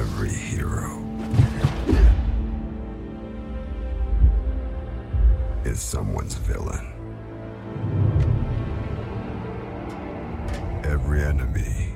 every 0.00 0.30
hero 0.30 0.96
is 5.64 5.78
someone's 5.78 6.36
villain. 6.36 6.86
Every 10.84 11.22
enemy 11.22 11.92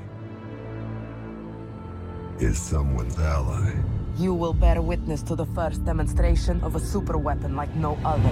is 2.39 2.59
someone's 2.59 3.17
ally. 3.17 3.73
You 4.17 4.35
will 4.35 4.53
bear 4.53 4.83
witness 4.83 5.23
to 5.23 5.35
the 5.35 5.47
first 5.47 5.83
demonstration 5.83 6.61
of 6.61 6.75
a 6.75 6.79
super 6.79 7.17
weapon 7.17 7.55
like 7.55 7.73
no 7.75 7.97
other. 8.05 8.29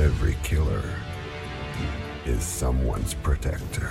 Every 0.00 0.36
killer 0.44 0.84
is 2.24 2.44
someone's 2.44 3.14
protector. 3.14 3.90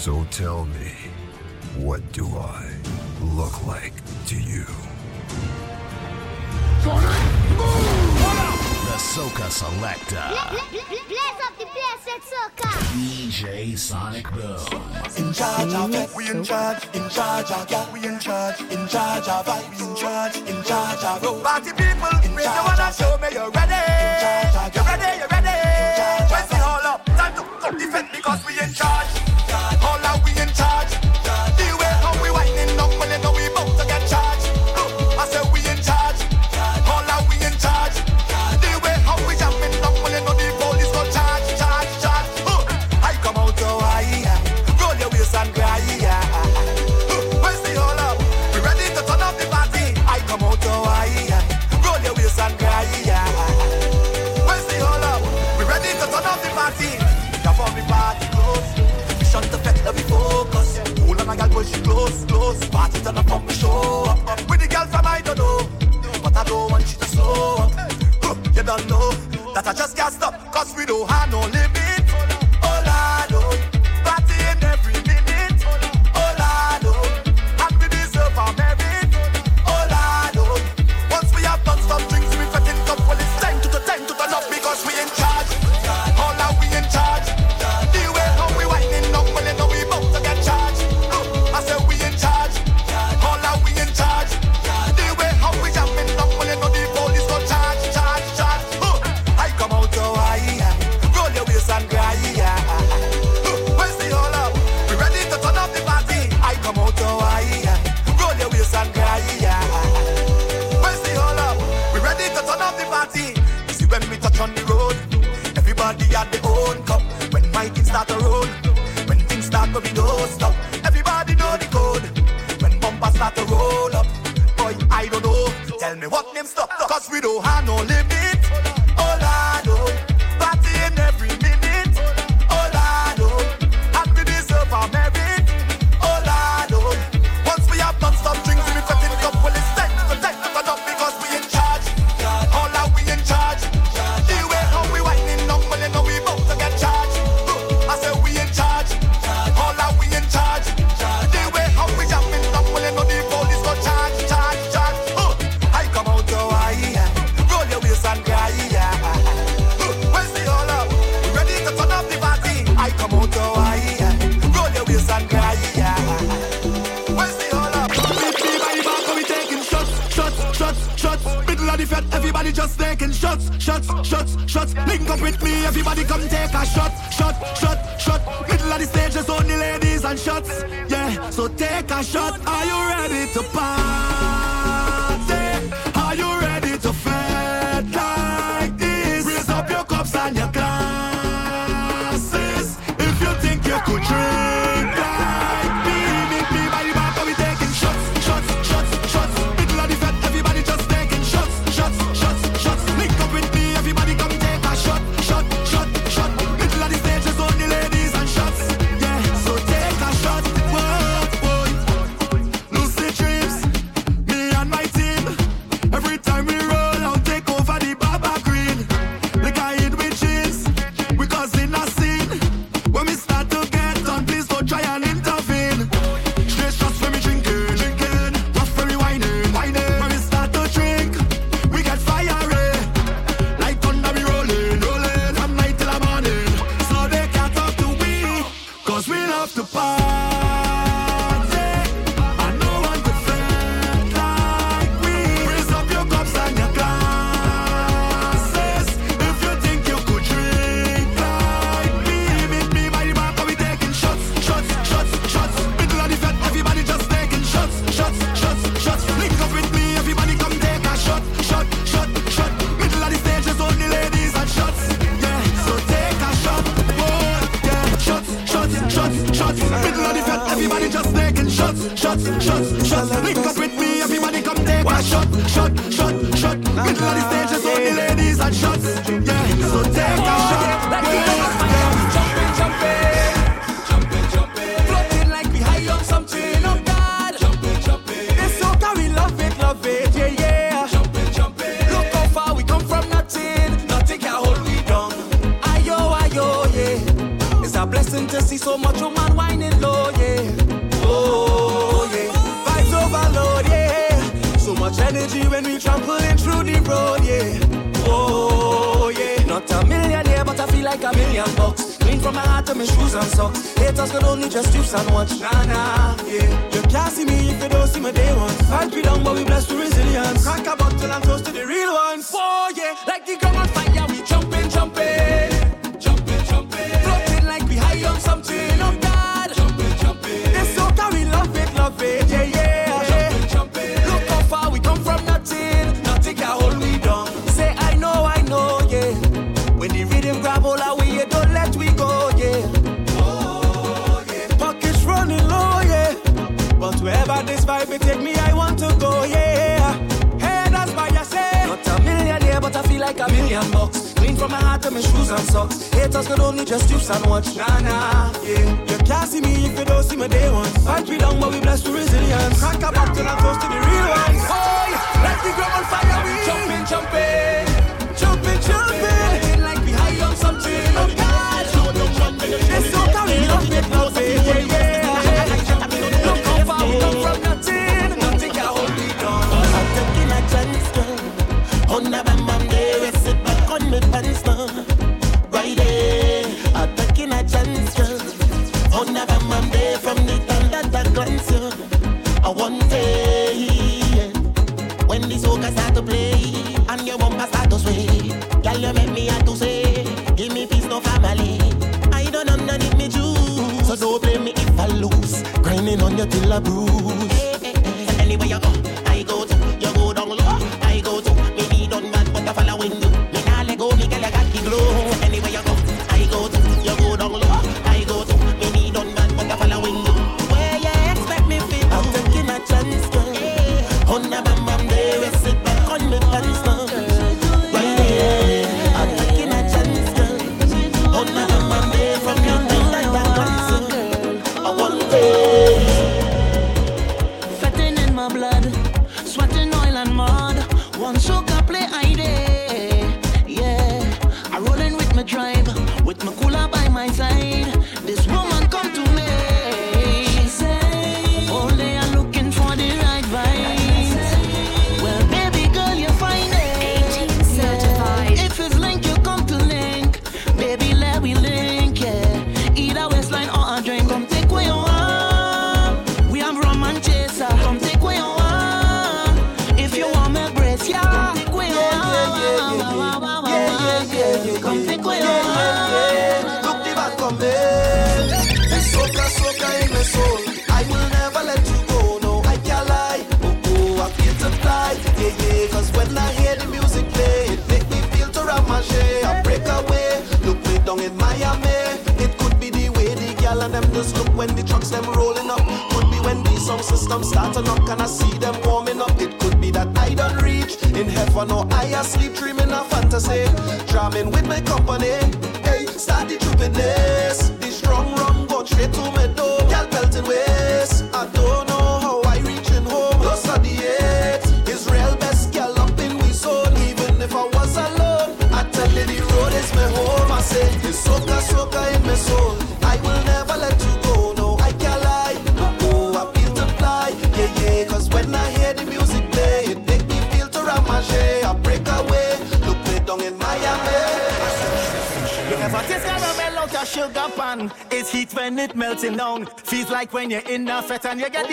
So 0.00 0.24
tell 0.30 0.64
me, 0.64 0.92
what 1.76 2.00
do 2.12 2.26
I 2.26 2.72
look 3.20 3.66
like 3.66 3.92
to 4.28 4.34
you? 4.34 4.64
The 8.88 8.96
Soca 8.96 9.50
Selector. 9.50 10.24
DJ 12.96 13.76
Sonic 13.76 14.24
Boom. 14.32 14.80
In 15.18 15.34
charge 15.34 15.74
of 15.74 15.94
it, 15.94 16.16
we 16.16 16.30
in 16.30 16.44
charge. 16.44 16.82
In 16.94 17.06
charge 17.10 17.50
of 17.50 17.68
that, 17.68 17.92
we 17.92 18.08
in 18.08 18.18
charge. 18.18 18.58
In 18.72 18.88
charge 18.88 19.28
of 19.28 19.46
it, 19.48 19.68
we 19.68 19.84
in 19.84 19.94
charge. 19.96 20.36
In 20.48 20.62
charge 20.64 21.04
of 21.04 21.22
road. 21.22 21.42
Party 21.44 21.72
people, 21.72 22.08
in 22.24 22.32
charge. 22.32 22.40
your 22.40 22.64
hand 22.64 22.80
and 22.80 22.94
show 22.94 23.18
me 23.20 23.28
you're 23.34 23.50
ready. 23.50 23.74
In 23.76 24.48
charge 24.48 24.64
of 24.64 24.74
you 24.76 24.80
ready, 24.80 25.18
you're 25.18 25.28
ready. 25.28 25.60
Press 26.32 26.50
it 26.50 26.62
all 26.62 26.86
up, 26.88 27.04
time 27.04 27.34
to 27.36 27.76
defend 27.76 28.08
because 28.12 28.40
we 28.46 28.58
in 28.58 28.72
charge. 28.72 29.29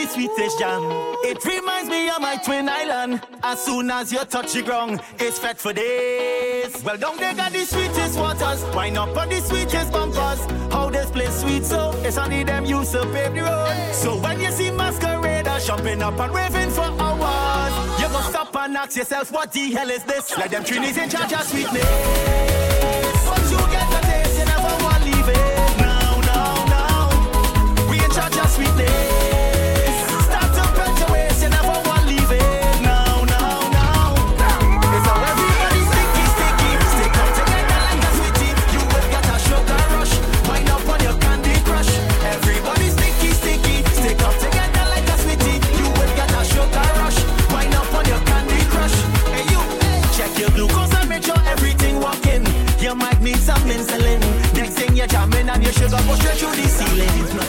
sweetest 0.08 0.60
jam. 0.60 0.82
It 1.24 1.44
reminds 1.46 1.90
me 1.90 2.10
of 2.10 2.22
my 2.22 2.38
twin 2.38 2.70
island. 2.70 3.22
As 3.44 3.64
soon 3.64 3.92
as 3.92 4.12
you 4.12 4.20
touch 4.26 4.54
the 4.54 4.62
ground, 4.64 5.02
it's 5.20 5.38
fat 5.40 5.60
for 5.60 5.74
days. 5.74 6.84
Well, 6.84 6.98
down 6.98 7.18
they 7.18 7.34
got 7.34 7.52
the 7.52 7.66
sweetest 7.66 8.18
waters. 8.18 8.64
Why 8.76 8.90
up 8.92 9.16
on 9.16 9.30
the 9.30 9.42
sweetest 9.42 9.92
bumpers. 9.92 10.40
How 10.72 10.90
this 10.90 11.10
place 11.12 11.42
sweet 11.42 11.66
so, 11.66 11.92
it's 12.04 12.18
only 12.18 12.44
them 12.44 12.66
You 12.66 12.84
to 12.84 13.02
pave 13.14 13.34
the 13.34 13.42
road. 13.42 13.94
So 13.94 14.18
when 14.22 14.40
you 14.40 14.52
see 14.52 14.72
masqueraders 14.72 15.66
jumping 15.68 16.02
up 16.02 16.20
and 16.20 16.34
raving 16.34 16.70
for 16.72 16.82
hours, 16.82 18.02
you 18.02 18.10
must 18.10 18.30
stop 18.30 18.56
and 18.56 18.78
ask 18.78 18.96
yourself, 18.96 19.32
what 19.32 19.52
the 19.52 19.72
hell 19.72 19.90
is 19.90 20.04
this? 20.04 20.38
Let 20.38 20.52
them 20.52 20.64
trinities 20.64 20.98
in 20.98 21.10
charge 21.10 21.34
of 21.34 21.44
sweetness. 21.44 21.84
Once 23.28 23.52
you 23.52 23.58
get 23.58 23.87
Judge 56.36 56.42
the 56.42 56.68
ceiling 56.68 57.47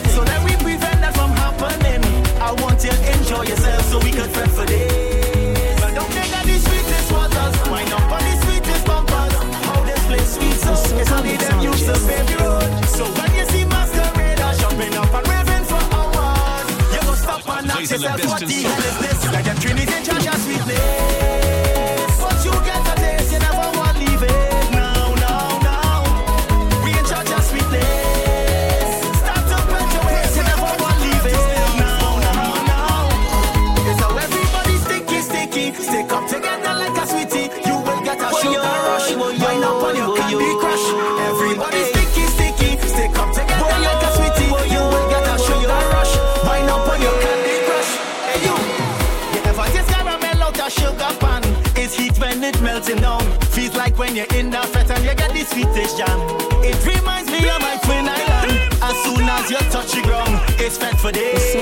this 55.89 55.97
jam. 55.97 56.19
It 56.63 56.77
reminds 56.85 57.31
me 57.31 57.39
of 57.49 57.61
my 57.61 57.77
twin 57.83 58.07
island. 58.07 58.73
As 58.81 58.95
soon 59.03 59.27
as 59.27 59.49
you 59.49 59.57
touch 59.69 59.91
the 59.93 60.01
ground, 60.01 60.39
it's 60.59 60.77
fed 60.77 60.99
for 60.99 61.11
days. 61.11 61.53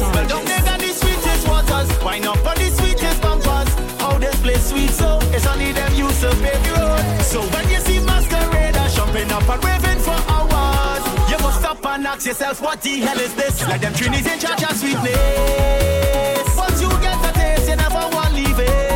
Well, 0.00 0.26
don't 0.26 0.44
they 0.44 0.58
got 0.58 0.80
the 0.80 0.88
sweetest 0.88 1.48
waters. 1.48 1.90
Why 2.02 2.18
not 2.18 2.38
for 2.38 2.54
the 2.54 2.70
sweetest 2.70 3.22
bumpers? 3.22 3.68
How 4.00 4.18
this 4.18 4.40
place 4.40 4.68
sweet 4.70 4.90
so 4.90 5.18
it's 5.34 5.46
only 5.46 5.72
them 5.72 5.94
use 5.94 6.24
of 6.24 6.34
baby 6.42 6.70
road. 6.70 7.22
So 7.22 7.42
when 7.42 7.68
you 7.68 7.80
see 7.80 8.00
masqueraders 8.00 8.94
jumping 8.94 9.30
up 9.32 9.48
and 9.48 9.64
raving 9.64 10.00
for 10.00 10.18
hours, 10.32 11.04
you 11.30 11.38
must 11.38 11.60
stop 11.60 11.84
and 11.86 12.06
ask 12.06 12.26
yourself, 12.26 12.60
what 12.60 12.82
the 12.82 13.00
hell 13.00 13.18
is 13.18 13.34
this? 13.34 13.66
Like 13.68 13.80
them 13.80 13.94
trinities 13.94 14.26
in 14.26 14.38
charge 14.38 14.62
of 14.62 14.76
sweetness. 14.76 16.56
Once 16.56 16.80
you 16.80 16.90
get 17.00 17.18
the 17.22 17.32
taste, 17.34 17.68
you 17.68 17.76
never 17.76 18.02
want 18.14 18.28
to 18.28 18.34
leave 18.34 18.58
it. 18.58 18.87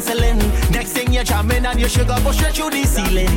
canceling. 0.00 0.38
Next 0.70 0.92
thing 0.92 1.12
you're 1.12 1.24
jamming 1.24 1.66
and 1.66 1.78
your 1.78 1.88
sugar 1.88 2.16
bush 2.24 2.40
right 2.42 2.54
through 2.54 2.70
the 2.70 2.84
ceiling. 2.84 3.28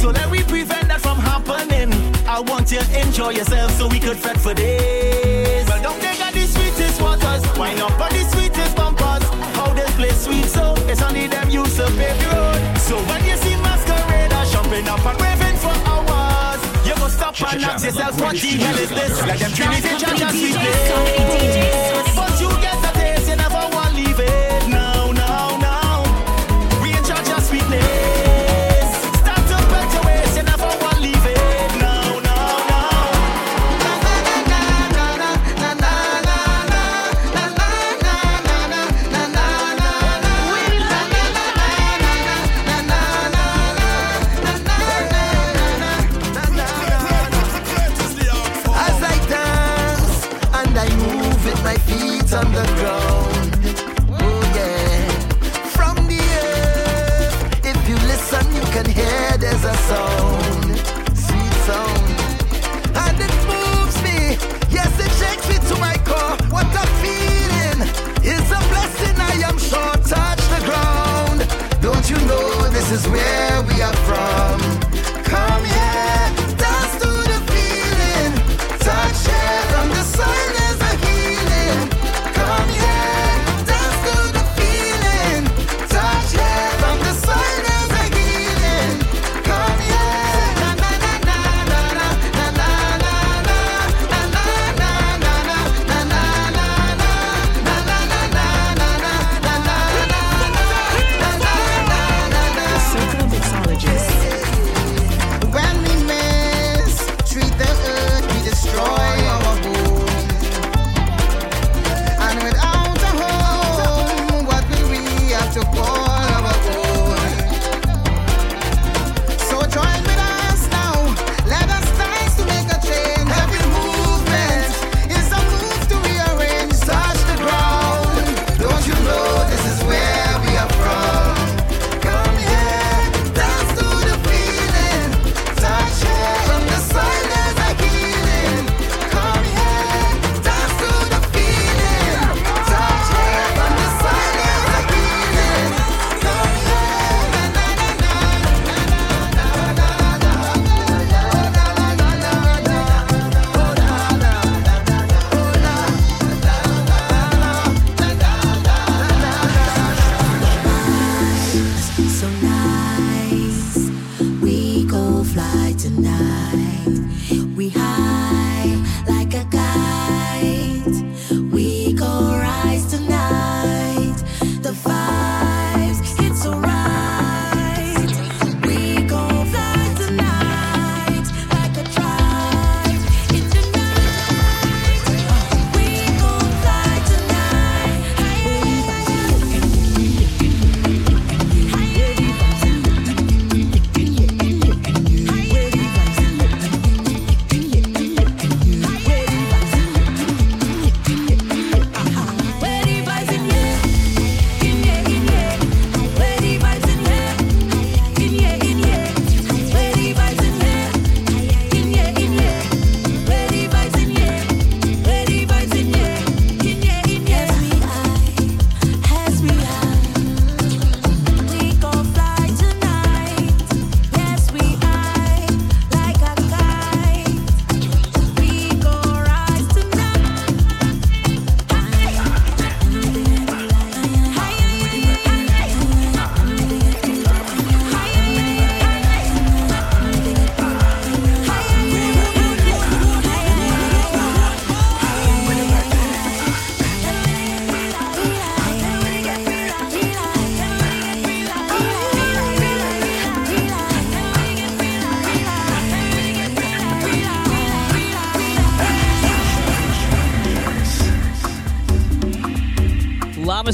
So 0.00 0.10
let 0.10 0.30
we 0.30 0.42
prevent 0.42 0.88
that 0.88 1.00
from 1.00 1.18
happening. 1.18 1.92
I 2.26 2.40
want 2.40 2.70
you 2.70 2.80
to 2.80 3.00
enjoy 3.00 3.30
yourself 3.30 3.72
so 3.72 3.88
we 3.88 3.98
could 3.98 4.16
fret 4.16 4.38
for 4.38 4.54
days. 4.54 5.66
Well, 5.68 5.82
don't 5.82 6.00
take 6.00 6.20
out 6.20 6.32
the 6.32 6.46
sweetest 6.46 7.00
waters? 7.00 7.44
Why 7.58 7.74
not 7.74 7.92
on 8.00 8.10
the 8.10 8.24
sweetest 8.30 8.76
bumpers? 8.76 9.24
How 9.56 9.72
this 9.74 9.90
place 9.96 10.24
sweet 10.24 10.46
so 10.46 10.74
it's 10.88 11.02
only 11.02 11.26
them 11.26 11.50
used 11.50 11.76
to 11.76 11.86
pave 11.98 12.18
the 12.18 12.28
road. 12.34 12.78
So 12.78 12.96
when 13.10 13.24
you 13.24 13.36
see 13.36 13.56
masqueraders 13.56 14.52
jumping 14.52 14.88
up 14.88 15.04
and 15.04 15.18
waving 15.20 15.56
for 15.58 15.74
hours, 15.90 16.60
you 16.86 16.94
must 16.96 17.16
stop 17.16 17.34
and 17.52 17.64
ask 17.64 17.84
yourself 17.84 18.20
what 18.20 18.36
the 18.36 18.48
hell 18.48 18.78
is 18.78 18.90
this? 18.90 19.20
Like 19.22 19.38
them 19.40 19.52
Trinity 19.52 19.90
Church 19.98 20.20
and 20.20 20.30
Sweet 20.30 22.11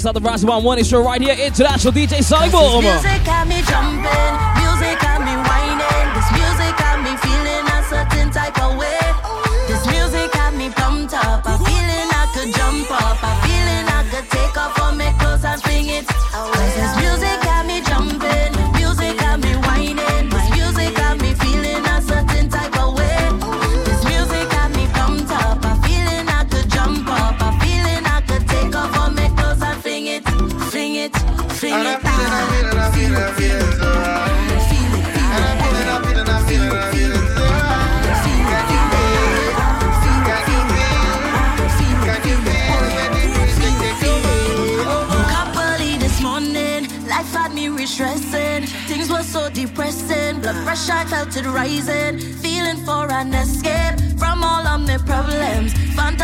inside 0.09 0.23
the 0.23 0.27
Rise 0.27 0.45
One. 0.45 0.65
One 0.65 0.83
Show 0.85 1.03
right 1.03 1.21
here, 1.21 1.35
International 1.35 1.93
DJ 1.93 2.23
Sonic 2.23 2.53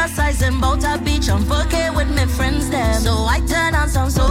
Fantasizing 0.05 0.59
about 0.59 0.85
a 0.85 1.03
beach, 1.03 1.31
I'm 1.31 1.43
fucking 1.45 1.95
with 1.95 2.11
my 2.11 2.27
friends 2.27 2.69
there. 2.69 2.93
So 2.95 3.25
I 3.25 3.41
turn 3.49 3.75
on 3.75 3.89
some 3.89 4.09
soca 4.09 4.24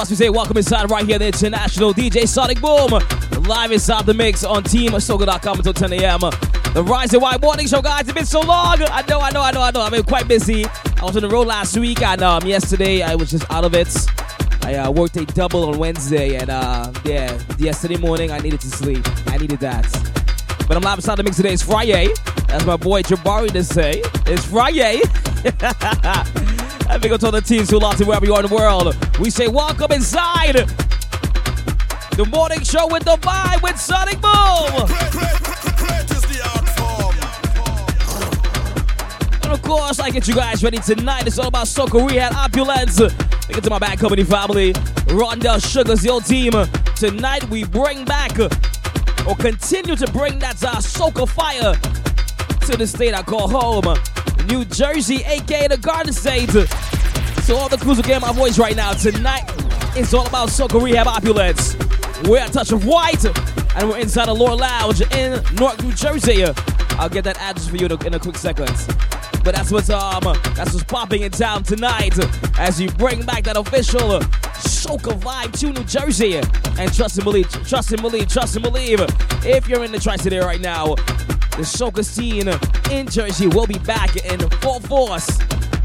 Course, 0.00 0.08
we 0.08 0.16
say 0.16 0.30
welcome 0.30 0.56
inside 0.56 0.90
right 0.90 1.04
here, 1.04 1.18
the 1.18 1.26
international 1.26 1.92
DJ 1.92 2.26
Sonic 2.26 2.58
Boom. 2.58 2.88
Live 3.42 3.70
inside 3.70 4.06
the 4.06 4.14
mix 4.14 4.44
on 4.44 4.62
TeamSoca.com 4.64 5.58
until 5.58 5.74
10 5.74 5.92
a.m. 5.92 6.20
The 6.72 6.82
Rise 6.82 7.12
and 7.12 7.20
White 7.20 7.42
Morning 7.42 7.66
Show, 7.66 7.82
guys. 7.82 8.04
It's 8.04 8.12
been 8.12 8.24
so 8.24 8.40
long. 8.40 8.80
I 8.80 9.04
know, 9.06 9.20
I 9.20 9.30
know, 9.30 9.42
I 9.42 9.50
know, 9.50 9.60
I 9.60 9.70
know. 9.70 9.82
I've 9.82 9.92
been 9.92 10.02
quite 10.04 10.26
busy. 10.26 10.64
I 10.64 11.04
was 11.04 11.16
on 11.16 11.22
the 11.22 11.28
road 11.28 11.46
last 11.48 11.76
week, 11.76 12.00
and 12.00 12.22
um, 12.22 12.46
yesterday 12.46 13.02
I 13.02 13.14
was 13.14 13.30
just 13.30 13.44
out 13.50 13.66
of 13.66 13.74
it. 13.74 13.94
I 14.62 14.76
uh, 14.76 14.90
worked 14.90 15.16
a 15.18 15.26
double 15.26 15.68
on 15.68 15.76
Wednesday, 15.76 16.36
and 16.36 16.48
uh, 16.48 16.90
yeah, 17.04 17.38
yesterday 17.58 17.98
morning 17.98 18.30
I 18.30 18.38
needed 18.38 18.62
to 18.62 18.68
sleep. 18.68 19.06
I 19.26 19.36
needed 19.36 19.60
that. 19.60 19.84
But 20.66 20.78
I'm 20.78 20.82
live 20.82 20.96
inside 20.96 21.16
the 21.16 21.24
mix 21.24 21.36
today. 21.36 21.52
It's 21.52 21.62
Friday. 21.62 22.08
As 22.48 22.64
my 22.64 22.78
boy 22.78 23.02
Jabari 23.02 23.52
to 23.52 23.62
say. 23.62 24.00
It's 24.24 24.46
Friday. 24.46 25.02
And 26.90 27.00
big 27.00 27.12
up 27.12 27.20
to 27.20 27.26
all 27.26 27.32
the 27.32 27.40
teams 27.40 27.70
who 27.70 27.78
lost 27.78 28.00
it 28.00 28.06
wherever 28.08 28.26
you 28.26 28.34
are 28.34 28.42
in 28.42 28.48
the 28.48 28.54
world. 28.54 28.96
We 29.20 29.30
say 29.30 29.46
welcome 29.46 29.92
inside 29.92 30.56
the 32.16 32.26
morning 32.32 32.62
show 32.62 32.88
with 32.88 33.04
the 33.04 33.16
vibe 33.18 33.62
with 33.62 33.78
Sonic 33.78 34.20
Boom. 34.20 34.90
And 39.44 39.52
of 39.52 39.62
course, 39.62 40.00
I 40.00 40.10
get 40.10 40.26
you 40.26 40.34
guys 40.34 40.64
ready 40.64 40.78
tonight. 40.78 41.28
It's 41.28 41.38
all 41.38 41.46
about 41.46 41.66
Soca 41.66 42.04
Rehab 42.08 42.34
Opulence. 42.34 42.98
Big 43.46 43.56
up 43.56 43.62
to 43.62 43.70
my 43.70 43.78
bad 43.78 44.00
company 44.00 44.24
family, 44.24 44.72
Rondell 45.14 45.64
Sugars, 45.64 46.04
your 46.04 46.20
team. 46.20 46.52
Tonight 46.96 47.48
we 47.50 47.62
bring 47.62 48.04
back 48.04 48.36
or 49.28 49.36
continue 49.36 49.94
to 49.94 50.10
bring 50.10 50.40
that 50.40 50.62
uh, 50.64 50.74
Soca 50.78 51.28
fire 51.28 51.74
to 52.66 52.76
the 52.76 52.86
state 52.86 53.14
I 53.14 53.22
call 53.22 53.48
home. 53.48 53.96
New 54.46 54.64
Jersey, 54.64 55.22
aka 55.24 55.68
the 55.68 55.76
Garden 55.76 56.12
State. 56.12 56.50
So 57.44 57.56
all 57.56 57.68
the 57.68 57.78
crews 57.78 57.96
who 57.96 58.02
get 58.02 58.20
my 58.20 58.32
voice 58.32 58.58
right 58.58 58.76
now, 58.76 58.92
tonight 58.92 59.44
it's 59.96 60.14
all 60.14 60.26
about 60.26 60.48
Soca 60.48 60.82
Rehab 60.82 61.06
Opulence. 61.06 61.76
We're 62.24 62.44
a 62.44 62.48
touch 62.48 62.72
of 62.72 62.84
white, 62.84 63.24
and 63.76 63.88
we're 63.88 63.98
inside 63.98 64.26
the 64.26 64.32
Allure 64.32 64.56
Lounge 64.56 65.00
in 65.12 65.42
North 65.56 65.82
New 65.82 65.92
Jersey. 65.92 66.44
I'll 66.98 67.08
get 67.08 67.24
that 67.24 67.38
address 67.38 67.68
for 67.68 67.76
you 67.76 67.86
in 67.86 67.92
a, 67.92 68.06
in 68.06 68.14
a 68.14 68.18
quick 68.18 68.36
second. 68.36 68.68
But 69.42 69.54
that's 69.54 69.70
what's 69.70 69.90
um 69.90 70.22
that's 70.54 70.72
what's 70.72 70.84
popping 70.84 71.22
in 71.22 71.30
town 71.30 71.62
tonight 71.62 72.18
as 72.58 72.80
you 72.80 72.90
bring 72.92 73.24
back 73.24 73.44
that 73.44 73.56
official 73.56 74.20
Soca 74.60 75.18
vibe 75.20 75.58
to 75.60 75.72
New 75.72 75.84
Jersey. 75.84 76.36
And 76.78 76.92
trust 76.92 77.16
and 77.16 77.24
believe, 77.24 77.48
trust 77.66 77.92
and 77.92 78.00
believe, 78.00 78.28
trust 78.28 78.56
and 78.56 78.62
believe. 78.62 79.00
If 79.44 79.68
you're 79.68 79.84
in 79.84 79.92
the 79.92 79.98
Tri-City 79.98 80.38
right 80.38 80.60
now, 80.60 80.94
the 81.56 81.66
soca 81.66 82.04
scene 82.04 82.48
in 82.90 83.06
Jersey 83.08 83.46
will 83.46 83.66
be 83.66 83.78
back 83.80 84.16
in 84.24 84.38
full 84.60 84.80
force 84.80 85.38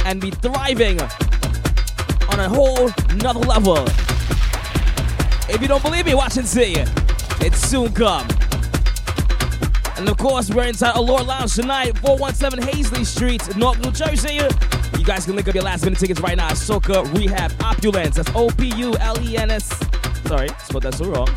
and 0.06 0.22
be 0.22 0.32
thriving 0.32 1.02
on 2.30 2.40
a 2.40 2.48
whole 2.48 2.90
nother 3.18 3.40
level. 3.40 3.84
If 5.48 5.62
you 5.62 5.68
don't 5.68 5.84
believe 5.84 6.06
me, 6.06 6.14
watch 6.14 6.38
and 6.38 6.48
see. 6.48 6.76
It 7.42 7.54
soon 7.56 7.94
come. 7.94 8.28
And 9.98 10.10
of 10.10 10.18
course, 10.18 10.50
we're 10.50 10.68
inside 10.68 10.94
Allure 10.96 11.24
Lounge 11.24 11.56
tonight, 11.56 11.98
417 12.00 12.68
Hazley 12.68 13.06
Street, 13.06 13.56
North 13.56 13.80
New 13.80 13.92
Jersey. 13.92 14.42
You 14.98 15.06
guys 15.06 15.24
can 15.26 15.36
link 15.36 15.48
up 15.48 15.56
your 15.56 15.64
last 15.64 15.86
minute 15.86 16.00
tickets 16.00 16.20
right 16.20 16.36
now 16.36 16.48
at 16.48 16.56
Soca 16.56 17.06
Rehab 17.18 17.54
Opulence. 17.62 18.18
That's 18.18 18.30
O 18.36 18.50
P 18.50 18.76
U 18.76 18.96
L 18.98 19.18
E 19.22 19.38
N 19.38 19.52
S. 19.52 19.68
Sorry, 20.26 20.50
spelled 20.64 20.84
that 20.84 20.96
so 20.96 21.06
wrong. 21.06 21.28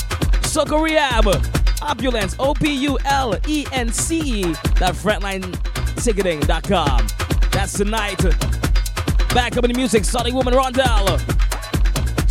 Soca 0.43 0.83
Rehab 0.83 1.27
Opulence, 1.83 2.35
O 2.39 2.55
P 2.55 2.73
U 2.75 2.99
L 3.05 3.39
E 3.47 3.67
N 3.73 3.93
C 3.93 4.41
E. 4.41 4.43
That 4.79 4.95
frontlineticketing.com. 4.95 7.07
That's 7.53 7.73
tonight. 7.75 8.19
Back 9.35 9.57
up 9.57 9.65
in 9.65 9.73
the 9.73 9.77
music, 9.77 10.05
Sonic 10.05 10.35
Woman 10.35 10.55
Rondell, 10.55 11.19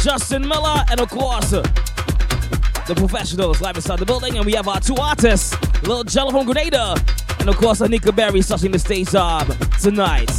Justin 0.03 0.45
Miller, 0.47 0.83
and 0.89 0.99
of 0.99 1.09
course, 1.09 1.53
the 2.87 2.95
professionals 2.95 3.61
live 3.61 3.75
inside 3.75 3.99
the 3.99 4.05
building. 4.05 4.37
And 4.37 4.45
we 4.45 4.53
have 4.53 4.67
our 4.67 4.79
two 4.79 4.95
artists, 4.95 5.53
Little 5.83 6.03
Jello 6.03 6.31
from 6.31 6.45
Grenada, 6.45 6.95
and 7.39 7.49
of 7.49 7.57
course, 7.57 7.81
Anika 7.81 8.15
Berry 8.15 8.41
touching 8.41 8.71
the 8.71 8.79
stage 8.79 9.11
job 9.11 9.47
tonight. 9.81 10.31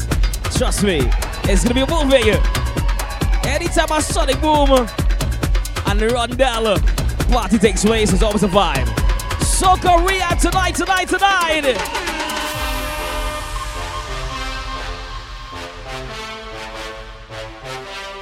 Trust 0.57 0.83
me, 0.83 1.01
it's 1.45 1.63
gonna 1.63 1.75
be 1.75 1.83
a 1.83 1.87
boom 1.87 2.09
movie. 2.09 2.31
Anytime 3.47 3.93
I 3.93 4.01
Sonic 4.01 4.41
Boom 4.41 4.71
and 4.71 6.01
the 6.01 6.09
Rondell 6.09 6.79
party 7.31 7.59
takes 7.59 7.85
place, 7.85 8.13
it's 8.13 8.23
always 8.23 8.43
a 8.43 8.49
vibe. 8.49 8.87
Soca 9.41 10.07
Ria 10.07 10.29
tonight, 10.41 10.75
tonight, 10.75 11.09
tonight. 11.09 11.77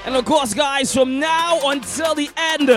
And 0.05 0.15
of 0.15 0.25
course, 0.25 0.55
guys, 0.55 0.93
from 0.93 1.19
now 1.19 1.61
until 1.71 2.15
the 2.15 2.31
end 2.37 2.71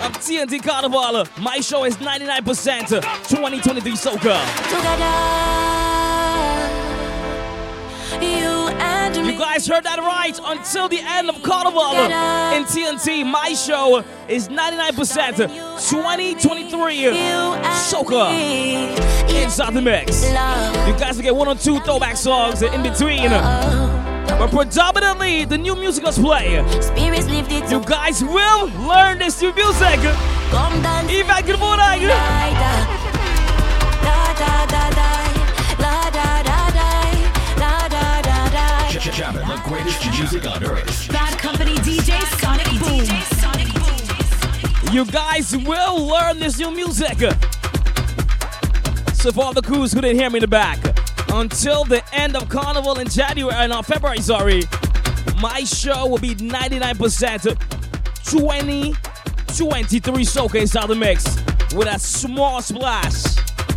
of 0.00 0.12
TNT 0.18 0.62
Carnival, 0.62 1.26
my 1.40 1.60
show 1.60 1.84
is 1.84 1.96
99% 1.96 2.88
2023 3.28 3.92
Soca. 3.92 4.38
You 8.20 8.68
and 8.80 9.16
me. 9.26 9.32
You 9.32 9.38
guys 9.38 9.66
heard 9.66 9.84
that 9.84 9.98
right. 9.98 10.38
Until 10.44 10.88
the 10.88 11.00
end 11.00 11.28
of 11.28 11.42
Carnival 11.42 11.92
in 12.56 12.64
TNT, 12.64 13.24
my 13.30 13.52
show 13.52 14.04
is 14.28 14.48
99% 14.48 15.36
2023 15.36 17.04
Soca 17.90 18.30
inside 19.42 19.74
the 19.74 19.82
mix. 19.82 20.24
You 20.24 20.32
guys 20.98 21.16
will 21.16 21.22
get 21.22 21.34
one 21.36 21.48
or 21.48 21.54
two 21.54 21.80
throwback 21.80 22.16
songs 22.16 22.62
in 22.62 22.82
between. 22.82 23.30
But 24.38 24.50
predominantly, 24.50 25.44
the 25.44 25.58
new 25.58 25.74
musicals 25.74 26.16
play. 26.16 26.64
Spirits 26.80 27.26
lifted 27.26 27.68
You 27.70 27.80
guys 27.84 28.22
will 28.22 28.68
learn 28.86 29.18
this 29.18 29.42
new 29.42 29.52
music. 29.52 29.98
Come 30.50 30.80
dance 30.80 31.10
Even 31.10 31.44
good 31.44 31.58
morning. 31.58 32.08
Jamming 39.18 39.48
the 39.48 39.60
greatest 39.64 40.06
music 40.12 40.46
on 40.48 40.62
earth. 40.62 41.08
Bad 41.10 41.36
Company 41.38 41.74
DJ 41.78 42.20
Sonic 42.38 42.68
Boom. 42.78 43.04
You 44.94 45.04
guys 45.06 45.56
will 45.56 46.06
learn 46.06 46.38
this 46.38 46.56
new 46.60 46.70
music. 46.70 47.18
So 49.14 49.32
for 49.32 49.42
all 49.42 49.52
the 49.52 49.62
crews 49.62 49.92
who 49.92 50.00
didn't 50.00 50.20
hear 50.20 50.30
me 50.30 50.36
in 50.36 50.42
the 50.42 50.46
back, 50.46 50.78
until 51.32 51.84
the 51.84 52.02
end 52.12 52.36
of 52.36 52.48
Carnival 52.48 52.98
in 52.98 53.08
January, 53.08 53.54
and 53.54 53.72
uh, 53.72 53.82
February, 53.82 54.20
sorry, 54.20 54.62
my 55.40 55.60
show 55.64 56.06
will 56.06 56.18
be 56.18 56.34
99% 56.34 57.58
2023 58.28 60.24
soca 60.24 60.60
inside 60.60 60.86
the 60.88 60.94
mix 60.94 61.24
with 61.74 61.88
a 61.88 61.98
small 61.98 62.60
splash, 62.60 63.24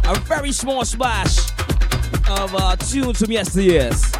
a 0.05 0.19
very 0.21 0.51
small 0.51 0.83
splash 0.85 1.37
of 2.29 2.53
uh, 2.55 2.75
tunes 2.77 3.19
from 3.19 3.27
yesteryears. 3.27 4.17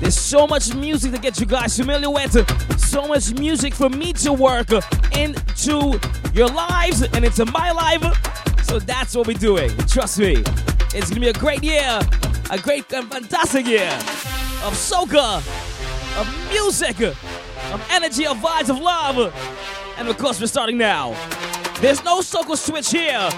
There's 0.00 0.16
so 0.16 0.46
much 0.46 0.74
music 0.74 1.12
to 1.12 1.18
get 1.18 1.40
you 1.40 1.46
guys 1.46 1.76
familiar 1.76 2.10
with, 2.10 2.78
so 2.78 3.06
much 3.08 3.32
music 3.34 3.74
for 3.74 3.88
me 3.88 4.12
to 4.14 4.32
work 4.32 4.68
into 5.16 5.98
your 6.34 6.48
lives 6.48 7.02
and 7.02 7.24
into 7.24 7.46
my 7.46 7.70
life. 7.70 8.02
So 8.64 8.78
that's 8.78 9.16
what 9.16 9.26
we're 9.26 9.38
doing. 9.38 9.70
Trust 9.86 10.18
me, 10.18 10.42
it's 10.94 11.08
gonna 11.08 11.20
be 11.20 11.28
a 11.28 11.32
great 11.32 11.62
year, 11.62 12.00
a 12.50 12.58
great 12.58 12.92
and 12.92 13.10
fantastic 13.10 13.66
year 13.66 13.90
of 14.62 14.72
soca, 14.74 15.38
of 16.18 16.48
music, 16.48 17.00
of 17.00 17.86
energy, 17.90 18.26
of 18.26 18.36
vibes, 18.38 18.70
of 18.70 18.78
love. 18.78 19.32
And 19.98 20.08
of 20.08 20.16
course, 20.18 20.40
we're 20.40 20.46
starting 20.46 20.78
now. 20.78 21.10
There's 21.80 22.04
no 22.04 22.20
soca 22.20 22.56
switch 22.56 22.90
here. 22.90 23.28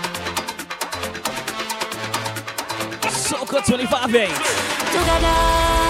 Soca 3.08 3.64
25 3.66 4.14
8. 4.14 5.87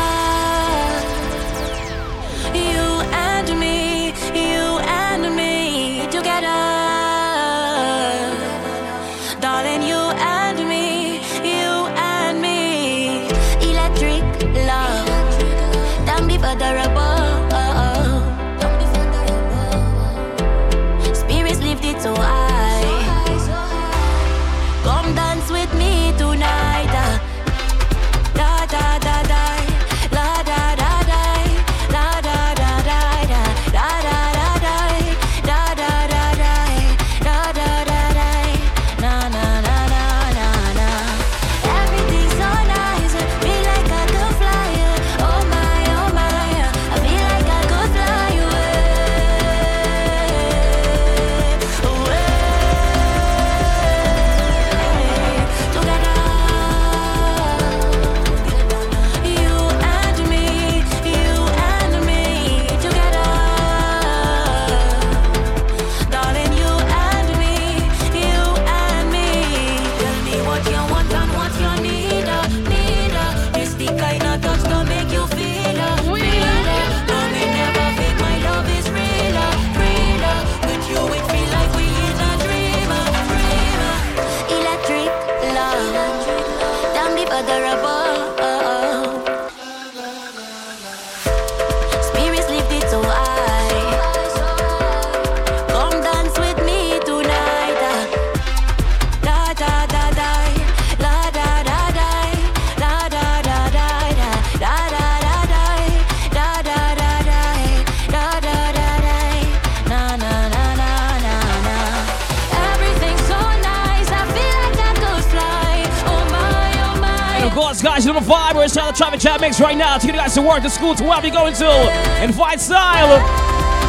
Mix 119.49 119.61
right 119.63 119.79
now 119.79 119.97
to 119.97 120.07
get 120.07 120.15
you 120.15 120.21
guys 120.21 120.35
to 120.35 120.43
work, 120.43 120.63
to 120.63 120.69
school, 120.69 120.95
to 120.95 121.03
wherever 121.03 121.27
you're 121.27 121.35
going 121.35 121.55
to, 121.55 122.23
in 122.23 122.35
fight 122.35 122.61
style. 122.61 123.09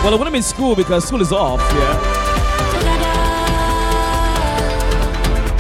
Well, 0.02 0.14
it 0.14 0.18
wouldn't 0.18 0.34
be 0.34 0.42
school 0.42 0.74
because 0.74 1.06
school 1.06 1.22
is 1.22 1.34
off, 1.34 1.60
yeah. 1.74 2.00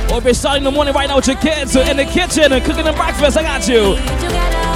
Or 0.09 0.19
if 0.19 0.23
you're 0.23 0.33
starting 0.33 0.63
the 0.63 0.71
morning 0.71 0.93
right 0.93 1.09
now 1.09 1.17
with 1.17 1.27
your 1.27 1.35
kids 1.35 1.75
in 1.75 1.97
the 1.97 2.05
kitchen 2.05 2.53
and 2.53 2.63
cooking 2.63 2.85
them 2.85 2.95
breakfast, 2.95 3.35
I 3.37 3.43
got 3.43 3.67
you. 3.67 3.97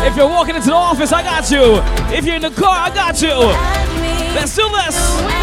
If 0.05 0.17
you're 0.17 0.27
walking 0.27 0.57
into 0.57 0.67
the 0.67 0.75
office, 0.75 1.13
I 1.13 1.23
got 1.23 1.49
you. 1.49 1.79
If 2.13 2.25
you're 2.25 2.35
in 2.35 2.41
the 2.41 2.51
car, 2.51 2.75
I 2.75 2.89
got 2.93 3.21
you. 3.21 3.47
Let's 4.35 4.53
do 4.53 4.67
this. 4.69 5.42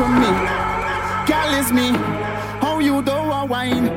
Amaze 0.00 0.20
me. 0.20 0.30
Girl 1.26 1.54
is 1.54 1.72
me. 1.72 1.88
How 2.60 2.78
you 2.78 3.02
do 3.02 3.12
a 3.12 3.44
wine, 3.44 3.88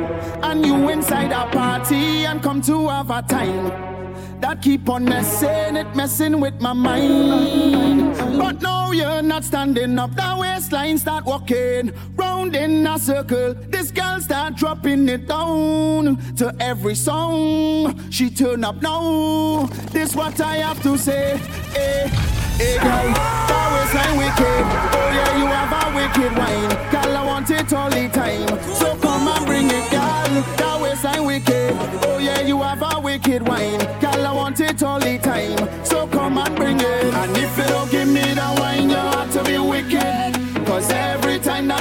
and 0.44 0.66
you 0.66 0.90
inside 0.90 1.32
a 1.32 1.46
party 1.52 2.26
and 2.26 2.42
come 2.42 2.62
to 2.64 2.90
have 2.90 3.10
a 3.10 3.22
time. 3.22 3.96
That 4.42 4.62
keep 4.62 4.90
on 4.90 5.06
messing, 5.06 5.76
it 5.76 5.96
messing 5.96 6.40
with 6.40 6.60
my 6.60 6.74
mind. 6.74 8.16
But 8.38 8.62
now 8.62 8.92
you're 8.92 9.22
not 9.22 9.44
standing 9.44 9.98
up, 9.98 10.14
that 10.16 10.38
waistline 10.38 10.98
start 10.98 11.26
walking 11.26 11.94
round 12.16 12.56
in 12.56 12.86
a 12.86 13.00
circle. 13.00 13.54
This 13.54 13.92
girl 13.92 14.20
start 14.20 14.56
dropping 14.56 15.08
it 15.10 15.28
down 15.28 16.18
to 16.36 16.56
every 16.60 16.96
song. 16.96 18.10
She 18.12 18.30
turn 18.30 18.64
up 18.64 18.82
now. 18.82 19.68
This 19.92 20.16
what 20.16 20.40
I 20.42 20.58
have 20.58 20.82
to 20.84 20.98
say. 20.98 21.38
Hey, 21.74 22.12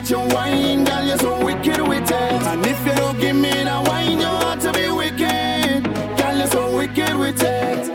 that 0.05 0.11
you 0.11 0.35
whine, 0.35 0.85
girl, 0.85 1.05
you're 1.05 1.19
so 1.19 1.45
wicked 1.45 1.89
with 1.89 2.11
it. 2.11 2.13
And 2.13 2.67
if 2.67 2.87
you 2.87 2.95
don't 2.95 3.19
give 3.21 3.37
me 3.37 3.51
that 3.51 3.89
wine, 3.89 4.19
you 4.19 4.27
have 4.27 4.61
to 4.61 4.73
be 4.73 4.91
wicked. 4.91 5.85
Girl, 6.19 6.37
you're 6.37 6.47
so 6.47 6.77
wicked 6.77 7.17
with 7.17 7.43
it. 7.43 7.91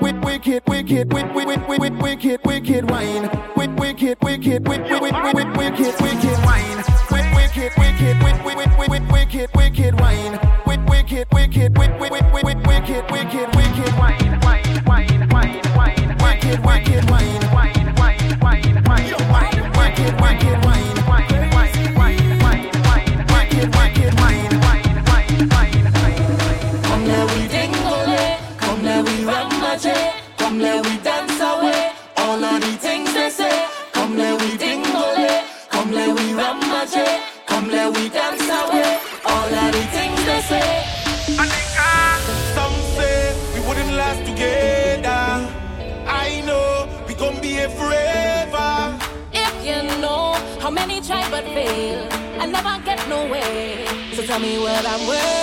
Wick- 0.00 0.22
Wicked, 0.22 0.62
wicked, 0.68 1.12
wick- 1.12 1.34
wick- 1.34 1.46
wick- 1.46 1.68
wick- 1.68 1.78
wick- 1.80 2.00
wicked, 2.02 2.40
wicked 2.44 2.90
wine. 2.90 3.28
Wick- 3.56 3.76
Wicked, 3.78 4.18
wicked, 4.22 4.68
wick- 4.68 4.82
wick- 4.88 5.00
wick- 5.00 5.34
wick- 5.34 5.34
wick- 5.34 5.56
wicked, 5.56 5.94
wicked 6.00 6.38
wine. 6.44 6.84
Wick- 7.10 7.34
Wicked, 7.34 7.72
wicked, 7.76 8.22
wick- 8.22 8.44
wick- 8.44 8.56
wick- 8.56 8.78
wick- 8.78 8.88
wick- 8.88 9.12
wicked, 9.12 9.50
wicked 9.54 10.00
wine. 10.00 10.38
Wick- 10.66 10.88
Wicked, 10.88 11.26
wicked, 11.32 11.76
wick- 11.78 12.00
wick- 12.00 12.10
wick- 12.12 12.32
wick- 12.32 12.44
wick- 12.44 12.66
wicked, 12.66 13.10
wicked, 13.10 13.56
wicked 13.56 13.92
wine. 13.98 14.18
Wine, 14.20 14.40
wine, 14.42 14.47
where 54.82 54.92
I'm 54.92 55.06
where. 55.06 55.37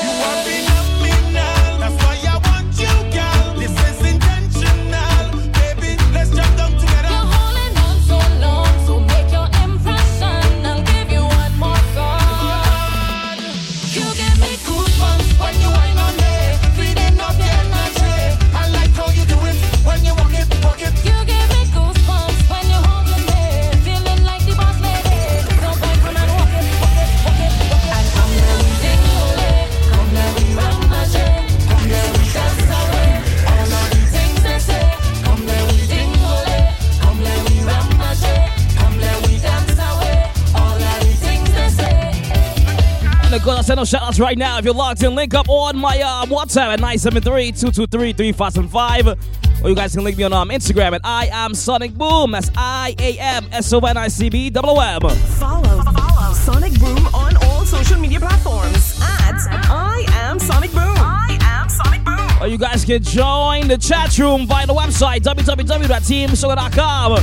Send 44.15 44.15
those 44.15 44.15
shout 44.15 44.15
outs 44.15 44.19
right 44.19 44.38
now. 44.38 44.58
If 44.58 44.65
you're 44.65 44.73
logged 44.73 45.01
in, 45.04 45.15
link 45.15 45.34
up 45.34 45.47
on 45.49 45.78
my 45.78 46.01
uh, 46.01 46.25
WhatsApp 46.25 46.73
at 46.73 46.80
973-223-3575. 46.80 49.63
Or 49.63 49.69
you 49.69 49.75
guys 49.75 49.93
can 49.93 50.04
link 50.04 50.17
me 50.17 50.23
on 50.23 50.34
um, 50.34 50.49
Instagram 50.49 50.93
at 50.93 51.01
I 51.04 51.30
am 51.32 51.54
Sonic 51.54 51.93
Boom. 51.93 52.32
That's 52.32 52.49
I 52.56 52.95
A 52.99 53.17
M 53.19 53.47
S 53.51 53.71
O 53.73 53.80
N 53.80 53.97
I 53.97 54.08
C 54.10 54.30
B 54.30 54.49
double 54.49 54.82
M. 54.82 55.01
Follow, 55.01 55.84
follow 55.84 56.34
Sonic 56.34 56.73
Boom 56.80 57.06
on 57.08 57.36
all 57.45 57.65
social 57.65 57.99
media 57.99 58.19
platforms 58.19 58.99
at 59.01 59.36
I 59.69 60.06
am 60.10 60.39
Sonic 60.39 60.71
Boom. 60.71 60.82
I 60.82 61.38
am 61.41 61.69
Sonic 61.69 62.04
Boom. 62.04 62.15
Or 62.41 62.47
you 62.47 62.58
guys 62.58 62.84
can 62.86 63.01
join 63.01 63.67
the 63.67 63.78
chat 63.78 64.17
room 64.17 64.45
via 64.45 64.67
the 64.67 64.73
website 64.73 65.21
www.teamsugar.com. 65.21 67.13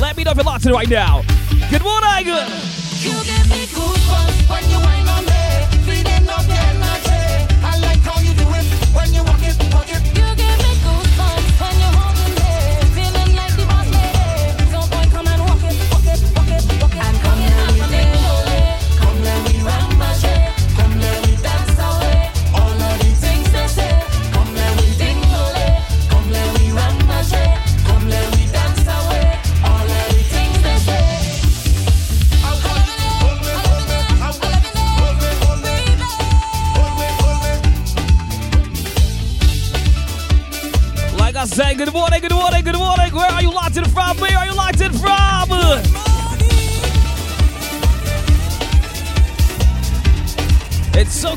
Let 0.00 0.16
me 0.16 0.22
know 0.24 0.30
if 0.30 0.36
you're 0.36 0.44
locked 0.44 0.64
in 0.66 0.72
right 0.72 0.88
now. 0.88 1.22
Good 1.70 1.82
morning. 1.82 2.69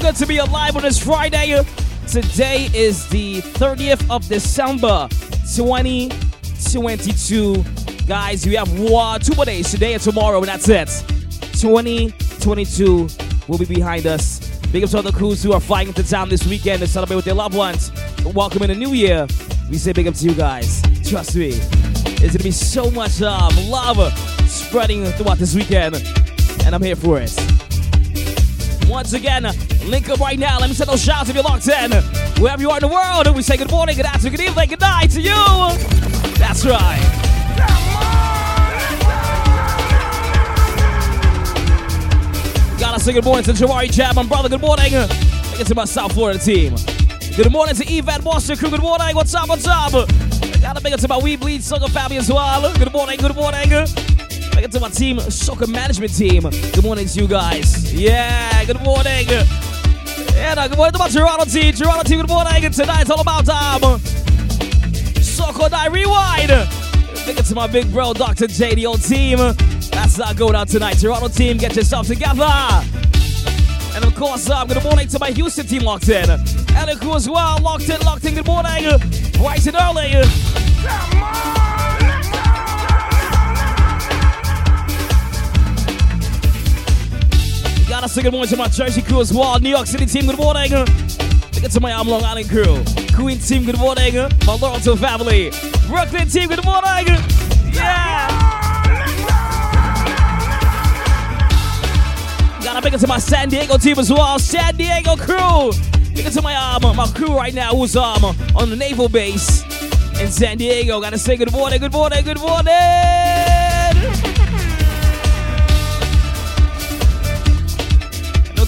Good 0.03 0.15
to 0.17 0.27
be 0.27 0.37
alive 0.39 0.75
on 0.75 0.81
this 0.81 1.01
Friday. 1.01 1.63
Today 2.09 2.69
is 2.73 3.07
the 3.07 3.41
30th 3.41 4.05
of 4.13 4.27
December, 4.27 5.07
2022. 5.55 7.63
Guys, 8.05 8.45
we 8.45 8.55
have 8.55 8.69
one, 8.77 9.21
two 9.21 9.33
more 9.33 9.45
days, 9.45 9.71
today 9.71 9.93
and 9.93 10.03
tomorrow, 10.03 10.39
and 10.39 10.47
that's 10.49 10.67
it. 10.67 10.89
2022 11.53 13.07
will 13.47 13.57
be 13.57 13.63
behind 13.63 14.05
us. 14.05 14.59
Big 14.73 14.83
up 14.83 14.89
to 14.89 14.97
all 14.97 15.03
the 15.03 15.13
crews 15.13 15.41
who 15.41 15.53
are 15.53 15.61
flying 15.61 15.87
into 15.87 16.03
town 16.03 16.27
this 16.27 16.45
weekend 16.45 16.81
to 16.81 16.87
celebrate 16.87 17.15
with 17.15 17.23
their 17.23 17.33
loved 17.33 17.55
ones. 17.55 17.89
Welcome 18.25 18.63
in 18.63 18.71
the 18.71 18.75
new 18.75 18.91
year. 18.91 19.25
We 19.69 19.77
say 19.77 19.93
big 19.93 20.07
up 20.07 20.15
to 20.15 20.25
you 20.25 20.35
guys. 20.35 20.81
Trust 21.09 21.33
me, 21.37 21.51
it's 21.51 22.35
gonna 22.35 22.43
be 22.43 22.51
so 22.51 22.91
much 22.91 23.21
um, 23.21 23.55
love 23.69 24.11
spreading 24.49 25.05
throughout 25.13 25.37
this 25.37 25.55
weekend, 25.55 25.95
and 26.65 26.75
I'm 26.75 26.83
here 26.83 26.97
for 26.97 27.21
it. 27.21 27.33
Once 28.89 29.13
again, 29.13 29.45
link 29.85 30.09
up 30.09 30.19
right 30.19 30.39
now. 30.39 30.59
Let 30.59 30.69
me 30.69 30.75
send 30.75 30.89
those 30.89 31.03
shouts 31.03 31.29
if 31.29 31.35
you're 31.35 31.43
locked 31.43 31.67
in. 31.67 31.91
Wherever 32.41 32.61
you 32.61 32.69
are 32.69 32.77
in 32.77 32.81
the 32.81 32.87
world, 32.87 33.35
we 33.35 33.41
say 33.41 33.57
good 33.57 33.71
morning, 33.71 33.95
good 33.95 34.05
afternoon, 34.05 34.35
good 34.37 34.45
evening, 34.49 34.69
good 34.69 34.81
night 34.81 35.11
to 35.11 35.21
you. 35.21 35.33
That's 36.37 36.65
right. 36.65 36.99
Gotta 42.79 42.99
say 42.99 43.13
good 43.13 43.25
morning 43.25 43.43
to 43.45 43.51
Jawari 43.53 43.91
Jam, 43.91 44.15
my 44.15 44.23
brother. 44.23 44.49
Good 44.49 44.61
morning. 44.61 44.91
Get 44.91 45.67
to 45.67 45.75
my 45.75 45.85
South 45.85 46.13
Florida 46.13 46.39
team. 46.39 46.75
Good 47.35 47.51
morning 47.51 47.75
to 47.75 47.83
Yvette 47.85 48.23
Boston 48.23 48.57
crew. 48.57 48.69
Good 48.69 48.81
morning. 48.81 49.15
What's 49.15 49.33
up? 49.33 49.49
What's 49.49 49.65
up? 49.67 49.91
Gotta 50.61 50.81
make 50.81 50.93
it 50.93 50.99
to 50.99 51.07
my 51.07 51.17
We 51.17 51.35
Bleed 51.35 51.61
Soca 51.61 51.89
family 51.89 52.17
as 52.17 52.29
well. 52.31 52.73
Good 52.77 52.91
morning. 52.91 53.17
Good 53.19 53.35
morning. 53.35 53.69
Make 53.69 54.65
it 54.65 54.71
to 54.73 54.79
my 54.79 54.89
team, 54.89 55.19
soccer 55.19 55.65
management 55.65 56.15
team. 56.15 56.43
Good 56.43 56.83
morning 56.83 57.07
to 57.07 57.19
you 57.19 57.27
guys. 57.27 57.93
Yeah, 57.93 58.63
good 58.65 58.81
morning. 58.81 59.25
Yeah, 60.43 60.55
no, 60.55 60.67
good 60.67 60.77
morning 60.77 60.91
to 60.91 60.99
my 60.99 61.07
Toronto 61.07 61.45
team. 61.45 61.73
Toronto 61.73 62.03
team, 62.03 62.19
good 62.19 62.27
morning. 62.27 62.69
Tonight 62.69 63.03
it's 63.03 63.09
all 63.09 63.21
about 63.21 63.47
um, 63.47 63.97
Soca 65.21 65.61
or 65.61 65.69
Die 65.69 65.87
Rewind. 65.87 66.49
Make 67.25 67.39
it 67.39 67.45
to 67.45 67.55
my 67.55 67.65
big 67.65 67.89
bro, 67.93 68.11
Dr. 68.11 68.47
J, 68.47 68.75
the 68.75 68.85
old 68.85 69.01
team. 69.01 69.37
That's 69.37 70.19
our 70.19 70.33
go 70.33 70.51
down 70.51 70.67
tonight. 70.67 70.95
Toronto 70.95 71.29
team, 71.29 71.55
get 71.55 71.77
yourself 71.77 72.07
together. 72.07 72.43
And 73.95 74.03
of 74.03 74.13
course, 74.15 74.49
uh, 74.49 74.65
good 74.65 74.83
morning 74.83 75.07
to 75.07 75.17
my 75.17 75.31
Houston 75.31 75.65
team 75.65 75.83
locked 75.83 76.09
in. 76.09 76.29
And 76.29 76.89
of 76.89 76.99
course, 76.99 77.25
well, 77.29 77.61
locked 77.61 77.87
in, 77.87 78.01
locked 78.01 78.25
in. 78.25 78.35
Good 78.35 78.45
morning. 78.45 78.83
Bright 79.37 79.65
and 79.65 79.77
early. 79.77 81.12
Gotta 88.03 88.15
say 88.15 88.21
good 88.21 88.33
morning 88.33 88.49
to 88.49 88.57
my 88.57 88.67
Jersey 88.67 89.01
crew 89.01 89.21
as 89.21 89.31
well. 89.31 89.57
New 89.61 89.69
York 89.69 89.87
City 89.87 90.05
team, 90.05 90.25
good 90.25 90.37
morning. 90.37 90.69
Look 90.73 91.71
to 91.71 91.79
my 91.79 91.93
um, 91.93 92.09
Long 92.09 92.21
Island 92.21 92.49
crew. 92.49 92.83
Queen 93.15 93.39
team, 93.39 93.63
good 93.63 93.77
morning. 93.77 94.13
My 94.13 94.57
Laurelton 94.57 94.99
family. 94.99 95.51
Brooklyn 95.87 96.27
team, 96.27 96.49
good 96.49 96.65
morning. 96.65 97.15
Yeah. 97.71 98.27
Gotta 102.61 102.81
big 102.81 102.93
it 102.93 102.99
to 102.99 103.07
my 103.07 103.19
San 103.19 103.47
Diego 103.47 103.77
team 103.77 103.97
as 103.97 104.11
well. 104.11 104.37
San 104.37 104.75
Diego 104.75 105.15
crew. 105.15 105.69
It 106.13 106.29
to 106.33 106.41
my 106.41 106.55
um, 106.55 106.97
my 106.97 107.07
crew 107.15 107.33
right 107.33 107.53
now 107.53 107.73
who's 107.73 107.95
um 107.95 108.25
on 108.53 108.69
the 108.69 108.75
naval 108.75 109.07
base 109.07 109.63
in 110.19 110.29
San 110.29 110.57
Diego. 110.57 110.99
Gotta 110.99 111.17
say 111.17 111.37
good 111.37 111.53
morning, 111.53 111.79
good 111.79 111.93
morning, 111.93 112.25
good 112.25 112.41
morning. 112.41 113.42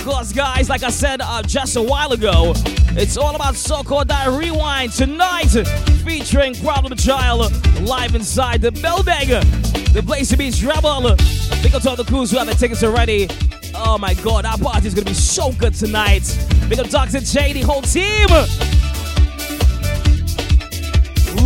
Course, 0.06 0.32
guys, 0.32 0.70
like 0.70 0.84
I 0.84 0.92
said 0.92 1.20
uh, 1.20 1.42
just 1.42 1.76
a 1.78 1.82
while 1.82 2.12
ago, 2.12 2.54
it's 2.90 3.18
all 3.18 3.36
about 3.36 3.56
Soca 3.56 3.92
or 3.92 4.06
Die 4.06 4.38
rewind 4.38 4.92
tonight, 4.92 5.50
featuring 6.06 6.54
Problem 6.54 6.96
Child 6.96 7.52
live 7.82 8.14
inside 8.14 8.62
the 8.62 8.72
building. 8.72 9.30
The 9.94 10.04
place 10.06 10.30
to 10.30 10.38
be 10.38 10.52
is. 10.52 11.16
Big 11.64 11.74
up 11.74 11.82
to 11.82 11.90
all 11.90 11.96
the 11.96 12.04
crews 12.04 12.30
who 12.30 12.38
have 12.38 12.46
the 12.46 12.54
tickets 12.54 12.84
already. 12.84 13.28
Oh 13.74 13.98
my 13.98 14.14
god, 14.14 14.46
our 14.46 14.60
party 14.60 14.86
is 14.86 14.94
gonna 14.94 15.06
be 15.06 15.16
so 15.16 15.52
good 15.54 15.74
tonight. 15.74 16.38
Big 16.70 16.78
up 16.78 16.88
Dr. 16.88 17.22
J, 17.22 17.54
the 17.54 17.62
whole 17.62 17.82
team. 17.82 18.28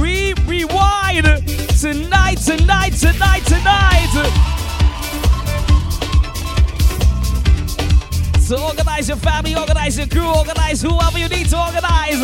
Re 0.01 0.33
rewind 0.45 1.25
tonight, 1.79 2.39
tonight, 2.39 2.91
tonight, 2.91 3.45
tonight. 3.45 4.58
So 8.49 8.59
organize 8.65 9.07
your 9.07 9.17
family, 9.17 9.55
organize 9.55 9.95
your 9.95 10.07
crew, 10.07 10.25
organize 10.25 10.81
whoever 10.81 11.19
you 11.19 11.29
need 11.29 11.49
to 11.49 11.63
organize 11.63 12.19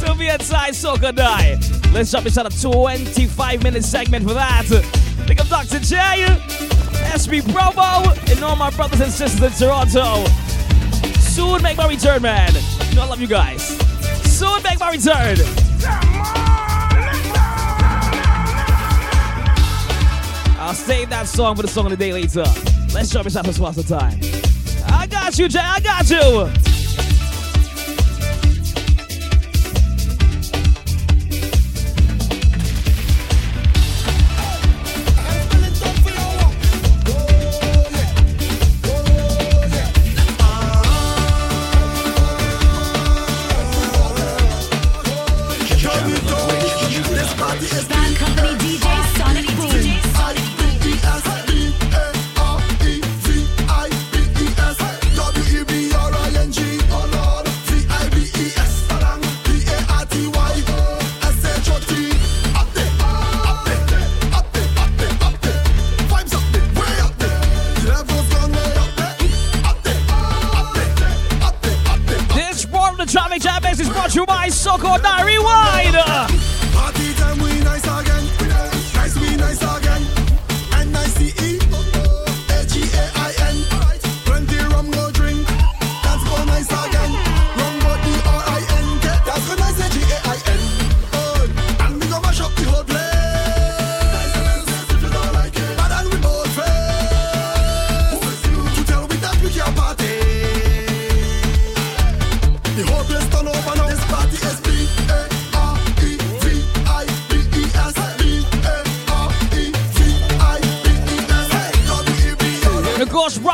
to 0.00 0.14
be 0.18 0.26
inside 0.26 0.72
Soca 0.72 1.14
Night. 1.14 1.60
Let's 1.92 2.10
jump 2.10 2.26
inside 2.26 2.46
a 2.46 2.50
25 2.50 3.62
minute 3.62 3.84
segment 3.84 4.26
for 4.26 4.34
that. 4.34 4.66
Pick 5.28 5.40
up 5.40 5.46
Dr. 5.46 5.78
J, 5.78 5.94
SB 7.14 7.42
Promo, 7.42 8.10
and 8.28 8.42
all 8.42 8.56
my 8.56 8.70
brothers 8.70 9.00
and 9.02 9.12
sisters 9.12 9.40
in 9.40 9.52
Toronto. 9.52 10.24
Soon 11.20 11.62
make 11.62 11.76
my 11.76 11.86
return, 11.86 12.22
man. 12.22 12.52
You 12.88 12.96
know 12.96 13.02
I 13.02 13.06
love 13.06 13.20
you 13.20 13.28
guys. 13.28 13.62
Soon 14.24 14.60
make 14.64 14.80
my 14.80 14.90
return. 14.90 15.36
I'll 20.58 20.74
save 20.74 21.08
that 21.10 21.28
song 21.28 21.54
for 21.54 21.62
the 21.62 21.68
song 21.68 21.84
of 21.84 21.92
the 21.92 21.96
day 21.96 22.12
later. 22.12 22.46
Let's 22.92 23.10
jump 23.10 23.26
inside 23.26 23.46
for 23.46 23.52
sponsor 23.52 23.84
time. 23.84 24.47
You, 25.36 25.46
Jay. 25.46 25.58
I 25.60 25.78
got 25.80 26.08
you. 26.08 26.77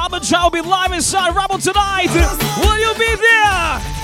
Problem 0.05 0.23
Child 0.23 0.53
will 0.53 0.63
be 0.63 0.69
live 0.69 0.93
inside 0.93 1.35
Rebel 1.35 1.57
tonight. 1.57 2.09
Will 2.61 2.79
you 2.79 2.93
be 2.99 3.17
there? 3.17 4.04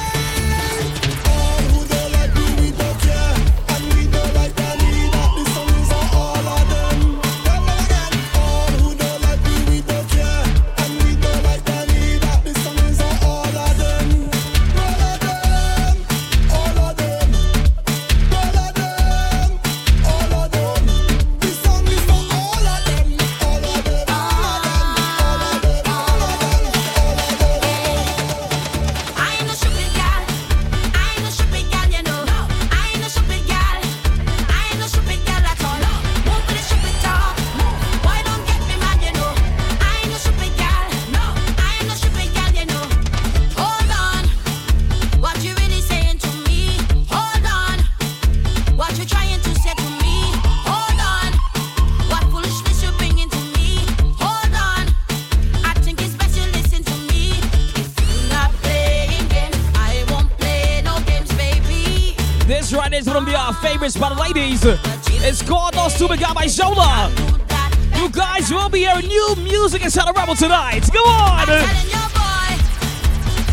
Will 68.70 68.78
be 68.78 68.84
hearing 68.86 69.08
new 69.08 69.36
music 69.42 69.82
inside 69.82 70.08
of 70.08 70.16
Rebel 70.16 70.34
tonight. 70.34 70.82
Come 70.92 71.06
on! 71.06 71.48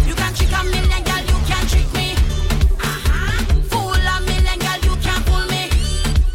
You 0.05 0.13
can 0.13 0.33
trick 0.33 0.51
a 0.51 0.63
million 0.63 1.03
girl, 1.03 1.21
you 1.21 1.39
can 1.47 1.67
trick 1.67 1.91
me. 1.93 2.13
Uh-huh. 2.77 3.61
Fool 3.69 3.93
a 3.93 4.21
million 4.21 4.59
girl, 4.59 4.77
you 4.83 4.95
can 5.01 5.21
fool 5.23 5.45
me. 5.47 5.69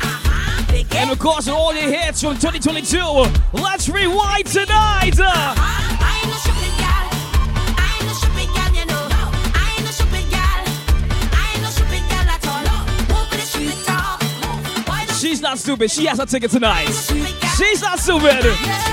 Uh-huh. 0.01 0.97
And 0.97 1.11
of 1.11 1.19
course, 1.19 1.49
all 1.49 1.75
your 1.75 1.91
hits 1.91 2.23
from 2.23 2.35
2022. 2.35 2.99
Let's 3.53 3.89
rewind 3.89 4.47
tonight. 4.47 5.19
Uh-huh. 5.19 5.55
I 5.57 6.19
ain't 6.19 6.29
no 6.29 6.37
stupid 6.43 6.75
gal. 6.83 7.07
I 7.79 7.99
ain't 7.99 8.07
no 8.07 8.15
stupid 8.15 8.49
gal, 8.55 8.75
you 8.75 8.87
know. 8.87 9.07
I 9.55 9.75
ain't 9.77 9.85
no 9.85 9.91
stupid 9.93 10.27
gal. 10.31 10.63
I 11.31 11.53
ain't 11.55 11.63
no 11.63 11.71
stupid 11.71 12.03
gal 12.09 12.27
at 12.27 12.47
all. 12.51 12.63
Move 13.15 13.31
with 13.31 13.41
the 13.41 13.47
stupid 13.47 13.79
talk. 13.87 14.19
She's 15.15 15.41
not 15.41 15.59
stupid. 15.59 15.91
She 15.91 16.07
has 16.07 16.19
a 16.19 16.27
ticket 16.27 16.51
tonight. 16.51 16.91
She's 17.63 17.81
not 17.81 18.01
stupid. 18.01 18.92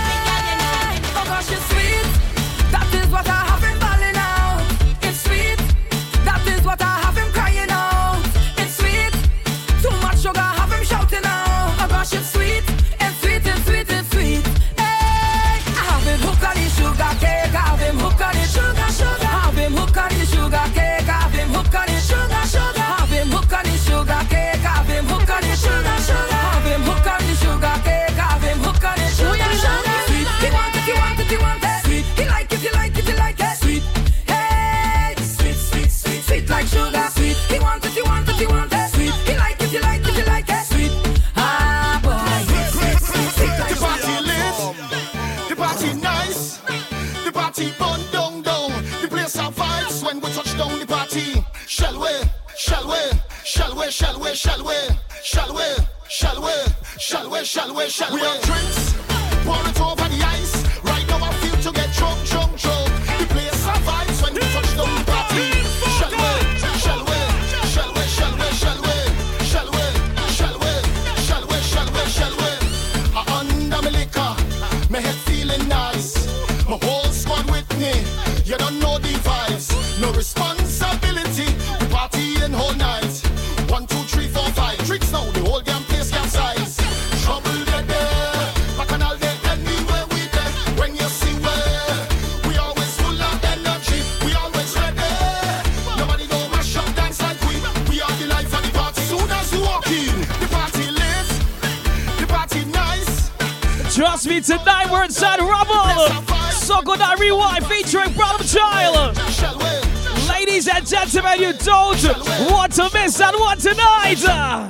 Ibiza. 114.20 114.70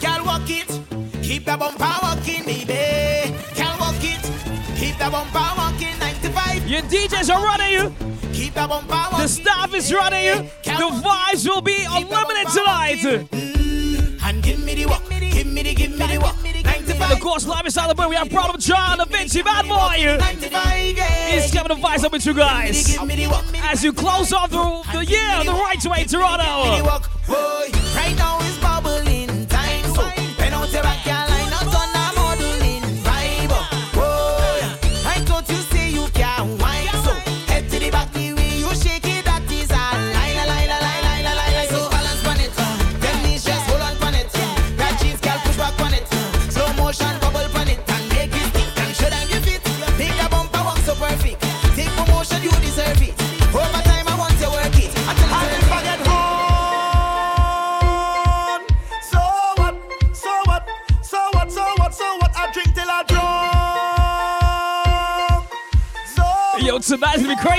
Girl, 0.00 0.24
walk 0.24 0.48
it. 0.48 1.22
Keep 1.22 1.44
that 1.44 1.58
bumper 1.58 1.92
walking, 2.02 2.44
baby. 2.44 3.36
Girl, 3.54 3.76
walk 3.78 4.02
it. 4.02 4.22
Keep 4.78 4.98
that 4.98 5.12
bumper 5.12 5.52
walking, 5.56 5.98
95. 5.98 6.66
Your 6.68 6.82
DJs 6.82 7.34
are 7.34 7.42
running 7.44 7.72
you. 7.72 7.94
Keep 8.32 8.54
that 8.54 8.68
bumper 8.68 8.88
walking. 8.88 9.18
The 9.18 9.28
staff 9.28 9.74
is 9.74 9.92
running 9.92 10.24
you. 10.24 10.34
The 10.64 10.90
vibes 11.04 11.46
will 11.48 11.60
be 11.60 11.84
unlimited 11.84 12.48
tonight. 12.52 13.28
house 17.40 17.56
live 17.56 17.64
inside 17.64 17.88
the 17.90 17.94
building. 17.94 18.10
We 18.10 18.16
have 18.16 18.30
Problem 18.30 18.60
Child, 18.60 18.98
Da 18.98 19.04
Vinci, 19.04 19.42
Bad 19.42 19.66
Boy. 19.66 20.18
He's 21.30 21.52
coming 21.52 21.68
to 21.68 21.80
vice 21.80 22.04
up 22.04 22.12
with 22.12 22.26
you 22.26 22.34
guys 22.34 22.96
as 23.62 23.84
you 23.84 23.92
close 23.92 24.32
off 24.32 24.50
the, 24.50 24.82
the 24.92 25.04
year 25.06 25.44
the 25.44 25.52
right 25.52 25.84
way, 25.84 26.04
Toronto. 26.04 27.00
Right 27.94 28.16
now 28.16 28.40
is 28.40 28.59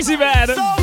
demais, 0.08 0.48
velho. 0.48 0.81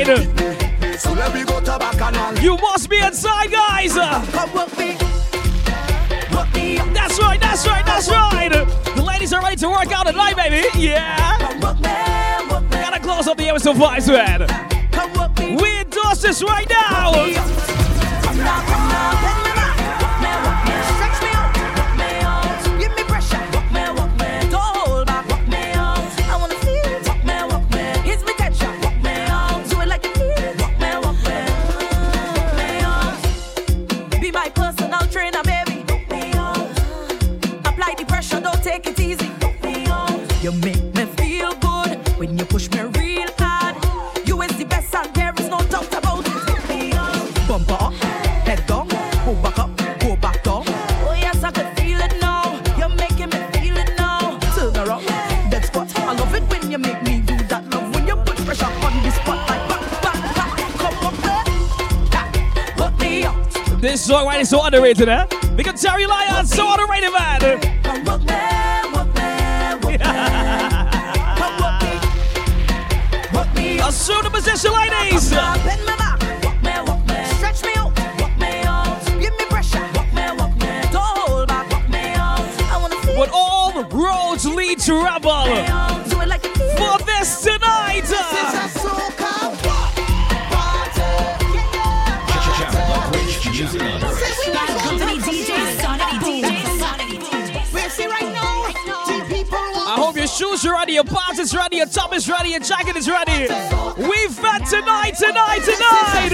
inside. 0.00 0.42
You 2.42 2.56
must 2.56 2.88
be 2.90 2.98
inside, 2.98 3.50
guys. 3.50 3.94
That's 3.94 4.28
right, 7.20 7.40
that's 7.40 7.66
right, 7.66 7.84
that's 7.86 8.08
right. 8.08 8.50
The 8.94 9.02
ladies 9.02 9.32
are 9.32 9.42
ready 9.42 9.56
to 9.56 9.68
work 9.68 9.90
out 9.92 10.06
at 10.06 10.14
night, 10.14 10.36
baby. 10.36 10.68
Yeah. 10.78 11.38
Gotta 12.70 13.00
close 13.00 13.26
up 13.26 13.36
the 13.38 13.48
episode 13.48 13.76
vibes, 13.76 14.08
man. 14.08 14.46
We're 15.58 15.84
dust 15.84 16.22
this 16.22 16.42
right 16.42 16.68
now. 16.68 17.12
moderator 64.76 65.06
there. 65.06 65.26
We 65.56 65.62
got 65.64 65.76
Terry 65.76 66.06
Lyons, 66.06 66.50
so 66.50 66.66
on 66.66 66.76
the 66.76 66.84
right 66.84 67.02
man. 67.02 67.76
Assume 73.88 74.24
the 74.24 74.30
position, 74.30 74.72
ladies. 74.72 75.85
Are 100.66 100.74
ready, 100.74 100.92
your 100.94 101.04
pants 101.04 101.38
is 101.38 101.54
ready, 101.54 101.76
your 101.76 101.86
top 101.86 102.14
is 102.14 102.28
ready, 102.28 102.50
your 102.50 102.60
jacket 102.60 102.96
is 102.96 103.08
ready. 103.08 103.48
We've 103.96 104.30
fed 104.30 104.64
tonight, 104.66 105.12
tonight, 105.18 105.60
tonight. 105.64 106.30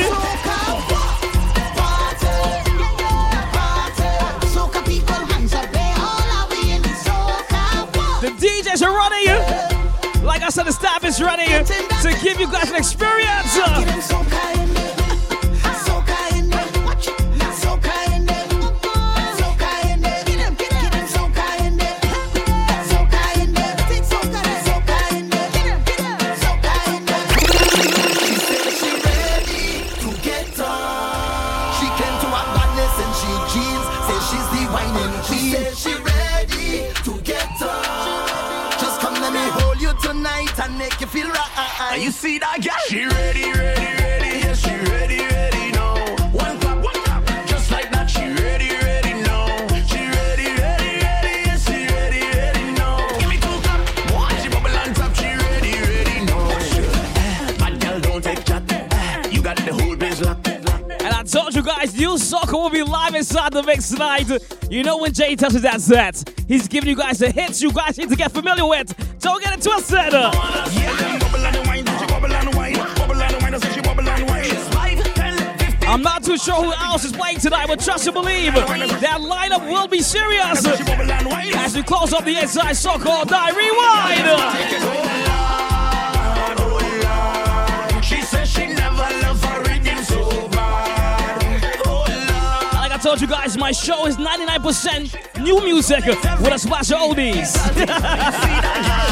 The 8.20 8.30
DJs 8.38 8.86
are 8.86 8.96
ready. 8.96 10.22
Like 10.24 10.42
I 10.42 10.48
said, 10.50 10.66
the 10.66 10.72
staff 10.72 11.04
is 11.04 11.20
ready 11.20 11.46
to 11.46 12.18
give 12.22 12.38
you 12.38 12.50
guys 12.50 12.70
an 12.70 12.76
experience. 12.76 14.71
That 42.52 42.62
girl? 42.62 42.74
She 42.86 43.06
ready, 43.06 43.44
ready, 43.50 43.86
ready. 44.02 44.40
Yes, 44.44 44.60
she 44.60 44.74
ready, 44.92 45.20
ready. 45.24 45.72
No. 45.72 45.94
One 46.32 46.58
clap, 46.60 46.84
one 46.84 46.92
clap. 47.02 47.24
Just 47.48 47.70
like 47.70 47.90
that. 47.92 48.10
She 48.10 48.26
ready, 48.28 48.68
ready. 48.76 49.14
No. 49.24 49.46
She 49.88 50.04
ready, 50.04 50.52
ready, 50.60 51.00
ready. 51.00 51.48
Yes, 51.48 51.64
she 51.64 51.86
ready, 51.86 52.20
ready. 52.20 52.72
No. 52.76 53.08
Give 53.18 53.28
me 53.30 53.36
two 53.38 53.56
clap. 53.64 53.80
One. 54.12 54.36
She 54.42 54.48
bubble 54.50 54.68
on 54.68 54.92
top. 54.92 55.14
She 55.16 55.32
ready, 55.32 55.72
ready. 55.80 56.26
No. 56.26 57.56
Bad 57.58 57.80
girl, 57.80 58.00
don't 58.00 58.22
take 58.22 58.44
chat. 58.44 58.62
Eh, 58.70 59.28
You 59.30 59.40
got 59.40 59.56
the 59.56 59.72
whole 59.72 59.96
biz 59.96 60.20
locked. 60.20 60.48
And 60.48 61.14
I 61.14 61.22
told 61.22 61.54
you 61.54 61.62
guys, 61.62 61.96
new 61.96 62.18
soccer 62.18 62.52
will 62.58 62.68
be 62.68 62.82
live 62.82 63.14
inside 63.14 63.54
the 63.54 63.62
mix 63.62 63.88
tonight. 63.88 64.28
You 64.70 64.82
know 64.82 64.98
when 64.98 65.14
Jay 65.14 65.36
touches 65.36 65.62
that 65.62 65.80
set, 65.80 66.22
he's 66.46 66.68
giving 66.68 66.90
you 66.90 66.96
guys 66.96 67.18
the 67.18 67.30
hits 67.30 67.62
you 67.62 67.72
guys 67.72 67.96
need 67.96 68.10
to 68.10 68.16
get 68.16 68.30
familiar 68.30 68.66
with. 68.66 68.92
Don't 69.20 69.42
get 69.42 69.54
it 69.58 69.62
twisted. 69.62 70.12
Yeah, 70.12 71.11
I'm 75.92 76.00
not 76.00 76.24
too 76.24 76.38
sure 76.38 76.54
who 76.54 76.72
else 76.72 77.04
is 77.04 77.12
playing 77.12 77.38
tonight, 77.38 77.66
but 77.68 77.78
trust 77.78 78.06
and 78.06 78.14
believe 78.14 78.54
that 78.54 79.20
lineup 79.20 79.70
will 79.70 79.86
be 79.86 80.00
serious 80.00 80.64
as 80.64 81.76
we 81.76 81.82
close 81.82 82.14
up 82.14 82.24
the 82.24 82.38
inside 82.38 82.72
Soca 82.76 83.20
or 83.20 83.26
Die. 83.26 83.50
Rewind. 83.50 84.22
I 92.90 92.98
told 93.02 93.20
you 93.20 93.26
guys, 93.26 93.58
my 93.58 93.72
show 93.72 94.06
is 94.06 94.16
99% 94.16 95.42
new 95.42 95.62
music 95.62 96.06
with 96.06 96.54
a 96.54 96.58
splash 96.58 96.90
of 96.90 97.00
oldies. 97.00 97.52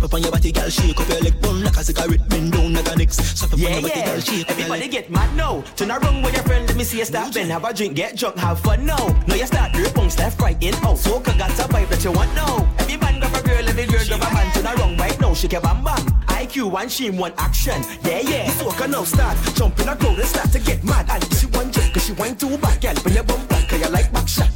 Slap 0.00 0.12
up 0.12 0.14
on 0.14 0.22
your 0.22 0.32
body, 0.32 0.50
gal, 0.50 0.70
shake 0.70 0.98
up 0.98 1.08
your 1.10 1.20
leg. 1.20 1.42
Bun 1.42 1.62
like 1.62 1.76
a 1.76 1.84
cigarette, 1.84 2.26
bend 2.30 2.52
down, 2.52 2.72
daga 2.72 2.96
nicks. 2.96 3.16
Slap 3.16 3.52
up 3.52 3.58
on 3.58 3.60
Yeah, 3.60 3.68
your 3.68 3.82
body, 3.82 3.92
yeah. 4.00 4.06
gal, 4.06 4.20
shake 4.20 4.40
up 4.40 4.48
your 4.48 4.50
Everybody 4.56 4.80
leg. 4.80 4.90
get 4.90 5.10
mad 5.10 5.36
now. 5.36 5.60
Turn 5.76 5.90
around 5.90 6.22
with 6.22 6.32
your 6.32 6.42
friend, 6.44 6.66
let 6.66 6.76
me 6.78 6.84
see 6.84 6.98
you 7.00 7.04
stop. 7.04 7.34
Then 7.34 7.50
have 7.50 7.64
a 7.64 7.74
drink, 7.74 7.96
get 7.96 8.16
drunk, 8.16 8.38
have 8.38 8.60
fun 8.60 8.86
now. 8.86 8.96
Now 9.28 9.34
you 9.34 9.44
start 9.46 9.74
your 9.76 9.90
punks 9.90 10.16
left, 10.18 10.40
right, 10.40 10.56
in, 10.62 10.74
out. 10.76 10.96
So 10.96 11.20
got 11.20 11.36
a 11.38 11.64
vibe 11.68 11.90
that 11.90 12.02
you 12.02 12.12
want 12.12 12.34
now. 12.34 12.66
Every 12.78 12.96
man 12.96 13.20
grab 13.20 13.34
a 13.34 13.42
girl, 13.46 13.68
every 13.68 13.84
girl 13.84 14.06
grab 14.08 14.22
a 14.22 14.34
man. 14.34 14.52
Turn 14.54 14.66
around 14.66 14.98
right 14.98 15.20
now, 15.20 15.34
shake 15.34 15.52
your 15.52 15.60
bam 15.60 15.84
bam. 15.84 15.98
IQ 16.28 16.70
one, 16.70 16.88
she 16.88 17.10
one 17.10 17.34
action. 17.36 17.82
Yeah, 18.02 18.20
yeah. 18.20 18.48
So 18.52 18.70
can 18.70 18.92
now 18.92 19.04
start. 19.04 19.36
Jump 19.54 19.78
in 19.80 19.88
a 19.90 19.96
crowd 19.96 20.18
and 20.18 20.26
start 20.26 20.50
to 20.52 20.60
get 20.60 20.82
mad. 20.82 21.10
And 21.10 21.22
she 21.34 21.44
one 21.48 21.70
jerk, 21.70 21.92
cause 21.92 22.06
she 22.06 22.12
wine 22.14 22.36
too 22.36 22.56
back. 22.56 22.80
Girl, 22.80 22.94
when 23.04 23.14
you 23.16 23.22
bump 23.22 23.46
back, 23.50 23.68
cause 23.68 23.78
you 23.78 23.88
like 23.90 24.10
back 24.14 24.26
shot. 24.26 24.48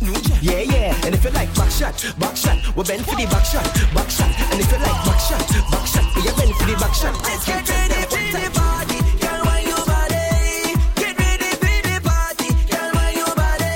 Yeah, 0.44 0.60
yeah. 0.60 1.06
And 1.06 1.14
if 1.14 1.24
you 1.24 1.30
like 1.30 1.48
back 1.54 1.70
shot, 1.70 1.96
back 2.18 2.36
shot, 2.36 2.58
we 2.76 2.84
bend 2.84 3.02
for 3.06 3.16
the 3.16 3.24
back 3.32 3.46
shot, 3.46 3.64
back 3.94 4.10
shot. 4.10 4.28
And 4.52 4.60
if 4.60 4.70
you 4.70 4.76
like 4.76 5.00
back 5.08 5.18
shot, 5.18 5.40
back 5.72 5.86
shot, 5.88 6.04
we 6.14 6.20
bend 6.20 6.54
for 6.60 6.66
the 6.68 6.76
back 6.76 6.92
shot. 6.92 7.16
Let's 7.24 7.46
get 7.46 7.66
ready 7.66 8.04
for 8.12 8.20
the 8.36 8.50
party. 8.52 9.00
Girl, 9.24 9.40
wine 9.40 9.64
your 9.64 9.80
body. 9.88 10.76
Get 11.00 11.16
ready 11.16 11.48
for 11.56 11.80
the 11.88 11.96
party. 12.04 12.52
Girl, 12.68 12.92
wine 12.92 13.16
your 13.16 13.32
body. 13.32 13.72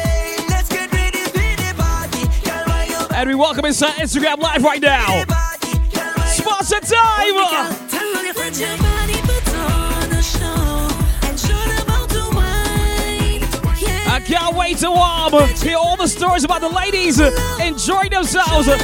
Let's 0.52 0.68
get 0.68 0.92
ready 0.92 1.24
for 1.32 1.56
the 1.56 1.72
party. 1.72 2.28
Girl, 2.44 2.64
wine 2.68 2.90
your 2.90 3.16
And 3.16 3.28
we 3.30 3.34
welcome 3.34 3.64
inside 3.64 3.96
uh, 3.96 4.04
Instagram 4.04 4.36
Live 4.36 4.62
right 4.62 4.82
now. 4.82 5.24
Sponsor 6.28 6.80
time. 6.80 7.88
Can't 14.28 14.54
wait 14.56 14.76
to 14.78 14.90
um, 14.90 15.32
hear 15.56 15.76
all 15.76 15.96
the 15.96 16.06
stories 16.06 16.44
about 16.44 16.60
the 16.60 16.68
ladies 16.68 17.18
uh, 17.20 17.30
enjoying 17.62 18.10
themselves. 18.10 18.68
uh, 18.68 18.76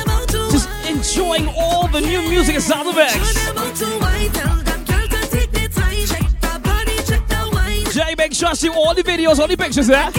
Just 0.51 0.68
enjoying 0.88 1.49
all 1.57 1.86
the 1.88 2.01
new 2.01 2.22
music 2.22 2.55
inside 2.57 2.84
the 2.86 2.92
mix. 2.92 3.14
Jay, 7.95 8.14
make 8.16 8.32
sure 8.32 8.49
I 8.49 8.55
see 8.55 8.70
all 8.70 8.95
the 8.95 9.03
videos, 9.03 9.38
all 9.38 9.47
the 9.47 9.57
pictures 9.57 9.86
there. 9.86 10.11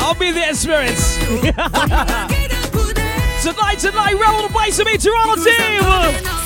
I'll 0.00 0.14
be 0.14 0.30
there 0.32 0.54
spirits. 0.54 1.16
tonight, 3.42 3.78
tonight, 3.78 4.14
roll 4.14 4.42
the 4.42 4.52
place 4.52 4.76
to 4.78 4.84
me, 4.84 4.96
Toronto 4.96 5.44
team. 5.44 6.37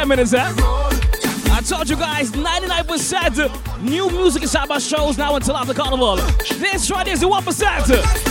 10 0.00 0.08
minutes, 0.08 0.32
eh? 0.32 0.50
I 1.52 1.60
told 1.62 1.90
you 1.90 1.96
guys, 1.96 2.30
99% 2.30 3.82
new 3.82 4.08
music 4.08 4.40
inside 4.40 4.66
my 4.66 4.78
shows 4.78 5.18
now 5.18 5.36
until 5.36 5.58
after 5.58 5.74
carnival. 5.74 6.16
This 6.56 6.90
right 6.90 7.06
here 7.06 7.12
is 7.12 7.20
the 7.20 7.28
1%. 7.28 8.29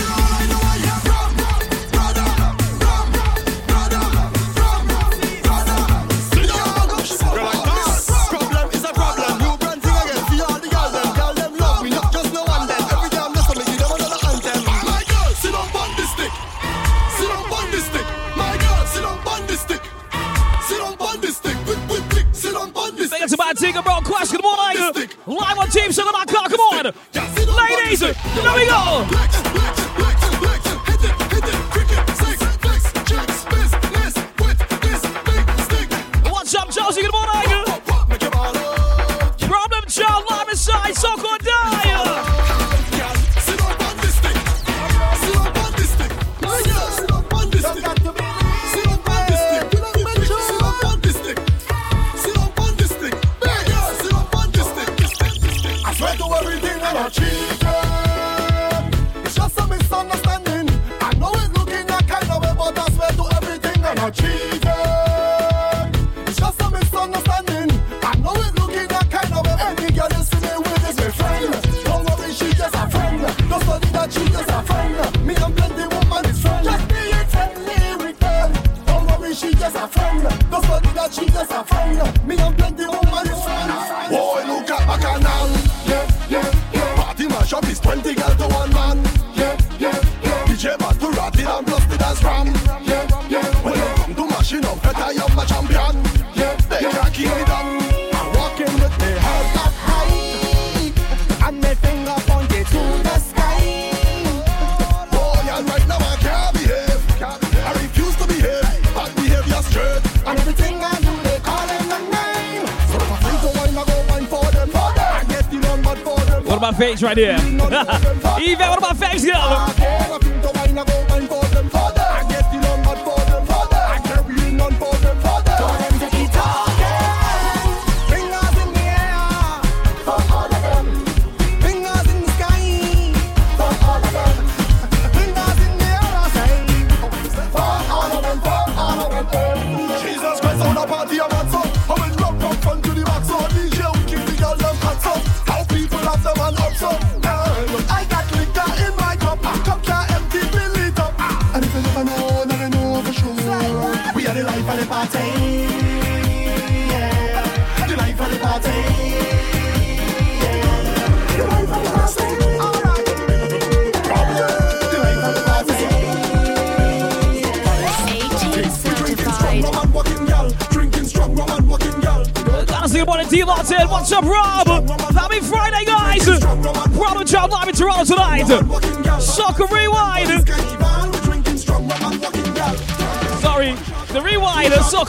right 117.10 117.18
here. 117.18 117.39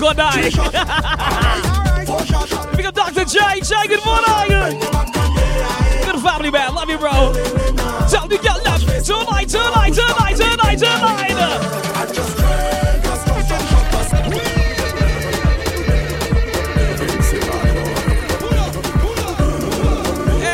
Rock 0.02 0.12
or 0.12 0.16
die. 0.16 0.50
Big 2.76 2.86
up 2.86 2.96
Dr. 2.96 3.26
J. 3.26 3.62
J, 3.62 3.88
good 3.88 4.04
morning. 4.04 4.80
Good 6.04 6.20
family, 6.22 6.50
man. 6.50 6.74
Love 6.74 6.90
you, 6.90 6.98
bro. 6.98 7.34
Tell 8.10 8.28
me, 8.28 8.38
get 8.40 8.64
left. 8.64 9.06
Turn 9.06 9.26
light, 9.26 9.50
turn 9.50 9.72
light, 9.72 9.94
turn 9.94 10.10
light, 10.20 10.38
turn 10.38 10.58
light, 10.58 10.80
turn 10.80 11.02
light. 11.02 11.32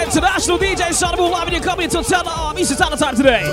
International 0.08 0.58
DJ 0.58 0.94
Sonic 0.94 1.20
live 1.20 1.48
in 1.48 1.54
your 1.54 1.64
company 1.64 1.86
until 1.86 2.04
10 2.04 2.26
a.m. 2.26 2.58
Eastern 2.58 2.78
Standard 2.78 3.00
Time 3.00 3.16
today. 3.16 3.44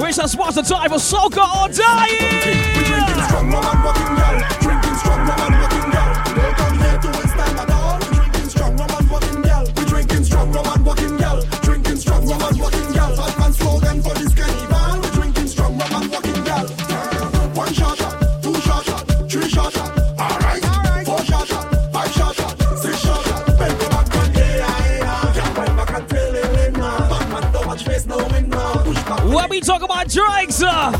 Wish 0.00 0.18
us 0.18 0.34
what's 0.36 0.56
the 0.56 0.62
time 0.62 0.88
for 0.88 0.96
Soca 0.96 1.44
or 1.56 1.68
Dying! 1.68 2.14
Monza! 30.54 30.93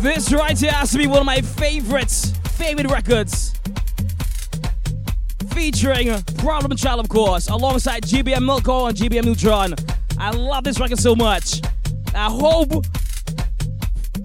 This 0.00 0.32
right 0.32 0.58
here 0.58 0.72
has 0.72 0.90
to 0.92 0.98
be 0.98 1.06
one 1.06 1.18
of 1.18 1.26
my 1.26 1.42
favorites, 1.42 2.30
favorite 2.52 2.90
records. 2.90 3.54
Featuring 5.50 6.18
Problem 6.38 6.74
Child, 6.74 7.00
of 7.00 7.10
course, 7.10 7.50
alongside 7.50 8.04
GBM 8.04 8.38
Milko 8.38 8.88
and 8.88 8.96
GBM 8.96 9.24
Nutron. 9.24 9.74
I 10.18 10.30
love 10.30 10.64
this 10.64 10.80
record 10.80 10.98
so 10.98 11.14
much. 11.14 11.60
I 12.14 12.30
hope 12.30 12.86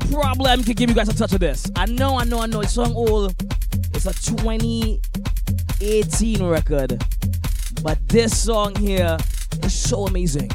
Problem 0.09 0.63
can 0.63 0.75
give 0.75 0.89
you 0.89 0.95
guys 0.95 1.09
a 1.09 1.13
touch 1.13 1.33
of 1.33 1.41
this. 1.41 1.69
I 1.75 1.87
know, 1.87 2.17
I 2.17 2.23
know, 2.23 2.39
I 2.39 2.45
know. 2.45 2.61
It's 2.61 2.71
song 2.71 2.95
old. 2.95 3.35
It's 3.93 4.05
a 4.05 4.13
2018 4.13 6.41
record. 6.41 7.03
But 7.83 7.99
this 8.07 8.41
song 8.41 8.75
here 8.75 9.17
is 9.61 9.77
so 9.77 10.07
amazing. 10.07 10.49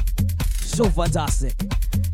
So 0.61 0.89
fantastic. 0.89 1.53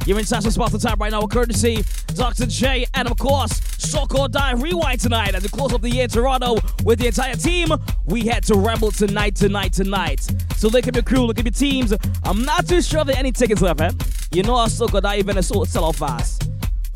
You're 0.05 0.19
in 0.19 0.25
Sasha 0.25 0.51
Spot 0.51 0.73
the 0.73 0.79
time 0.79 0.99
right 0.99 1.11
now, 1.11 1.21
courtesy 1.21 1.85
Dr. 2.18 2.47
J, 2.47 2.86
and 2.95 3.07
of 3.07 3.18
course, 3.18 3.59
Soca 3.78 4.18
or 4.18 4.28
Die 4.28 4.53
Rewind 4.53 4.99
tonight. 4.99 5.36
As 5.36 5.43
we 5.43 5.49
close 5.49 5.72
up 5.72 5.82
the 5.82 5.89
year 5.89 6.05
in 6.05 6.09
Toronto 6.09 6.57
with 6.84 6.97
the 6.97 7.05
entire 7.05 7.36
team, 7.36 7.70
we 8.05 8.26
head 8.26 8.43
to 8.45 8.55
Ramble 8.55 8.91
tonight, 8.91 9.36
tonight, 9.36 9.74
tonight. 9.74 10.28
So 10.55 10.68
look 10.68 10.88
at 10.88 10.95
your 10.95 11.03
crew, 11.03 11.26
look 11.28 11.38
at 11.38 11.45
your 11.45 11.51
teams. 11.51 11.93
I'm 12.24 12.43
not 12.43 12.68
too 12.68 12.82
sure 12.82 13.01
if 13.01 13.07
there 13.07 13.15
are 13.15 13.20
any 13.20 13.32
tickets 13.32 13.61
left, 13.61 13.82
eh? 13.82 13.91
You 14.32 14.41
know 14.41 14.55
how 14.55 14.65
Soca 14.65 14.95
or 14.95 15.01
Die 15.01 15.15
event 15.15 15.38
is 15.38 15.47
sold 15.47 15.70
sell 15.70 15.86
off 15.86 15.97
fast. 15.97 16.49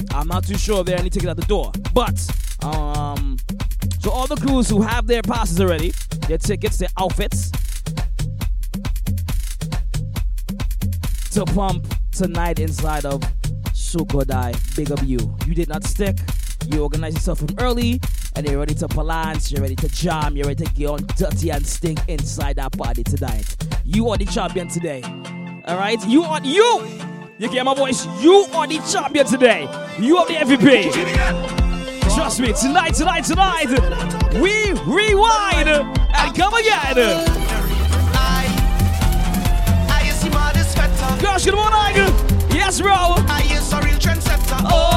I'm 0.09 0.27
not 0.27 0.43
too 0.45 0.57
sure 0.57 0.79
if 0.79 0.87
there 0.87 0.95
are 0.95 0.99
any 0.99 1.11
tickets 1.11 1.29
at 1.29 1.37
the 1.37 1.45
door. 1.45 1.71
But, 1.93 2.19
um, 2.63 3.37
so 3.99 4.09
all 4.09 4.25
the 4.25 4.37
crews 4.37 4.69
who 4.69 4.81
have 4.81 5.05
their 5.05 5.21
passes 5.21 5.61
already, 5.61 5.93
their 6.27 6.39
tickets, 6.39 6.77
their 6.77 6.89
outfits, 6.97 7.51
to 11.31 11.45
pump 11.45 11.85
tonight 12.11 12.59
inside 12.59 13.05
of 13.05 13.23
Soca 13.91 14.15
or 14.15 14.25
Die. 14.25 14.53
Big 14.75 14.91
up 14.91 15.03
you. 15.03 15.19
You 15.45 15.53
did 15.53 15.67
not 15.67 15.83
stick. 15.83 16.17
You 16.67 16.83
organized 16.83 17.17
yourself 17.17 17.39
from 17.39 17.49
early 17.59 17.99
and 18.35 18.47
you're 18.47 18.59
ready 18.59 18.75
to 18.75 18.87
balance, 18.87 19.51
you're 19.51 19.61
ready 19.61 19.75
to 19.75 19.89
jam, 19.89 20.37
you're 20.37 20.47
ready 20.47 20.63
to 20.63 20.71
get 20.73 20.87
on 20.87 21.05
dirty 21.17 21.49
and 21.49 21.65
stink 21.65 21.99
inside 22.07 22.55
that 22.55 22.71
party 22.77 23.03
tonight. 23.03 23.55
You 23.83 24.09
are 24.09 24.17
the 24.17 24.25
champion 24.25 24.69
today. 24.69 25.01
Alright? 25.67 26.07
You 26.07 26.23
are 26.23 26.41
you! 26.41 26.87
You 27.37 27.49
get 27.49 27.65
my 27.65 27.73
voice? 27.73 28.05
You 28.21 28.45
are 28.53 28.67
the 28.67 28.77
champion 28.89 29.25
today. 29.25 29.63
You 29.99 30.17
are 30.17 30.27
the 30.27 30.35
MVP. 30.35 30.93
Trust 32.13 32.39
me, 32.39 32.53
tonight, 32.53 32.93
tonight, 32.93 33.25
tonight, 33.25 33.67
we 34.35 34.71
rewind 34.83 35.67
and 35.67 36.35
come 36.35 36.53
again. 36.53 37.25
Gosh, 41.21 41.45
good 41.45 41.55
morning. 41.55 42.30
Bro. 42.79 42.93
I 43.27 43.41
is 43.51 43.73
a 43.73 43.81
real 43.81 43.99
trendsetter. 43.99 44.61
Oh, 44.71 44.90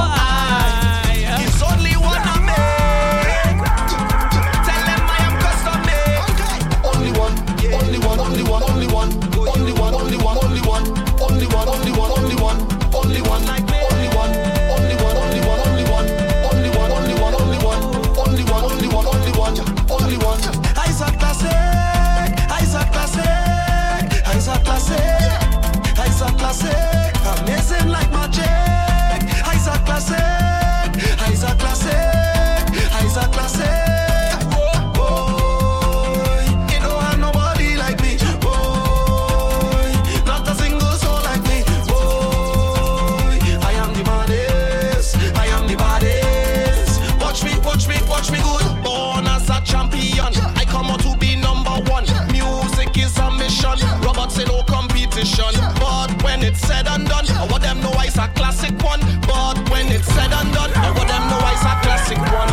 it's 58.14 58.22
a 58.22 58.28
classic 58.34 58.82
one. 58.82 59.00
But 59.26 59.58
when 59.70 59.88
it's 59.88 60.06
said 60.06 60.32
and 60.32 60.52
done, 60.54 60.70
I 60.74 60.90
want 60.94 61.08
them 61.08 61.24
know 61.30 61.42
it's 61.50 61.66
a 61.66 61.74
classic 61.82 62.18
one. 62.18 62.48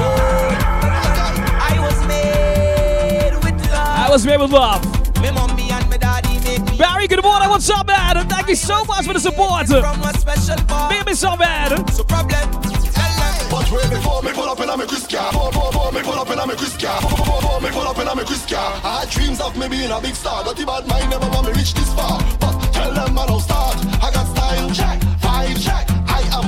I 1.62 1.78
was 1.80 1.98
made 2.08 3.36
with 3.44 3.62
love. 3.70 4.00
I 4.00 4.10
was 4.10 4.26
made 4.26 4.40
with 4.40 4.52
love. 4.52 4.84
Me 5.22 5.30
mommy 5.32 5.70
and 5.70 5.88
me 5.90 5.98
daddy 5.98 6.40
make 6.40 6.66
me 6.66 6.78
Barry, 6.78 7.08
good 7.08 7.22
morning. 7.24 7.50
What's 7.50 7.70
up, 7.70 7.86
man? 7.88 8.28
Thank 8.28 8.50
you 8.50 8.56
so 8.56 8.84
much 8.86 9.06
for 9.06 9.14
the 9.14 9.20
support. 9.20 9.68
from 9.68 10.02
a 10.02 10.14
special 10.18 10.58
part. 10.66 10.92
Made 10.92 11.06
me 11.06 11.14
so 11.14 11.38
bad. 11.38 11.78
So 11.92 12.04
problem. 12.04 12.32
Tell 12.32 13.14
them. 13.22 13.34
But 13.52 13.70
way 13.72 13.88
before 13.90 14.24
me 14.24 14.32
pull 14.34 14.50
up 14.50 14.60
in 14.60 14.70
a 14.70 14.78
me 14.78 14.88
Chris 14.88 15.06
car, 15.06 15.32
before, 15.32 15.52
before, 15.52 15.72
before 15.72 15.92
me 15.92 16.02
pull 16.02 16.18
up 16.18 16.30
in 16.30 16.40
a 16.40 16.48
me 16.48 16.56
Chris 16.56 16.76
car, 16.78 17.02
before, 17.02 17.18
before, 17.18 17.42
before 17.42 17.62
me 17.62 17.70
pull 17.70 17.88
up 17.88 18.00
in 18.00 18.08
a 18.08 18.16
me 18.16 18.24
Chris 18.24 18.46
car. 18.50 18.82
I 18.84 19.02
had 19.02 19.10
dreams 19.10 19.40
of 19.40 19.56
me 19.58 19.68
being 19.70 19.92
a 19.92 20.02
big 20.02 20.16
star, 20.16 20.44
dirty 20.44 20.66
bad 20.66 20.88
mind 20.88 21.12
never 21.12 21.30
want 21.30 21.46
me 21.46 21.54
reach 21.54 21.76
this 21.76 21.94
far. 21.94 22.18
But 22.40 22.58
tell 22.74 22.92
them 22.94 23.20
I 23.20 23.28
don't 23.28 23.40
start. 23.40 23.78
I 24.02 24.10
got 24.10 24.26
style, 24.26 24.72
check. 24.72 25.11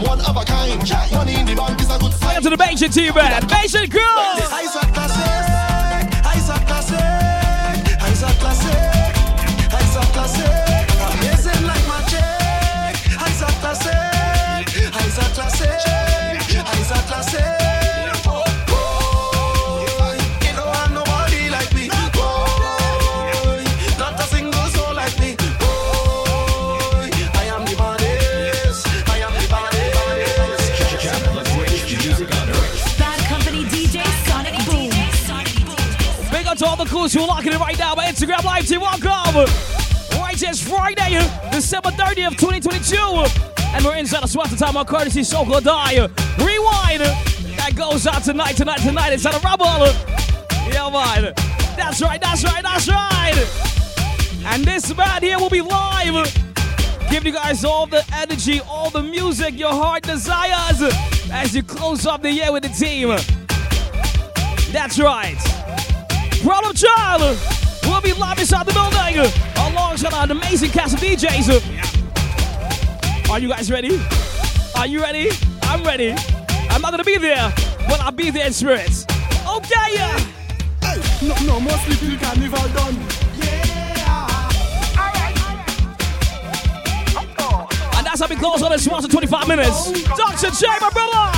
One 0.03 0.19
of 0.21 0.35
a 0.35 0.43
kind. 0.43 0.79
Money 1.11 1.35
in 1.39 1.45
the 1.45 1.55
bank 1.55 1.79
is 1.79 1.89
a 1.89 1.97
good 1.97 2.11
sign. 2.11 2.27
Welcome 2.27 2.43
to 2.43 2.49
the 2.49 2.57
Bastion 2.57 2.91
team, 2.91 3.15
man. 3.15 3.47
Bastion 3.47 3.89
crew. 3.89 5.52
Who 37.03 37.19
are 37.19 37.27
locking 37.27 37.51
it 37.51 37.59
right 37.59 37.77
now 37.77 37.93
by 37.95 38.05
Instagram 38.05 38.45
Live 38.45 38.65
team. 38.65 38.79
Welcome. 38.79 39.35
Right, 40.17 40.41
it's 40.41 40.65
Friday, 40.65 41.19
December 41.51 41.89
30th, 41.89 42.39
2022. 42.39 42.95
And 43.75 43.83
we're 43.83 43.97
inside 43.97 44.23
the 44.23 44.27
SWAT 44.27 44.57
time 44.57 44.77
on 44.77 44.85
courtesy 44.85 45.19
Soca 45.19 45.51
or 45.51 45.59
Die. 45.59 45.95
Rewind. 46.39 47.01
That 47.57 47.73
goes 47.75 48.07
out 48.07 48.23
tonight, 48.23 48.55
tonight, 48.55 48.79
tonight. 48.79 49.11
inside 49.11 49.35
a 49.35 49.39
rebel. 49.39 49.67
Yeah, 50.71 50.89
man. 50.89 51.33
That's 51.75 52.01
right, 52.01 52.21
that's 52.21 52.41
right, 52.45 52.63
that's 52.63 52.87
right. 52.87 54.45
And 54.45 54.63
this 54.63 54.95
man 54.95 55.21
here 55.21 55.37
will 55.37 55.49
be 55.49 55.59
live. 55.59 56.33
Giving 57.11 57.33
you 57.33 57.37
guys 57.37 57.65
all 57.65 57.85
the 57.85 58.05
energy, 58.13 58.61
all 58.61 58.89
the 58.89 59.03
music 59.03 59.59
your 59.59 59.73
heart 59.73 60.03
desires 60.03 60.81
as 61.33 61.53
you 61.53 61.63
close 61.63 62.05
up 62.05 62.21
the 62.21 62.31
year 62.31 62.53
with 62.53 62.63
the 62.63 62.69
team. 62.69 63.09
That's 64.71 64.97
right. 64.99 65.62
Problem 66.43 66.75
Child 66.75 67.39
will 67.83 68.01
be 68.01 68.11
live 68.11 68.37
inside 68.37 68.65
the 68.65 68.73
building 68.73 69.17
alongside 69.55 70.13
an 70.13 70.31
amazing 70.31 70.71
cast 70.71 70.93
of 70.93 70.99
DJs. 70.99 71.49
Are 73.29 73.39
you 73.39 73.47
guys 73.47 73.71
ready? 73.71 73.97
Are 74.75 74.85
you 74.85 75.01
ready? 75.01 75.29
I'm 75.61 75.83
ready. 75.85 76.13
I'm 76.69 76.81
not 76.81 76.91
gonna 76.91 77.05
be 77.05 77.17
there, 77.17 77.53
but 77.87 78.01
I'll 78.01 78.11
be 78.11 78.29
there 78.29 78.45
in 78.45 78.51
spirit. 78.51 79.05
Okay, 79.47 79.93
yeah. 79.93 80.19
No, 81.21 81.33
no 81.45 81.59
more 81.61 81.77
sleeping 81.77 82.19
carnival 82.19 82.67
done. 82.73 82.95
And 87.95 88.05
that's 88.05 88.19
how 88.19 88.27
we 88.27 88.35
close 88.35 88.61
on 88.61 88.71
this 88.71 88.85
one 88.85 89.01
to 89.01 89.07
25 89.07 89.47
minutes. 89.47 90.03
Dr. 90.03 90.51
J, 90.51 90.67
my 90.81 90.89
brother. 90.89 91.31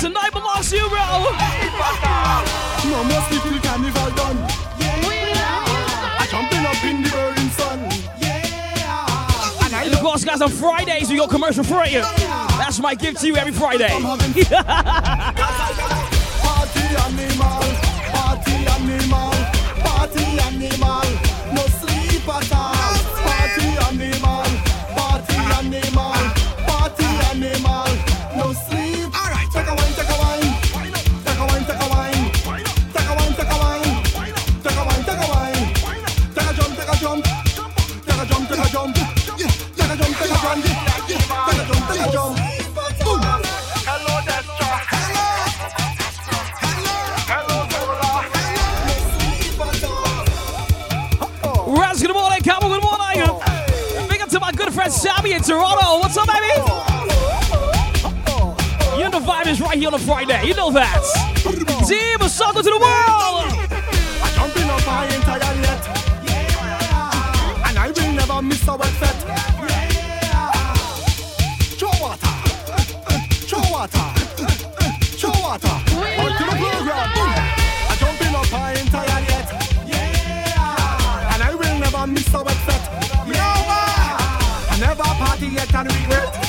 Tonight 0.00 0.30
belongs 0.32 0.70
to 0.70 0.76
you, 0.76 0.88
bro. 0.88 2.63
No 2.90 3.04
more 3.04 3.22
sleeping 3.28 3.60
carnival 3.62 4.10
done. 4.10 4.38
I 6.20 6.26
jumping 6.30 6.66
up 6.66 6.84
in 6.84 7.02
the 7.02 7.10
burning 7.10 7.50
sun. 7.50 8.04
And 9.84 9.92
of 9.92 10.00
course, 10.00 10.24
guys, 10.24 10.40
on 10.40 10.50
Fridays 10.50 11.10
we 11.10 11.16
go 11.16 11.26
commercial 11.26 11.64
free. 11.64 12.00
That's 12.58 12.78
my 12.80 12.94
gift 12.94 13.20
to 13.20 13.26
you 13.26 13.36
every 13.36 13.52
Friday. 13.52 13.88
Party 13.88 14.44
animal, 17.04 17.60
party 18.12 18.56
animal, 18.76 19.30
party 19.82 20.24
animal. 20.40 21.04
No 21.52 21.66
sleep 21.66 22.28
at 22.28 22.52
all. 22.52 22.63
Good 55.24 55.36
in 55.36 55.42
Toronto. 55.42 55.98
What's 56.00 56.16
up, 56.16 56.26
baby? 56.26 56.46
You 58.96 59.04
know 59.04 59.10
the 59.10 59.20
vibe 59.20 59.46
is 59.46 59.60
right 59.60 59.78
here 59.78 59.88
on 59.88 59.94
a 59.94 59.98
Friday. 59.98 60.46
You 60.46 60.54
know 60.54 60.70
that. 60.70 61.02
Team, 61.88 62.20
a 62.20 62.28
song 62.28 62.54
to 62.54 62.62
the 62.62 62.70
world. 62.70 63.50
Tired 65.24 65.58
yet. 65.62 65.86
And 67.66 67.78
I 67.78 67.92
will 67.94 68.12
never 68.12 68.42
miss 68.42 69.53
yet 85.54 85.74
and 85.74 85.94
regret. 85.94 86.43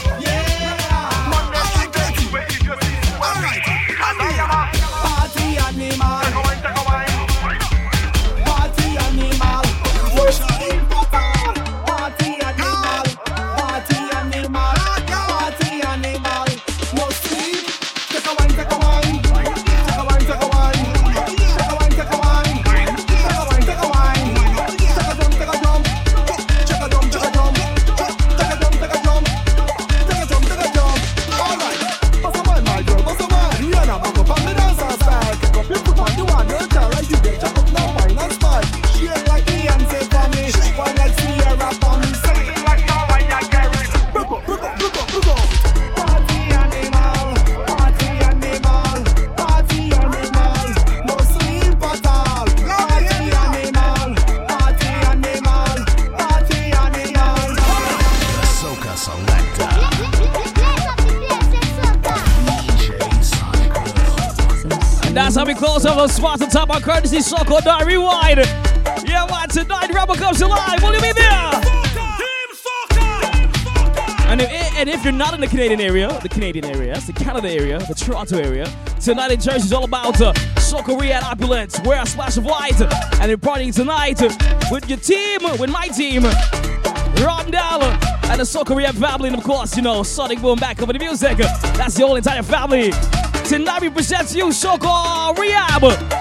Soca 67.35 67.51
or 67.51 67.61
Die 67.61 67.83
Rewind. 67.83 68.39
Yeah, 69.07 69.27
man, 69.29 69.49
tonight 69.49 69.93
Rebel 69.93 70.15
comes 70.15 70.41
alive. 70.41 70.81
Will 70.81 70.93
you 70.93 71.01
be 71.01 71.11
there? 71.11 71.51
And 74.27 74.41
if, 74.41 74.77
and 74.77 74.89
if 74.89 75.03
you're 75.03 75.13
not 75.13 75.33
in 75.33 75.41
the 75.41 75.47
Canadian 75.47 75.81
area, 75.81 76.07
the 76.21 76.29
Canadian 76.29 76.65
area, 76.65 76.93
that's 76.93 77.07
the 77.07 77.13
Canada 77.13 77.49
area, 77.49 77.77
the 77.79 77.93
Toronto 77.93 78.37
area, 78.37 78.65
tonight 78.99 79.31
in 79.31 79.39
Jersey 79.39 79.65
is 79.65 79.73
all 79.73 79.83
about 79.83 80.19
uh, 80.19 80.33
Soca 80.55 80.99
Rehab 80.99 81.23
Opulence. 81.23 81.79
Wear 81.81 82.01
a 82.01 82.05
splash 82.05 82.37
of 82.37 82.45
white, 82.45 82.79
and 82.81 83.29
you're 83.29 83.37
partying 83.37 83.73
tonight 83.73 84.21
uh, 84.21 84.29
with 84.71 84.89
your 84.89 84.97
team, 84.97 85.45
uh, 85.45 85.55
with 85.57 85.69
my 85.69 85.87
team, 85.89 86.23
Rondell, 87.21 87.81
uh, 87.81 88.31
and 88.31 88.41
the 88.41 88.75
Rehab 88.75 88.95
family, 88.95 89.29
and 89.29 89.37
of 89.37 89.43
course, 89.43 89.75
you 89.75 89.83
know, 89.83 90.03
Sonic 90.03 90.41
Boom 90.41 90.57
back 90.57 90.79
with 90.79 90.93
the 90.93 90.99
music. 90.99 91.37
That's 91.37 91.95
the 91.95 92.05
whole 92.05 92.15
entire 92.15 92.43
family. 92.43 92.91
Tonight 93.45 93.81
we 93.81 93.89
present 93.89 94.33
you 94.33 94.47
Soca 94.47 95.37
Rehab 95.37 96.14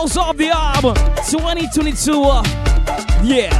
close 0.00 0.16
off 0.16 0.36
the 0.38 0.50
arm 0.50 0.94
2022. 1.28 2.22
Uh, 2.22 2.42
yeah. 3.22 3.52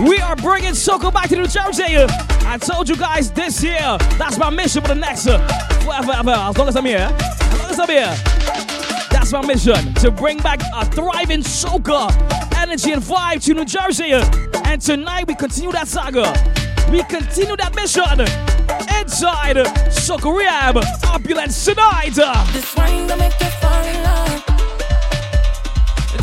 We 0.00 0.18
are 0.18 0.34
bringing 0.34 0.72
soca 0.72 1.14
back 1.14 1.28
to 1.28 1.36
New 1.36 1.46
Jersey. 1.46 1.96
I 2.44 2.58
told 2.60 2.88
you 2.88 2.96
guys 2.96 3.30
this 3.30 3.62
year, 3.62 3.98
that's 4.18 4.36
my 4.36 4.50
mission 4.50 4.82
for 4.82 4.88
the 4.88 4.96
next 4.96 5.28
uh, 5.28 5.38
ever, 5.94 6.30
as 6.30 6.58
long 6.58 6.66
as 6.66 6.74
I'm 6.74 6.84
here. 6.84 7.08
As 7.16 7.58
long 7.60 7.70
as 7.70 7.78
I'm 7.78 7.88
here. 7.88 8.16
That's 9.10 9.32
my 9.32 9.46
mission, 9.46 9.94
to 9.94 10.10
bring 10.10 10.38
back 10.38 10.60
a 10.74 10.84
thriving 10.84 11.42
soca 11.42 12.10
energy 12.56 12.90
and 12.90 13.00
vibe 13.00 13.44
to 13.44 13.54
New 13.54 13.64
Jersey. 13.64 14.10
And 14.64 14.82
tonight 14.82 15.28
we 15.28 15.36
continue 15.36 15.70
that 15.70 15.86
saga. 15.86 16.32
We 16.90 17.04
continue 17.04 17.56
that 17.58 17.76
mission 17.76 18.02
inside 18.98 19.56
Soca 19.94 20.36
Rehab 20.36 20.78
Opulence 21.04 21.64
tonight. 21.64 22.14
This 22.52 22.74
wine 22.74 23.06
gonna 23.06 23.20
make 23.20 23.38
you 23.38 23.46
fall 23.46 23.84
in 23.84 24.02
love. 24.02 24.37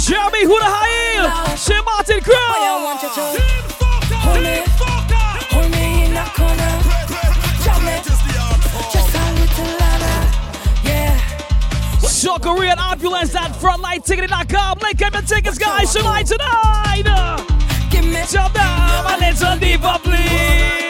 Jeremy 0.06 0.46
Hudahail, 0.46 1.58
Sir 1.58 1.82
Martin 1.82 2.22
Crew. 2.22 2.36
I 2.36 2.80
want 2.84 3.02
you 3.02 3.10
to 3.10 3.22
hold 4.22 4.44
me, 4.44 4.62
hold 5.50 5.72
me 5.72 6.06
in 6.06 6.14
that 6.14 6.30
corner. 6.38 6.74
Jam 7.66 7.88
it, 7.90 8.06
just 8.06 8.22
a 9.16 9.34
little 9.34 9.66
louder. 9.82 10.18
Yeah. 10.86 11.18
Soca 12.06 12.54
Rehab 12.56 12.78
Opulence 12.78 13.34
at 13.34 13.54
frontlineticketing.com. 13.54 14.78
Link 14.84 15.02
up 15.02 15.14
the 15.14 15.22
tickets, 15.22 15.58
guys, 15.58 15.92
tonight, 15.92 16.28
tonight. 16.28 17.02
Give 17.90 18.06
me 18.06 18.22
Jump 18.30 18.54
down 18.54 19.12
a 19.12 19.18
little 19.18 19.58
deeper, 19.58 19.98
please. 20.04 20.85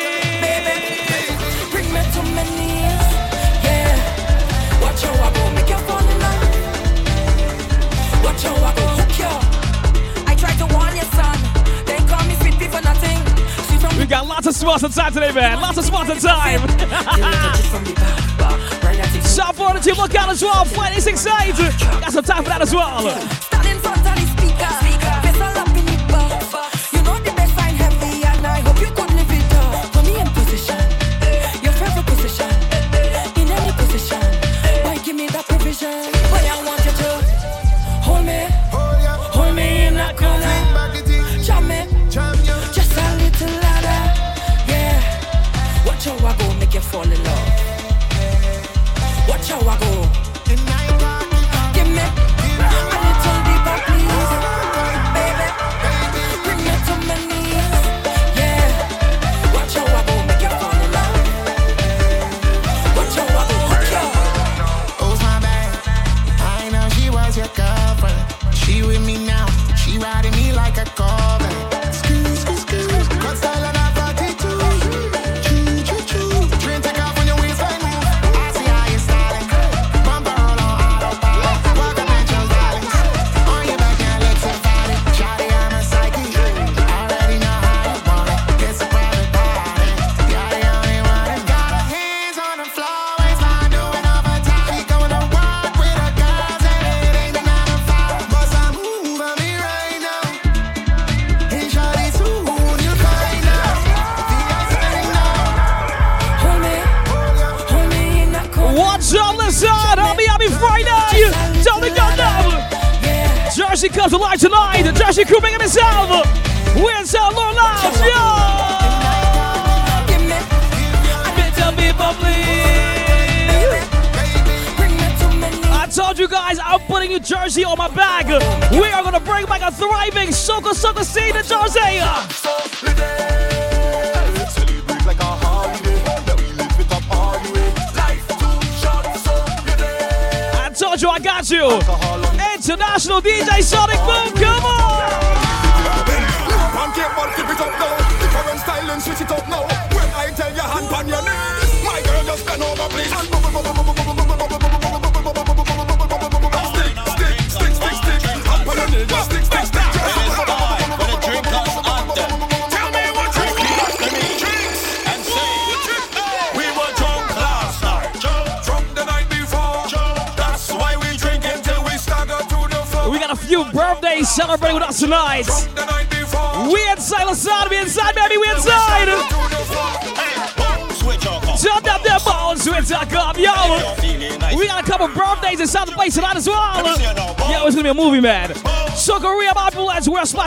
We 14.06 14.10
got 14.10 14.28
lots 14.28 14.46
of 14.46 14.54
spots 14.54 14.84
of 14.84 14.94
time 14.94 15.12
today, 15.14 15.32
man. 15.32 15.60
Lots 15.60 15.80
of 15.80 15.84
spots 15.84 16.12
of 16.12 16.20
time. 16.22 16.60
Shout 19.26 19.56
for 19.56 19.74
the 19.74 19.80
team, 19.84 19.96
look 19.96 20.14
out 20.14 20.30
as 20.30 20.44
well. 20.44 20.64
Fight 20.64 20.96
is 20.96 21.08
excited. 21.08 21.56
Got 21.80 22.14
some 22.14 22.24
time 22.24 22.44
for 22.44 22.50
that 22.50 22.62
as 22.62 22.72
well. 22.72 23.45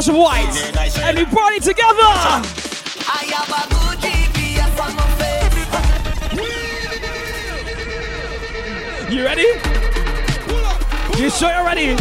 White, 0.09 0.73
and 1.03 1.19
we 1.19 1.25
brought 1.27 1.53
it 1.53 1.63
together. 1.63 1.93
You 9.13 9.25
ready? 9.25 9.47
You 11.23 11.31
sure 11.31 11.51
you're 11.51 11.65
ready? 11.65 11.97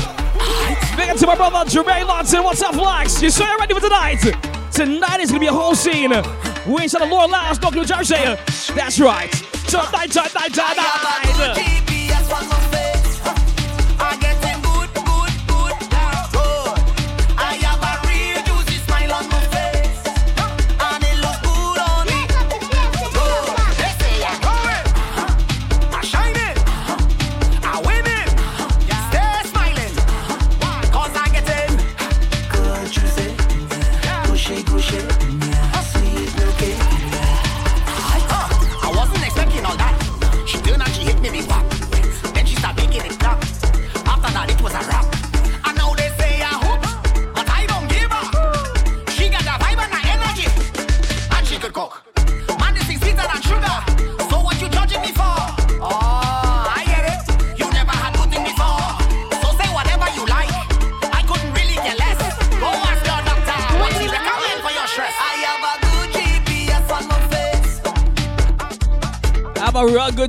Big 0.96 1.18
to 1.18 1.28
my 1.28 1.36
brother 1.36 1.70
Jermaine 1.70 2.08
Lawson. 2.08 2.44
What's 2.44 2.62
up, 2.62 2.76
Flax? 2.76 3.22
You 3.22 3.30
sure 3.30 3.48
you're 3.48 3.58
ready 3.58 3.74
for 3.74 3.82
tonight? 3.82 4.22
Tonight 4.72 5.20
is 5.20 5.30
gonna 5.30 5.40
be 5.40 5.48
a 5.48 5.54
whole 5.54 5.76
scene. 5.76 6.12
We 6.66 6.84
inside 6.84 7.00
the 7.00 7.06
Allure 7.06 7.28
Lounge, 7.28 7.60
Doctor 7.60 7.80
New 7.80 7.86
That's 7.86 9.00
right. 9.00 9.34
So 9.68 9.80
night, 9.92 10.16
night, 10.16 10.34
night, 10.34 10.56
night, 10.56 10.78
night. 10.78 12.77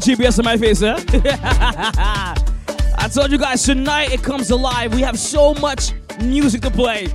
TBS 0.08 0.38
in 0.38 0.44
my 0.46 0.56
face, 0.56 0.80
eh? 0.80 0.96
I 2.96 3.10
told 3.12 3.30
you 3.30 3.36
guys 3.36 3.62
tonight 3.62 4.10
it 4.10 4.22
comes 4.22 4.50
alive. 4.50 4.94
We 4.94 5.02
have 5.02 5.18
so 5.18 5.52
much 5.52 5.92
music 6.22 6.62
to 6.62 6.70
play. 6.70 7.08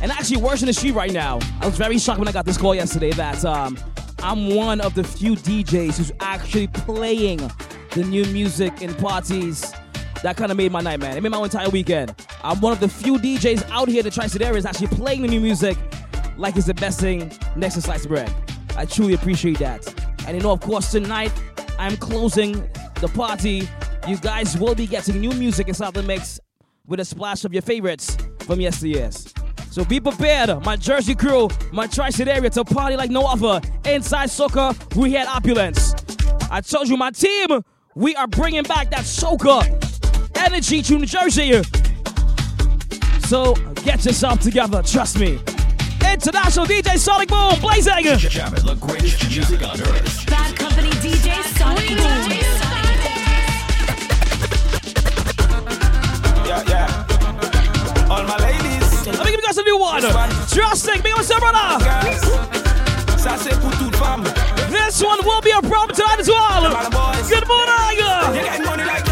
And 0.00 0.12
actually, 0.12 0.36
worse 0.36 0.60
than 0.60 0.68
the 0.68 0.72
street 0.72 0.92
right 0.92 1.12
now. 1.12 1.40
I 1.60 1.66
was 1.66 1.76
very 1.76 1.98
shocked 1.98 2.20
when 2.20 2.28
I 2.28 2.30
got 2.30 2.44
this 2.44 2.56
call 2.56 2.72
yesterday 2.72 3.10
that 3.14 3.44
um, 3.44 3.76
I'm 4.22 4.54
one 4.54 4.80
of 4.80 4.94
the 4.94 5.02
few 5.02 5.34
DJs 5.34 5.98
who's 5.98 6.12
actually 6.20 6.68
playing 6.68 7.38
the 7.94 8.04
new 8.04 8.24
music 8.26 8.80
in 8.80 8.94
parties. 8.94 9.74
That 10.22 10.36
kind 10.36 10.52
of 10.52 10.56
made 10.56 10.70
my 10.70 10.82
night, 10.82 11.00
man. 11.00 11.16
It 11.16 11.20
made 11.20 11.30
my 11.30 11.42
entire 11.42 11.68
weekend. 11.68 12.14
I'm 12.44 12.60
one 12.60 12.74
of 12.74 12.78
the 12.78 12.88
few 12.88 13.18
DJs 13.18 13.68
out 13.72 13.88
here 13.88 14.04
that 14.04 14.12
tries 14.12 14.30
to 14.34 14.38
there 14.38 14.56
is 14.56 14.66
actually 14.66 14.88
playing 14.88 15.22
the 15.22 15.28
new 15.28 15.40
music 15.40 15.76
like 16.36 16.54
it's 16.56 16.68
the 16.68 16.74
best 16.74 17.00
thing 17.00 17.32
next 17.56 17.74
to 17.74 17.82
sliced 17.82 18.06
bread. 18.06 18.32
I 18.76 18.84
truly 18.84 19.14
appreciate 19.14 19.58
that. 19.58 19.84
And 20.28 20.36
you 20.36 20.42
know, 20.42 20.52
of 20.52 20.60
course, 20.60 20.92
tonight 20.92 21.32
I'm 21.86 21.96
closing 21.96 22.68
the 23.00 23.06
party. 23.14 23.68
You 24.08 24.16
guys 24.16 24.58
will 24.58 24.74
be 24.74 24.88
getting 24.88 25.20
new 25.20 25.30
music 25.30 25.68
inside 25.68 25.94
the 25.94 26.02
mix 26.02 26.40
with 26.84 26.98
a 26.98 27.04
splash 27.04 27.44
of 27.44 27.52
your 27.52 27.62
favorites 27.62 28.16
from 28.40 28.58
yesteryears. 28.58 29.32
So 29.70 29.84
be 29.84 30.00
prepared, 30.00 30.64
my 30.64 30.74
Jersey 30.74 31.14
crew, 31.14 31.48
my 31.70 31.86
tri-state 31.86 32.26
area 32.26 32.50
to 32.50 32.64
party 32.64 32.96
like 32.96 33.10
no 33.10 33.24
other. 33.24 33.60
Inside 33.84 34.30
soccer, 34.30 34.72
we 34.96 35.12
had 35.12 35.28
opulence. 35.28 35.94
I 36.50 36.60
told 36.60 36.88
you, 36.88 36.96
my 36.96 37.12
team, 37.12 37.62
we 37.94 38.16
are 38.16 38.26
bringing 38.26 38.64
back 38.64 38.90
that 38.90 39.04
soca 39.04 39.62
energy 40.38 40.82
to 40.82 40.98
New 40.98 41.06
Jersey. 41.06 41.62
So 43.28 43.54
get 43.84 44.04
yourself 44.04 44.40
together, 44.40 44.82
trust 44.82 45.20
me. 45.20 45.38
International 46.04 46.66
DJ 46.66 46.98
Sonic 46.98 47.28
Boom, 47.28 47.60
blazing. 47.60 48.18
Jam 48.18 48.54
it, 48.54 48.64
look 48.64 48.80
great, 48.80 49.02
music 49.28 49.62
on 49.62 49.80
earth. 49.80 50.26
Bad 50.26 50.56
Company 50.56 50.90
DJs. 50.90 51.55
Yeah, 56.46 56.62
yeah. 56.68 58.08
All 58.10 58.24
my 58.24 58.36
ladies. 58.38 59.06
Let 59.06 59.24
me 59.24 59.30
give 59.30 59.40
you 59.40 59.46
guys 59.46 59.58
a 59.58 59.62
new 59.62 59.78
one. 59.78 60.02
Trusting, 60.50 61.02
big 61.02 61.14
what's 61.14 61.30
up, 61.30 61.40
brother? 61.40 61.78
Ça 63.16 63.36
c'est 63.38 63.58
pour 63.60 63.70
toute 63.78 63.94
femme. 63.96 64.24
This 64.70 65.02
one 65.02 65.18
will 65.24 65.40
be 65.42 65.50
a 65.50 65.60
problem 65.62 65.94
tonight 65.96 66.20
as 66.20 66.28
well. 66.28 66.70
Good 67.28 67.46
morning. 67.48 69.05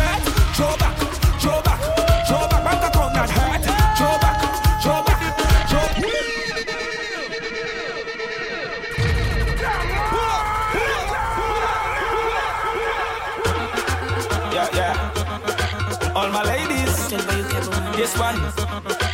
This 17.96 18.18
one. 18.18 18.40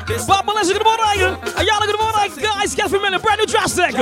This 0.07 0.27
Bob 0.27 0.47
Melissa, 0.47 0.73
good 0.73 0.82
morning. 0.82 1.36
Ayala, 1.55 1.85
uh, 1.85 1.86
good 1.86 1.98
morning. 2.01 2.32
Guys, 2.43 2.74
get 2.74 2.89
familiar. 2.89 3.19
Brand 3.19 3.40
new 3.40 3.47
drastic. 3.47 3.94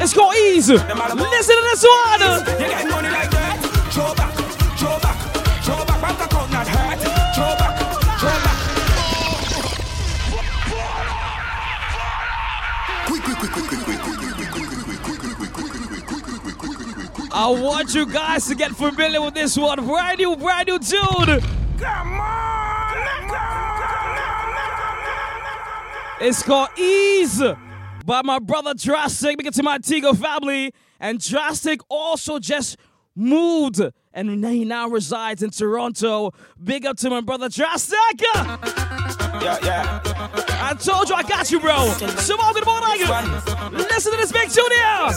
It's 0.00 0.14
called 0.14 0.36
Ease. 0.36 0.68
Listen 0.68 0.86
to 0.86 1.62
this 1.72 1.84
one. 1.84 2.20
You 2.20 2.68
get 2.68 2.88
money 2.88 3.10
like 3.10 3.30
that? 3.32 3.58
Throw 3.92 4.14
back, 4.14 4.32
throw 4.78 4.98
back, 5.00 5.18
throw 5.64 5.84
back. 5.84 6.00
Bank 6.00 6.20
account 6.20 6.52
not 6.52 6.68
hurt. 6.68 6.98
Throw 7.34 7.56
back, 7.58 7.76
throw 8.20 8.30
back. 8.30 8.54
I 17.32 17.48
want 17.50 17.94
you 17.94 18.06
guys 18.06 18.46
to 18.46 18.54
get 18.54 18.70
familiar 18.76 19.20
with 19.20 19.34
this 19.34 19.56
one. 19.56 19.84
Brand 19.84 20.18
new, 20.20 20.36
brand 20.36 20.68
new 20.68 20.78
tune. 20.78 21.42
It's 26.20 26.42
called 26.42 26.68
Ease 26.78 27.42
by 28.06 28.22
my 28.22 28.38
brother 28.38 28.74
Drastic. 28.74 29.36
Big 29.38 29.46
up 29.46 29.54
to 29.54 29.62
my 29.62 29.78
Tigo 29.78 30.16
family. 30.16 30.72
And 31.00 31.20
Drastic 31.20 31.80
also 31.88 32.38
just 32.38 32.76
moved 33.14 33.80
and 34.12 34.44
he 34.44 34.64
now 34.64 34.88
resides 34.88 35.42
in 35.42 35.50
Toronto. 35.50 36.32
Big 36.62 36.86
up 36.86 36.96
to 36.98 37.10
my 37.10 37.20
brother 37.20 37.48
Drastic. 37.48 37.98
Yeah, 38.22 39.58
yeah. 39.62 40.00
I 40.60 40.74
told 40.78 41.08
you 41.08 41.16
I 41.16 41.22
got 41.24 41.50
you, 41.50 41.58
bro. 41.60 41.88
Simone, 42.18 42.54
good 42.54 42.64
morning. 42.64 43.00
Listen 43.72 44.12
to 44.12 44.18
this 44.18 44.30
big 44.32 44.50
tune 44.50 44.70
here. 44.70 45.10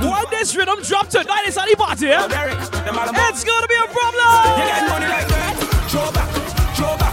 When 0.00 0.24
this 0.30 0.54
rhythm 0.54 0.80
drop 0.82 1.08
tonight, 1.08 1.42
it's 1.46 1.56
anybody, 1.58 2.06
yeah? 2.06 2.26
It's 2.26 3.44
gonna 3.44 3.66
be 3.66 3.74
a 3.74 3.86
problem. 3.90 4.60
You 4.60 4.66
get 4.70 4.88
money 4.88 5.06
like 5.06 5.26
that? 5.26 5.56
Throw 5.90 6.12
back, 6.12 6.30
throw 6.76 6.96
back, 6.96 7.11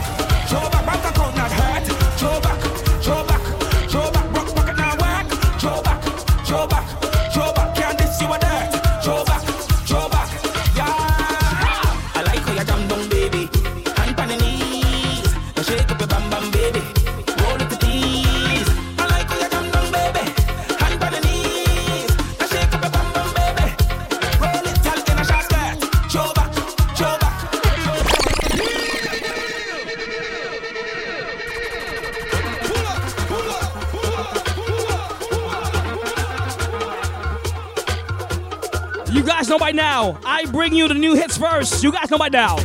bring 40.52 40.74
you 40.74 40.88
the 40.88 40.94
new 40.94 41.16
hits 41.16 41.38
first. 41.38 41.84
You 41.84 41.92
guys 41.92 42.10
know 42.10 42.18
by 42.18 42.30
now. 42.30 42.58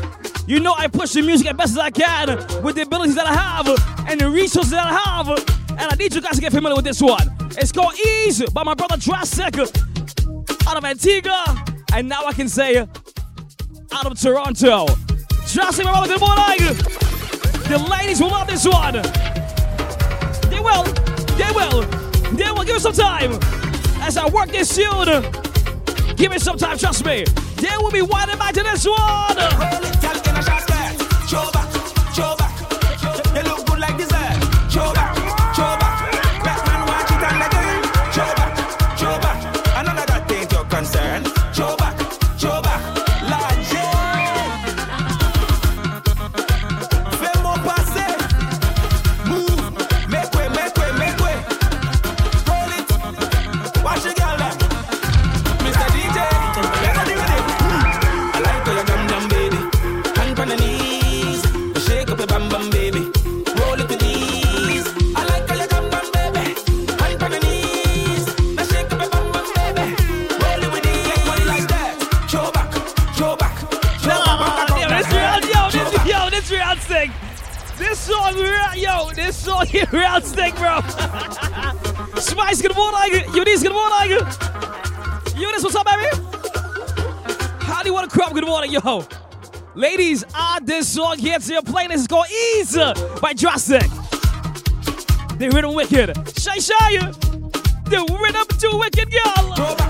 You 0.47 0.61
know 0.61 0.75
I 0.77 0.89
push 0.89 1.13
the 1.13 1.23
music 1.23 1.47
as 1.49 1.57
best 1.57 1.73
as 1.73 1.79
I 1.79 1.91
can 1.91 2.63
with 2.63 2.77
the 2.77 2.83
abilities 2.83 3.15
that 3.15 3.27
I 3.27 3.33
have 3.33 3.67
and 4.09 4.21
the 4.21 4.29
resources 4.31 4.73
that 4.73 4.87
I 4.87 4.93
have. 4.93 5.29
And 5.71 5.81
I 5.81 5.95
need 5.97 6.15
you 6.15 6.21
guys 6.21 6.35
to 6.37 6.41
get 6.41 6.53
familiar 6.53 6.77
with 6.77 6.85
this 6.85 7.01
one. 7.01 7.29
It's 7.57 7.73
called 7.73 7.95
Ease 7.99 8.49
by 8.51 8.63
my 8.63 8.75
brother 8.75 8.97
Drastic 8.97 9.59
out 9.59 10.77
of 10.77 10.85
Antigua. 10.85 11.65
And 11.93 12.09
now 12.09 12.25
I 12.27 12.33
can 12.33 12.49
say 12.49 12.79
out 12.79 14.07
of 14.07 14.21
Toronto. 14.21 14.87
Drastic, 15.53 15.85
my 15.85 15.93
brother, 15.93 16.09
good 16.09 16.21
morning. 16.21 17.05
The 17.69 17.79
ladies 17.91 18.21
will 18.21 18.31
love 18.31 18.47
this 18.47 18.67
one. 18.67 18.95
They 20.51 20.61
will. 20.61 20.85
They 21.37 21.51
will. 21.53 21.83
They 22.37 22.51
will. 22.51 22.65
Give 22.65 22.77
it 22.77 22.81
some 22.81 22.93
time. 22.93 23.39
As 24.03 24.17
I 24.17 24.29
work 24.29 24.51
this 24.51 24.75
tune. 24.75 25.23
Give 26.17 26.33
it 26.33 26.43
some 26.43 26.57
time, 26.57 26.79
trust 26.79 27.05
me. 27.05 27.25
They 27.57 27.77
will 27.79 27.91
be 27.91 28.03
one 28.03 28.29
to 28.55 28.63
this 28.63 28.87
one. 28.87 29.35
This 90.67 90.89
song 90.89 91.19
here 91.19 91.39
to 91.39 91.53
your 91.53 91.63
playlist. 91.63 91.95
It's 91.95 92.07
called 92.07 92.27
Ease 92.31 92.77
by 93.21 93.33
Drastic. 93.35 93.83
The 95.39 95.51
rhythm 95.53 95.75
wicked. 95.75 96.17
Shy 96.39 96.59
Shy. 96.59 96.97
The 97.87 98.19
rhythm 98.21 98.47
too 98.59 98.79
wicked, 98.79 99.13
girl. 99.13 99.84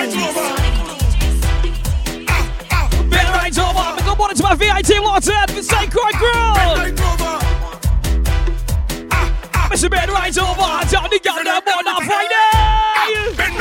rights 0.00 0.16
over. 0.16 0.40
Ah, 2.28 2.68
ah, 2.70 2.88
bend 3.10 3.28
rights 3.28 3.58
over. 3.58 4.02
Good 4.02 4.18
morning 4.18 4.36
to 4.36 4.42
my 4.42 4.54
VIT 4.54 5.02
Watson, 5.02 5.34
the 5.48 5.62
Sacred 5.62 6.14
Grill. 6.16 6.54
Mr. 9.70 9.90
Ben 9.90 10.08
rides 10.10 10.38
over. 10.38 10.86
Johnny 10.88 11.18
got 11.20 11.44
that 11.44 11.62
one 11.64 11.86
off 11.86 12.08
right 12.08 12.28
now. 12.30 13.59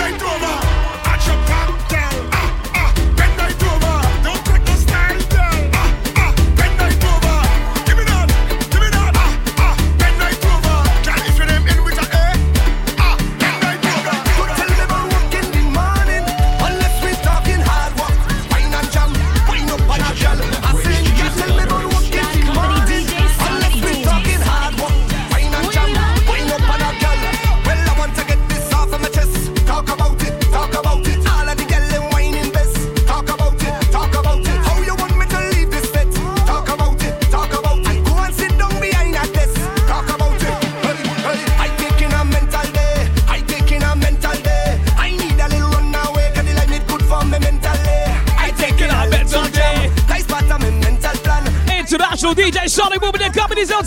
ladies 53.60 53.76
right 53.76 53.84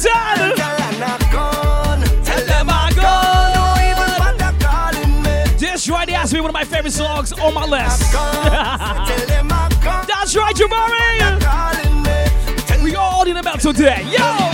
Destroy 5.56 6.04
has 6.12 6.14
ass 6.14 6.32
one 6.42 6.50
of 6.50 6.52
my 6.52 6.64
favorite 6.64 6.92
songs 6.92 7.32
on 7.32 7.54
my 7.54 7.64
list. 7.64 8.12
That's 10.08 10.36
right, 10.36 10.54
Jabari. 10.54 11.40
We 12.84 12.94
all 12.96 13.26
in 13.26 13.38
about 13.38 13.60
today. 13.60 14.04
Yo! 14.10 14.51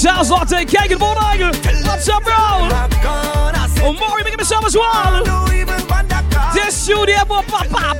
Sjaalslotte, 0.00 0.64
kijk 0.64 0.88
het 0.88 0.98
bon. 0.98 1.14
What's 1.82 2.08
up, 2.08 2.22
bro? 2.22 2.66
Oh, 3.82 3.98
mooi, 3.98 4.22
ik 4.22 4.24
me 4.24 4.32
mezelf 4.36 4.64
as 4.64 4.72
well. 4.74 5.22
This 6.52 6.82
studio, 6.82 7.24
papa. 7.26 7.99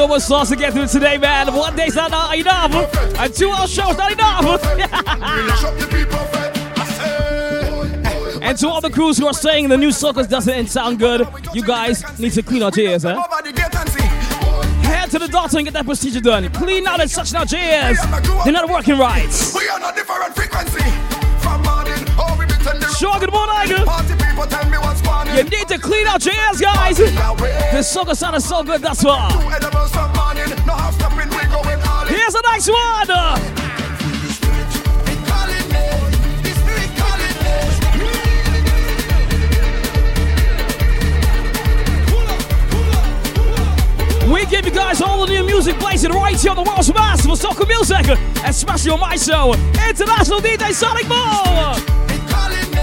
so 0.00 0.08
much 0.08 0.22
sauce 0.22 0.48
to 0.48 0.56
get 0.56 0.72
through 0.72 0.86
today, 0.86 1.18
man. 1.18 1.52
One 1.52 1.76
day's 1.76 1.94
not, 1.94 2.10
not 2.10 2.34
enough, 2.34 2.70
perfect. 2.70 3.18
and 3.18 3.34
two 3.34 3.50
hour 3.50 3.66
shows 3.66 3.98
not 3.98 4.10
enough. 4.10 4.64
and 8.42 8.56
to 8.56 8.68
all 8.68 8.80
the 8.80 8.88
crews 8.88 9.18
who 9.18 9.26
are 9.26 9.34
saying 9.34 9.68
the 9.68 9.76
new 9.76 9.92
circus 9.92 10.26
doesn't 10.26 10.68
sound 10.68 11.00
good, 11.00 11.28
you 11.52 11.62
guys 11.62 12.02
need 12.18 12.32
to 12.32 12.42
clean 12.42 12.62
out 12.62 12.78
your? 12.78 12.94
Eh? 12.94 12.96
Head 14.88 15.10
to 15.10 15.18
the 15.18 15.28
doctor 15.30 15.58
and 15.58 15.66
get 15.66 15.74
that 15.74 15.84
procedure 15.84 16.20
done. 16.20 16.48
Clean 16.54 16.86
out 16.86 17.02
and 17.02 17.10
such 17.10 17.34
out 17.34 17.52
your. 17.52 17.60
They're 17.60 18.54
not 18.54 18.70
working 18.70 18.96
right. 18.96 19.28
You 25.36 25.44
need 25.44 25.68
to 25.68 25.78
clean 25.78 26.06
out 26.06 26.24
your 26.24 26.34
ears, 26.34 26.60
guys. 26.60 26.96
This 26.98 27.94
soca 27.94 28.16
sound 28.16 28.36
is 28.36 28.48
so 28.48 28.62
good, 28.62 28.82
that's 28.82 29.04
why. 29.04 29.30
Here's 32.08 32.34
a 32.34 32.42
nice 32.42 32.68
one. 32.68 33.60
We 44.30 44.46
give 44.46 44.64
you 44.64 44.70
guys 44.70 45.00
all 45.00 45.26
the 45.26 45.32
new 45.32 45.44
music 45.44 45.78
blazing 45.78 46.12
right 46.12 46.40
here 46.40 46.50
on 46.50 46.56
the 46.56 46.62
world's 46.62 46.92
massive 46.92 47.30
soca 47.32 47.66
music, 47.66 48.06
especially 48.44 48.90
on 48.92 49.00
my 49.00 49.16
show, 49.16 49.54
International 49.88 50.40
DJ 50.40 50.72
Sonic 50.72 51.08
Ball. 51.08 51.76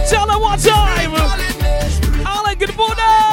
Tell 0.10 0.28
them 0.28 0.41
one 0.41 0.60
time. 0.60 1.47
Good 2.68 2.76
morning. 2.76 3.27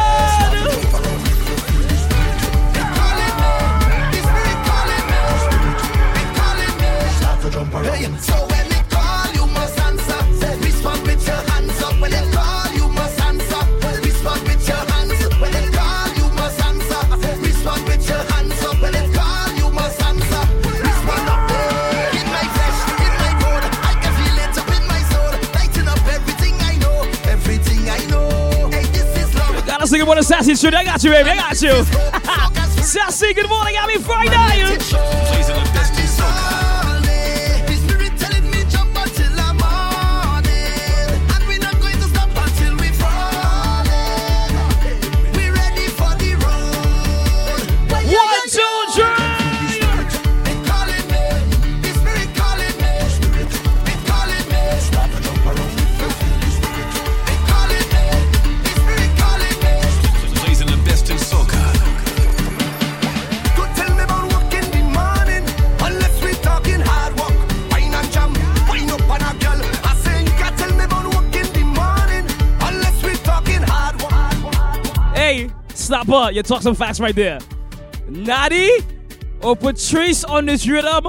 It 30.05 30.09
with 30.09 30.19
a 30.19 30.23
sassy 30.23 30.55
shit. 30.55 30.75
I 30.75 30.85
got 30.85 31.03
you, 31.03 31.11
baby. 31.11 31.31
I 31.31 31.37
got 31.37 31.61
you. 31.63 31.85
sassy, 32.83 33.33
good 33.35 33.49
morning. 33.49 33.75
Happy 33.75 33.99
Friday. 33.99 35.14
Hey, 75.95 76.01
stop 76.01 76.27
her. 76.27 76.33
You 76.33 76.43
talk 76.43 76.61
some 76.63 76.75
facts 76.75 76.99
right 76.99 77.15
there. 77.15 77.39
Natty 78.09 78.69
or 79.43 79.55
Patrice 79.55 80.25
on 80.25 80.45
this 80.47 80.67
rhythm 80.67 81.07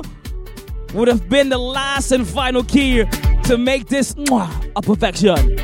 would 0.94 1.08
have 1.08 1.28
been 1.28 1.50
the 1.50 1.58
last 1.58 2.12
and 2.12 2.28
final 2.28 2.64
key 2.64 3.04
to 3.46 3.58
make 3.58 3.88
this 3.88 4.14
mwah, 4.14 4.48
a 4.76 4.84
perfection. 4.84 5.56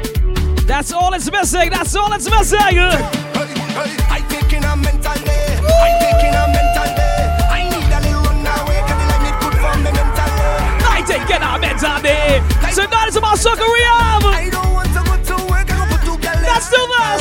That's 0.65 0.91
all 0.91 1.13
it's 1.13 1.29
missing. 1.31 1.69
That's 1.69 1.95
all 1.95 2.11
it's 2.13 2.27
missing. 2.31 2.59
I 2.61 4.25
taking 4.27 4.63
a 4.63 4.75
mental 4.75 5.13
day. 5.23 5.59
I 5.69 5.91
taking 6.01 6.33
a 6.33 6.47
mental 6.49 6.89
day. 6.97 7.45
I 7.45 7.69
need 7.69 7.93
a 7.93 8.01
little 8.01 8.23
run 8.25 8.41
away 8.41 8.81
'cause 8.81 8.97
the 8.97 9.05
line 9.05 9.25
it 9.29 9.35
good 9.39 9.55
for 9.61 9.77
me 9.77 9.91
mentally. 9.91 10.87
I 10.97 11.03
take 11.05 11.29
it 11.29 11.41
out 11.43 11.61
mental 11.61 12.01
day. 12.01 12.41
Tonight 12.73 13.07
is 13.09 13.15
about 13.17 13.37
Soca 13.37 13.67
Rehab. 13.75 14.23
I 14.25 14.49
don't 14.49 14.73
want 14.73 14.89
to 14.95 15.01
go 15.03 15.15
to 15.29 15.35
work. 15.45 15.69
I 15.69 15.75
go 15.77 15.85
put 15.91 16.01
two 16.05 16.17
girls. 16.17 16.41
Let's 16.41 16.69
do 16.71 16.81
this. 16.97 17.20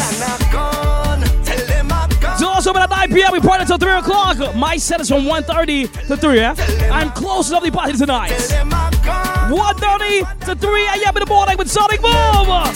p.m. 3.10 3.32
we 3.32 3.40
party 3.40 3.62
until 3.62 3.78
3 3.78 3.92
o'clock. 3.92 4.54
My 4.54 4.76
set 4.76 5.00
is 5.00 5.08
from 5.08 5.24
1.30 5.24 6.08
to 6.08 6.16
3, 6.16 6.36
yeah? 6.36 6.54
I'm 6.92 7.10
closing 7.10 7.56
up 7.56 7.62
the 7.62 7.70
party 7.70 7.96
tonight. 7.96 8.30
1.30 8.30 10.44
to 10.46 10.54
3 10.54 10.86
a.m. 10.86 11.16
in 11.16 11.20
the 11.20 11.26
morning 11.28 11.56
with 11.58 11.70
Sonic 11.70 12.00
Boom. 12.00 12.10
Oh, 12.12 12.72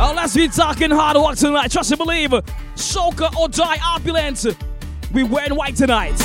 Unless 0.00 0.36
we 0.36 0.48
talking 0.48 0.90
hard 0.90 1.16
work 1.16 1.36
tonight, 1.36 1.70
trust 1.70 1.90
and 1.90 1.98
believe. 1.98 2.30
Soca 2.74 3.34
or 3.36 3.48
die 3.48 3.78
opulent. 3.84 4.44
We 5.12 5.22
wearing 5.22 5.54
white 5.54 5.76
tonight. 5.76 6.20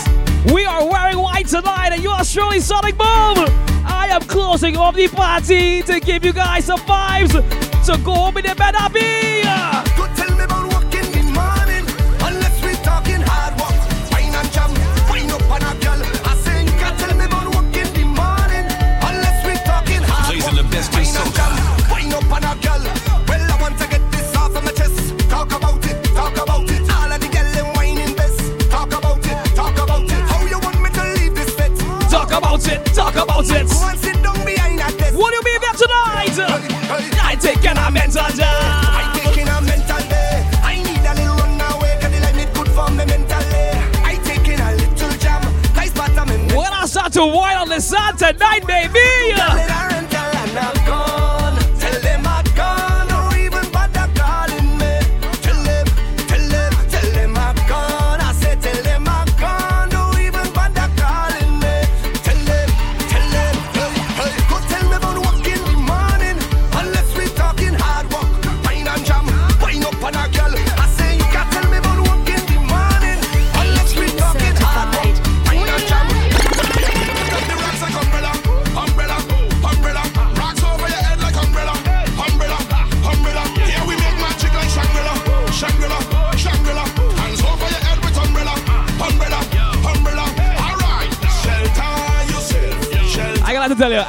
We 0.54 0.66
are 0.66 0.90
wearing 0.90 1.18
white 1.18 1.48
tonight, 1.48 1.90
and 1.92 2.02
you 2.02 2.10
are 2.10 2.24
surely 2.24 2.60
Sonic 2.60 2.98
Boom. 2.98 3.46
I 3.90 4.08
am 4.10 4.22
closing 4.22 4.78
off 4.78 4.96
the 4.96 5.08
party 5.10 5.82
to 5.84 6.00
give 6.00 6.24
you 6.24 6.32
guys 6.32 6.66
some 6.66 6.80
vibes 6.80 7.67
to 7.88 7.98
go 8.00 8.14
home 8.14 8.36
in 8.36 8.44
the 8.44 8.54
bed 8.54 8.76
happy. 8.76 9.44
Don't 9.96 10.14
tell 10.18 10.36
me 10.36 10.44
about 10.44 10.68
work 10.74 10.94
in 10.94 11.08
the 11.08 11.24
morning 11.32 11.88
unless 12.20 12.60
we 12.62 12.76
talking 12.84 13.24
hard 13.24 13.56
work. 13.56 13.80
Wine 14.12 14.36
and 14.36 14.52
jam, 14.52 14.76
wine 15.08 15.32
up 15.32 15.48
on 15.48 15.64
a 15.64 15.72
girl. 15.80 16.02
I 16.28 16.36
say 16.36 16.68
you 16.68 16.90
tell 17.00 17.16
me 17.16 17.24
about 17.24 17.48
work 17.56 17.72
in 17.80 17.88
the 17.96 18.04
morning 18.04 18.68
unless 19.08 19.40
we 19.48 19.56
talking 19.64 20.04
hard 20.04 20.28
Blazing 20.28 20.52
work. 20.52 20.68
the 20.68 20.76
best 20.76 20.92
in 20.92 21.00
Wine 21.00 21.16
and 21.16 21.32
jam, 21.32 21.54
wine 21.88 22.12
up 22.12 22.28
on 22.28 22.44
a 22.44 22.52
girl. 22.60 22.84
Well, 23.24 23.44
I 23.48 23.56
want 23.56 23.80
to 23.80 23.88
get 23.88 24.04
this 24.12 24.36
off 24.36 24.52
of 24.52 24.64
my 24.68 24.72
chest. 24.76 25.00
Talk 25.32 25.56
about 25.56 25.80
it, 25.88 26.04
talk 26.12 26.36
about 26.36 26.68
it. 26.68 26.84
All 26.92 27.08
of 27.08 27.20
the 27.24 27.30
girl 27.32 27.48
them 27.56 27.72
whining 27.72 28.12
best. 28.20 28.44
Talk 28.68 28.92
about 28.92 29.24
it, 29.24 29.40
talk 29.56 29.80
about 29.80 30.04
it. 30.12 30.24
How 30.28 30.44
you 30.44 30.60
want 30.60 30.76
me 30.84 30.92
to 30.92 31.04
leave 31.24 31.36
this 31.40 31.56
fit? 31.56 31.72
Talk 32.12 32.36
about 32.36 32.68
it, 32.68 32.84
talk 32.92 33.16
about 33.16 33.48
it. 33.48 33.64
Go 33.72 33.80
and 33.88 33.96
sit 33.96 34.20
down 34.20 34.44
behind 34.44 34.76
a 34.84 34.92
desk. 34.92 35.16
Will 35.16 35.32
you 35.32 35.40
be 35.40 35.56
there 35.64 35.72
tonight? 35.80 36.76
I 37.38 37.40
take 37.40 37.66
an 37.70 37.78
a 37.78 37.92
mental 37.92 38.26
day. 38.36 38.44
I 38.44 39.14
taking 39.14 39.48
a 39.48 39.62
mental 39.62 40.10
day. 40.10 40.44
I 40.64 40.82
need 40.82 41.06
a 41.06 41.14
little 41.14 41.36
run 41.36 41.62
away, 41.72 41.96
cause 42.02 42.10
the 42.10 42.20
line 42.20 42.40
it 42.40 42.52
good 42.52 42.68
for 42.70 42.90
me 42.90 43.06
mentally. 43.06 43.70
I 44.02 44.20
taking 44.26 44.60
a 44.60 44.72
little 44.74 45.18
jam. 45.20 45.44
Nice 45.76 45.94
bottom 45.94 46.30
in 46.30 46.48
When 46.56 46.74
I 46.74 46.88
start 46.88 47.14
to 47.14 47.28
whine 47.28 47.58
on 47.58 47.70
the 47.70 47.80
sun 47.80 48.18
tonight, 48.18 48.66
baby. 48.66 49.97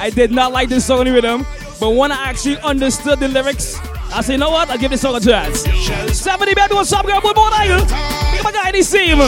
I 0.09 0.11
did 0.11 0.31
not 0.31 0.53
like 0.53 0.71
this 0.71 0.87
song 0.87 1.07
rhythm, 1.07 1.45
but 1.79 1.91
when 1.91 2.11
I 2.11 2.31
actually 2.31 2.57
understood 2.61 3.21
the 3.21 3.29
lyrics, 3.29 3.79
I 4.11 4.23
said, 4.23 4.33
you 4.33 4.39
know 4.39 4.49
what? 4.49 4.71
I'll 4.71 4.79
give 4.79 4.91
this 4.91 5.03
song 5.03 5.17
a 5.17 5.21
chance. 5.21 5.65
70 6.19 6.55
baby, 6.55 6.73
what's 6.73 6.91
up, 6.95 7.05
girl? 7.05 7.21
Good 7.21 7.37
morning. 7.37 7.73
At 7.73 8.41
my 8.43 8.51
guy 8.51 8.71
in 8.71 8.77
his 8.77 8.91
team. 8.91 9.19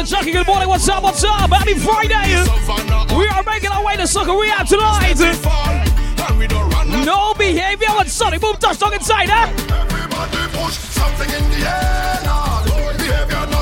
Soca 0.00 0.08
Chucky, 0.08 0.32
good 0.32 0.46
morning. 0.46 0.68
What's 0.68 0.88
up? 0.88 1.02
What's 1.02 1.22
up? 1.24 1.50
Happy 1.50 1.74
Friday. 1.74 2.44
We 3.16 3.26
are 3.28 3.42
making 3.42 3.70
our 3.70 3.84
way 3.84 3.96
to 3.96 4.04
Soca 4.04 4.40
Rehab 4.40 4.66
tonight. 4.66 5.18
No 7.04 7.34
behavior 7.34 7.88
with 7.98 8.10
Sonic 8.10 8.40
Boom 8.40 8.56
Touchdown 8.56 8.94
inside, 8.94 9.28
huh? 9.28 9.48
Everybody 9.48 10.56
push 10.56 10.74
something 10.74 11.28
in 11.28 11.50
the 11.50 11.68
air 11.68 12.20
now. 12.24 12.64
Behavior. 12.96 13.59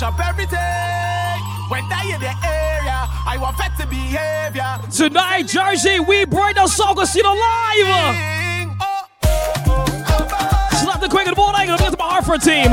Mash 0.00 0.12
up 0.12 0.28
everything. 0.28 0.58
When 1.68 1.88
they 1.88 2.14
in 2.14 2.20
the 2.20 2.30
area, 2.46 3.08
I 3.26 3.36
want 3.40 3.56
the 3.56 3.86
behavior. 3.86 4.78
Tonight, 4.92 5.48
Jersey, 5.48 5.98
we 5.98 6.24
bring 6.24 6.54
the 6.54 6.66
soca 6.70 7.04
scene 7.04 7.24
alive. 7.24 8.14
Slap 10.78 11.00
the 11.00 11.08
quick 11.08 11.26
and 11.26 11.32
the 11.32 11.36
ball. 11.36 11.50
Look 11.50 11.80
at 11.80 11.98
my 11.98 12.04
Hartford 12.04 12.42
team. 12.42 12.70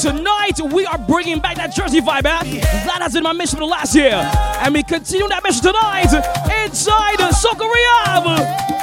Tonight, 0.00 0.72
we 0.72 0.86
are 0.86 0.98
bringing 0.98 1.40
back 1.40 1.56
that 1.56 1.74
Jersey 1.74 2.00
vibe, 2.00 2.24
man. 2.24 2.60
That 2.60 3.02
has 3.02 3.12
been 3.12 3.24
my 3.24 3.32
mission 3.32 3.56
for 3.58 3.66
the 3.66 3.70
last 3.70 3.94
year. 3.94 4.14
And 4.14 4.72
we 4.72 4.82
continue 4.82 5.28
that 5.28 5.44
mission 5.44 5.62
tonight 5.62 6.12
inside 6.64 7.18
the 7.18 7.34
Soca 7.36 7.68
Rehab. 7.70 8.75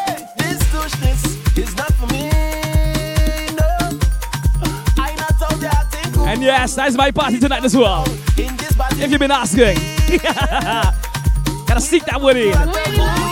Yes, 6.44 6.76
that's 6.76 6.96
my 6.96 7.12
party 7.12 7.40
tonight 7.40 7.64
as 7.64 7.76
well. 7.76 8.04
If 8.38 9.12
you've 9.12 9.20
been 9.20 9.32
asking. 9.32 9.78
Gotta 11.68 11.82
sneak 11.82 12.06
that 12.06 12.22
one 12.22 12.38
in. 12.38 13.23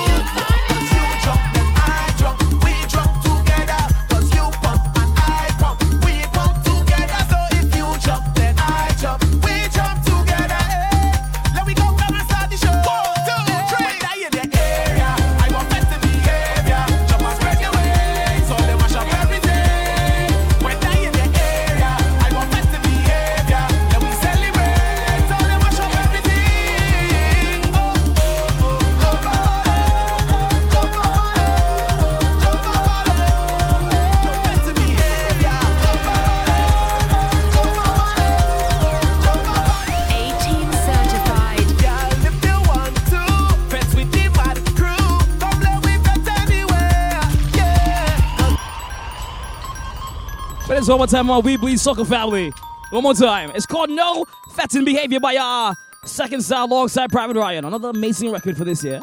One 50.92 50.98
more 50.98 51.08
time 51.08 51.30
We 51.46 51.56
Bleed 51.56 51.78
Soca 51.78 52.06
Family. 52.06 52.52
One 52.90 53.04
more 53.04 53.14
time. 53.14 53.52
It's 53.56 53.66
called 53.66 53.90
No 53.90 54.26
Fetting 54.52 54.84
Behavior 54.84 55.22
by 55.22 55.38
our 55.38 55.74
second 56.04 56.42
star 56.42 56.66
alongside 56.66 57.10
Private 57.12 57.38
Ryan. 57.38 57.64
Another 57.64 57.92
amazing 57.92 58.30
record 58.30 58.58
for 58.58 58.66
this 58.66 58.84
year. 58.84 59.00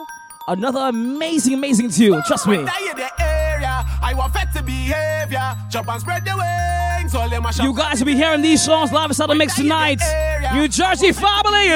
Another 0.49 0.81
amazing, 0.81 1.55
amazing 1.55 1.91
tune. 1.91 2.23
Trust 2.27 2.47
me. 2.47 2.59
When 2.59 2.67
they 2.67 2.91
in 2.91 2.97
the 2.99 3.23
area, 3.23 3.87
I 4.03 4.13
want 4.15 4.37
affect 4.37 4.67
behavior. 4.67 5.57
Jump 5.71 5.89
and 5.89 6.01
spread 6.03 6.27
the 6.27 6.37
wings. 6.37 7.15
All 7.15 7.27
them 7.27 7.47
You 7.63 7.75
guys 7.75 8.01
will 8.01 8.07
be 8.07 8.17
hearing 8.17 8.43
these 8.43 8.63
songs 8.63 8.93
live 8.93 9.09
inside 9.09 9.31
the 9.31 9.35
mix 9.35 9.55
tonight. 9.57 10.03
New 10.53 10.69
Jersey 10.69 11.13
family, 11.13 11.69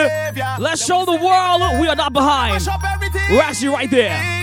let's 0.58 0.84
show 0.84 1.06
the 1.06 1.12
world 1.12 1.80
we 1.80 1.88
are 1.88 1.96
not 1.96 2.12
behind. 2.12 2.68
We're 3.30 3.40
actually 3.40 3.68
right 3.68 3.90
there. 3.90 4.41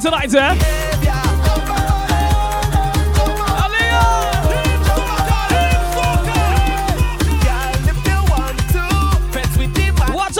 Party 0.00 0.28
tonight, 0.28 0.34
eh? 0.34 0.56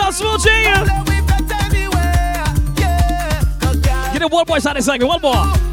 Smoochie? 0.07 0.63
Get 4.13 4.21
it 4.21 4.31
one 4.31 4.45
more 4.47 4.59
side 4.59 4.77
a 4.77 4.81
second, 4.81 5.07
one 5.07 5.21
more. 5.21 5.66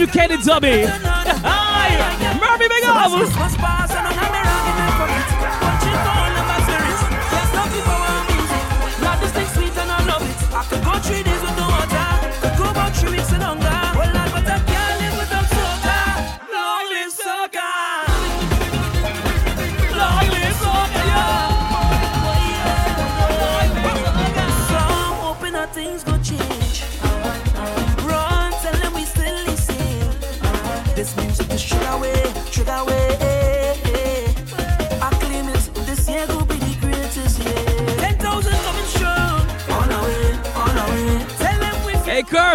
Educated 0.00 0.40
Dummy. 0.46 1.09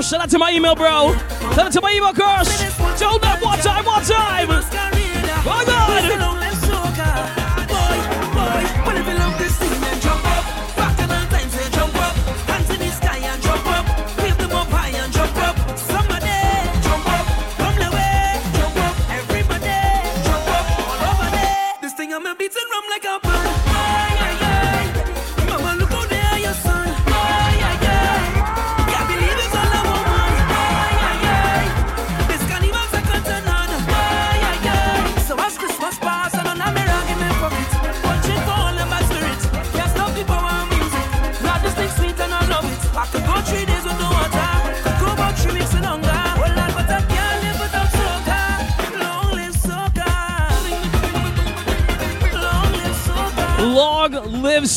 Shout 0.06 0.22
out 0.22 0.30
to 0.30 0.38
my 0.38 0.52
email, 0.52 0.76
bro. 0.76 1.14
Shout 1.56 1.57
out 1.57 1.72
to 1.72 1.82
my 1.82 1.91
email, 1.91 2.14
Kirsch. 2.14 2.48
Tell 2.99 3.18
them 3.18 3.41
one 3.41 3.57
time, 3.57 3.86
one 3.86 4.03
time. 4.03 4.94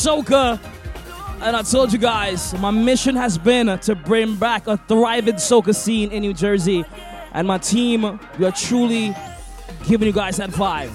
Soca. 0.09 0.59
And 1.40 1.55
I 1.55 1.62
told 1.62 1.93
you 1.93 1.98
guys, 1.98 2.55
my 2.55 2.70
mission 2.70 3.14
has 3.14 3.36
been 3.36 3.78
to 3.80 3.94
bring 3.94 4.36
back 4.36 4.66
a 4.66 4.76
thriving 4.89 5.35
soca 5.35 5.74
scene 5.74 6.10
in 6.10 6.22
New 6.22 6.32
Jersey. 6.32 6.85
And 7.32 7.47
my 7.47 7.59
team, 7.59 8.18
we 8.39 8.47
are 8.47 8.52
truly 8.52 9.14
giving 9.86 10.06
you 10.06 10.12
guys 10.12 10.39
that 10.39 10.51
vibe, 10.51 10.90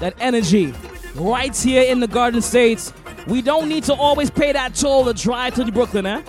that 0.00 0.14
energy, 0.18 0.72
right 1.14 1.54
here 1.54 1.82
in 1.82 2.00
the 2.00 2.08
Garden 2.08 2.40
States. 2.40 2.94
We 3.26 3.42
don't 3.42 3.68
need 3.68 3.84
to 3.84 3.94
always 3.94 4.30
pay 4.30 4.52
that 4.52 4.74
toll 4.74 5.04
to 5.04 5.12
drive 5.12 5.54
to 5.56 5.70
Brooklyn, 5.70 6.06
eh? 6.06 6.22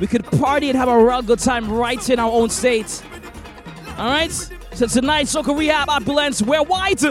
We 0.00 0.06
could 0.06 0.24
party 0.24 0.68
and 0.68 0.78
have 0.78 0.88
a 0.88 1.04
real 1.04 1.22
good 1.22 1.40
time 1.40 1.68
right 1.70 2.02
here 2.02 2.12
in 2.12 2.20
our 2.20 2.30
own 2.30 2.50
state. 2.50 3.02
All 3.96 4.10
right? 4.10 4.30
So 4.74 4.86
tonight, 4.86 5.26
Soca 5.26 5.58
Rehab 5.58 5.88
Opulence, 5.88 6.42
wear 6.42 6.62
white. 6.62 7.02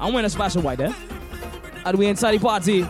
I'm 0.00 0.12
wearing 0.12 0.24
a 0.24 0.30
splash 0.30 0.56
of 0.56 0.64
white, 0.64 0.80
eh? 0.80 0.92
And 1.84 1.98
we 1.98 2.06
inside 2.06 2.32
the 2.32 2.40
party. 2.40 2.86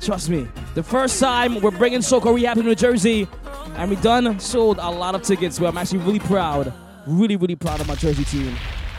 Trust 0.00 0.30
me. 0.30 0.48
The 0.74 0.82
first 0.82 1.20
time 1.20 1.60
we're 1.60 1.70
bringing 1.70 2.00
Soca 2.00 2.34
Rehab 2.34 2.56
to 2.56 2.62
New 2.62 2.74
Jersey, 2.74 3.28
and 3.76 3.90
we 3.90 3.96
done 3.96 4.38
sold 4.38 4.78
a 4.78 4.90
lot 4.90 5.14
of 5.14 5.22
tickets. 5.22 5.60
Where 5.60 5.68
I'm 5.68 5.76
actually 5.76 5.98
really 5.98 6.20
proud, 6.20 6.72
really, 7.06 7.36
really 7.36 7.56
proud 7.56 7.80
of 7.80 7.88
my 7.88 7.94
Jersey 7.94 8.24
team 8.24 8.56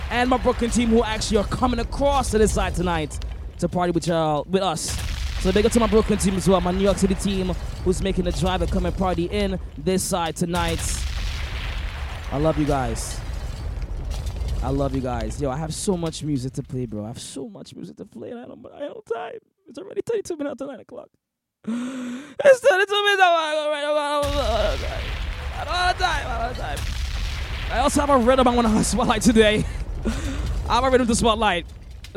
and 0.10 0.30
my 0.30 0.38
Brooklyn 0.38 0.72
team 0.72 0.90
who 0.90 1.04
actually 1.04 1.38
are 1.38 1.46
coming 1.46 1.80
across 1.80 2.32
to 2.32 2.38
this 2.38 2.54
side 2.54 2.76
tonight 2.76 3.18
to 3.60 3.70
party 3.70 3.92
with 3.92 4.08
y'all, 4.08 4.46
with 4.50 4.64
us. 4.64 4.98
So 5.42 5.52
big 5.52 5.66
up 5.66 5.72
to 5.72 5.80
my 5.80 5.88
Brooklyn 5.88 6.20
team 6.20 6.36
as 6.36 6.50
well, 6.50 6.60
my 6.62 6.72
New 6.72 6.84
York 6.84 6.98
City 6.98 7.16
team 7.16 7.50
who's 7.84 8.02
making 8.02 8.26
the 8.26 8.32
drive 8.32 8.62
and 8.62 8.72
come 8.72 8.86
and 8.86 8.98
party 8.98 9.26
in 9.26 9.60
this 9.78 10.04
side 10.04 10.36
tonight. 10.36 10.82
I 12.32 12.38
love 12.38 12.58
you 12.58 12.66
guys. 12.66 13.20
I 14.62 14.70
love 14.72 14.94
you 14.94 15.00
guys. 15.02 15.42
Yo, 15.42 15.50
I 15.50 15.56
have 15.56 15.74
so 15.74 15.96
much 15.96 16.22
music 16.22 16.52
to 16.54 16.64
play, 16.64 16.86
bro. 16.86 17.06
I 17.06 17.08
have 17.08 17.22
so 17.22 17.48
much 17.48 17.74
music 17.74 17.96
to 17.98 18.06
play, 18.06 18.32
and 18.32 18.40
I 18.40 18.46
don't, 18.46 18.66
I 18.76 18.80
don't 18.80 19.06
time. 19.06 19.40
It's 19.68 19.80
already 19.80 20.02
32 20.06 20.36
minutes 20.36 20.62
after 20.62 20.68
9 20.68 20.80
o'clock. 20.82 21.08
It's 21.66 22.60
32 22.60 23.04
minutes 23.04 23.22
after 23.22 23.72
9 23.72 23.84
o'clock. 23.84 24.36
I 25.56 25.64
don't 25.64 25.74
have 25.74 25.98
time. 25.98 26.28
I 26.28 26.48
don't 26.48 26.56
have 26.56 26.78
time. 26.78 27.72
I 27.72 27.80
also 27.80 28.02
have 28.02 28.10
a 28.10 28.18
rhythm 28.18 28.48
I 28.48 28.56
want 28.56 28.68
to 28.68 28.84
spotlight 28.84 29.22
today. 29.22 29.66
I 30.70 30.76
have 30.76 30.84
a 30.84 30.90
rhythm 30.90 31.08
to 31.08 31.16
spotlight. 31.16 31.66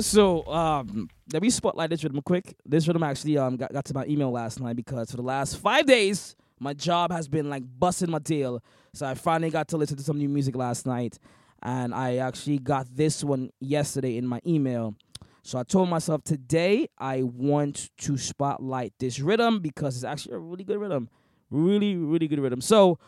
So, 0.01 0.45
um, 0.47 1.09
let 1.33 1.43
me 1.43 1.51
spotlight 1.51 1.91
this 1.91 2.03
rhythm 2.03 2.23
quick. 2.23 2.57
This 2.67 2.89
rhythm 2.89 3.05
actually 3.05 3.39
um 3.39 3.57
got, 3.57 3.73
got 3.73 3.85
to 3.85 3.95
my 3.95 4.05
email 4.07 4.33
last 4.33 4.59
night 4.61 4.75
because 4.75 5.13
for 5.13 5.17
the 5.17 5.23
last 5.23 5.59
five 5.59 5.87
days, 5.87 6.35
my 6.59 6.75
job 6.75 7.13
has 7.13 7.29
been 7.29 7.49
like 7.49 7.63
busting 7.79 8.11
my 8.11 8.19
tail. 8.19 8.63
So 8.95 9.07
I 9.07 9.15
finally 9.15 9.51
got 9.51 9.69
to 9.69 9.77
listen 9.77 9.97
to 9.97 10.03
some 10.03 10.19
new 10.19 10.29
music 10.29 10.57
last 10.57 10.87
night. 10.87 11.19
And 11.63 11.95
I 11.95 12.17
actually 12.17 12.59
got 12.59 12.87
this 12.95 13.23
one 13.23 13.51
yesterday 13.61 14.17
in 14.17 14.27
my 14.27 14.41
email. 14.47 14.97
So 15.43 15.59
I 15.59 15.65
told 15.65 15.89
myself 15.89 16.23
today 16.25 16.89
I 16.99 17.23
want 17.23 17.91
to 17.99 18.17
spotlight 18.17 18.93
this 18.99 19.21
rhythm 19.21 19.61
because 19.61 19.97
it's 19.97 20.05
actually 20.05 20.35
a 20.35 20.39
really 20.39 20.65
good 20.65 20.79
rhythm. 20.79 21.09
Really, 21.51 21.97
really 21.97 22.29
good 22.29 22.41
rhythm. 22.41 22.61
So, 22.61 22.99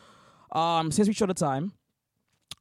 um, 0.51 0.91
since 0.91 1.07
we 1.07 1.13
short 1.13 1.29
of 1.29 1.37
time, 1.37 1.73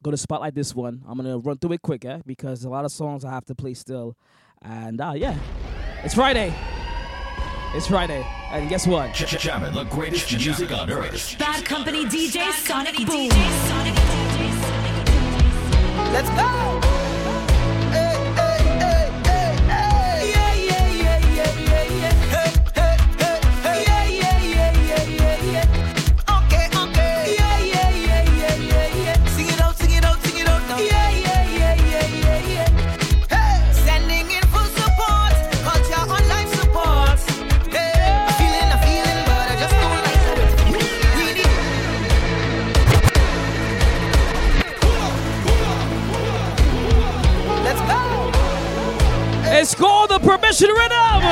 gonna 0.05 0.17
spotlight 0.17 0.55
this 0.55 0.75
one. 0.75 1.03
I'm 1.09 1.17
gonna 1.17 1.39
run 1.39 1.59
through 1.59 1.73
it 1.73 1.83
quicker 1.83 2.09
eh? 2.09 2.21
Because 2.25 2.65
a 2.65 2.69
lot 2.69 2.85
of 2.85 2.93
songs 2.93 3.25
I 3.25 3.31
have 3.31 3.45
to 3.47 3.55
play 3.55 3.75
still. 3.75 4.17
And 4.63 5.01
uh 5.01 5.15
yeah. 5.17 5.37
It's 6.05 6.15
Friday. 6.15 6.55
It's 7.75 7.89
Friday. 7.89 8.25
And 8.53 8.69
guess 8.69 8.87
what? 8.87 9.13
Jamming 9.15 9.75
the 9.75 9.85
greatest 9.85 10.33
music 10.33 10.71
on 10.71 10.91
earth. 10.91 11.37
Bad 11.39 11.65
Company 11.65 12.05
DJ 12.05 12.53
Sonic 12.53 12.97
Boom. 13.07 14.34
Let's 16.15 16.31
go. 16.31 16.94
It's 49.75 49.81
called 49.81 50.09
the 50.09 50.21
Permission 50.21 50.71
Rhythm. 50.71 51.25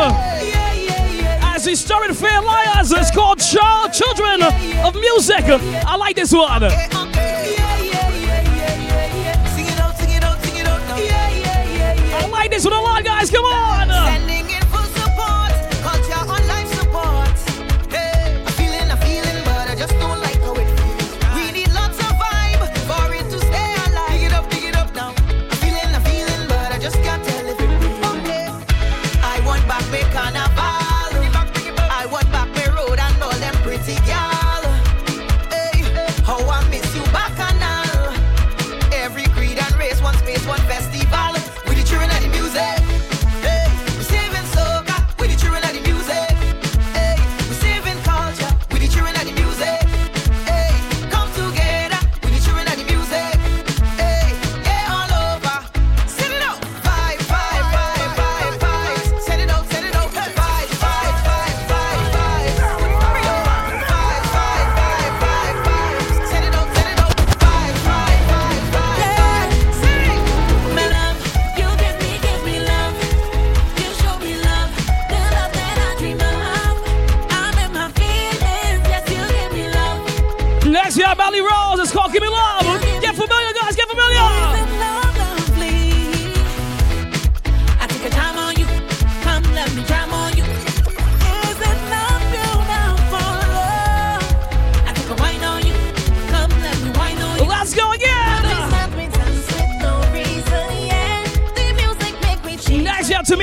As 1.44 1.64
we 1.64 1.76
started 1.76 2.16
Fair 2.16 2.42
Liars, 2.42 2.90
it's 2.90 3.12
called 3.12 3.38
Child 3.38 3.92
Children 3.92 4.42
of 4.84 4.96
Music. 4.96 5.44
I 5.44 5.94
like 5.94 6.16
this 6.16 6.32
one. 6.32 6.50
I 6.50 6.58
like 12.32 12.50
this 12.50 12.64
one 12.64 12.72
a 12.72 12.80
lot, 12.80 13.04
guys. 13.04 13.30
Come 13.30 13.44
on. 13.44 14.41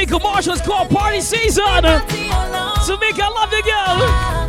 commercials 0.09 0.61
called 0.61 0.89
Party 0.89 1.21
Season. 1.21 1.63
Tamika, 1.63 3.21
I 3.21 3.29
love 3.35 3.53
you, 3.53 3.63
girl. 3.63 4.48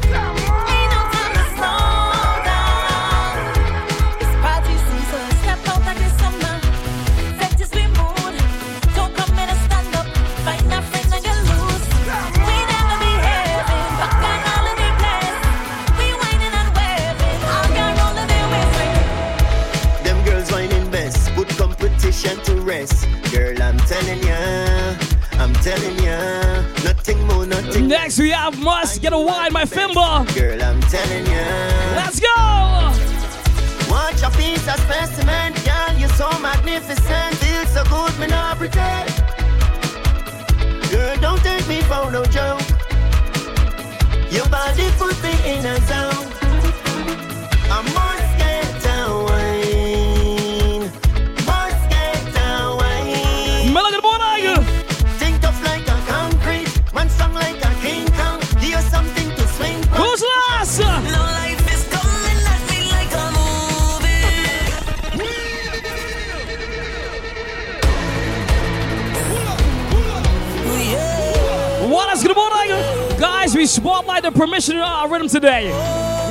today. 75.31 75.70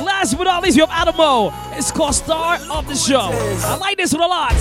Last 0.04 0.36
but 0.36 0.44
not 0.44 0.62
least, 0.62 0.76
we 0.76 0.80
have 0.80 0.90
Adamo. 0.90 1.52
It's 1.72 1.90
called 1.90 2.14
Star 2.14 2.58
of 2.70 2.86
the 2.86 2.94
Show. 2.94 3.30
I 3.32 3.76
like 3.76 3.96
this 3.96 4.12
one 4.12 4.22
a 4.22 4.26
lot. 4.26 4.52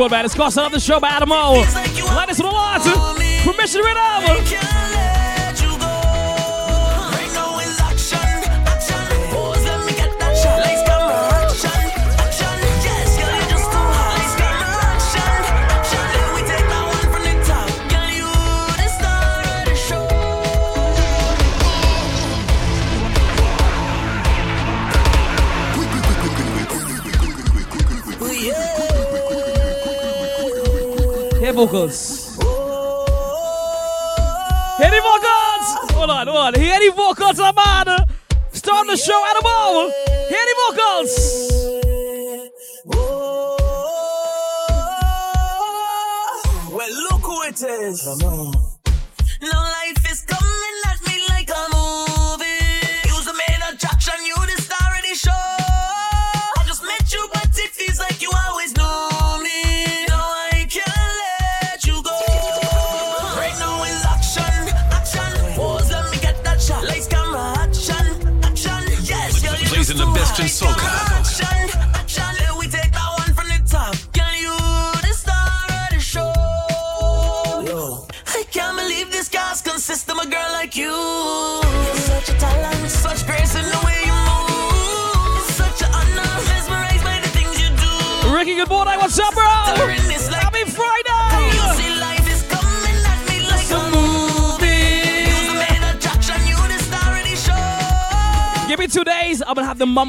one, 0.00 0.10
man. 0.10 0.24
It's 0.24 0.34
of 0.66 0.72
the 0.72 0.80
show 0.80 0.98
by 0.98 1.08
Adamo. 1.10 1.60
Like 1.74 1.94
Let 2.16 2.30
us 2.30 2.40
roll 2.40 2.54
on. 2.54 2.80
Permission 3.44 3.82
to 3.82 3.88
it 3.88 3.96
over. 3.96 4.79
vocals. 31.60 32.36
Hear 34.78 34.90
vocals! 35.08 35.66
Hold 35.92 36.10
on, 36.10 36.26
hold 36.26 36.38
on. 36.38 36.54
Hear 36.54 36.78
the 36.80 36.90
vocals, 36.96 37.38
man. 37.38 38.06
Start 38.50 38.86
the 38.86 38.96
show, 38.96 39.22
animal. 39.32 39.59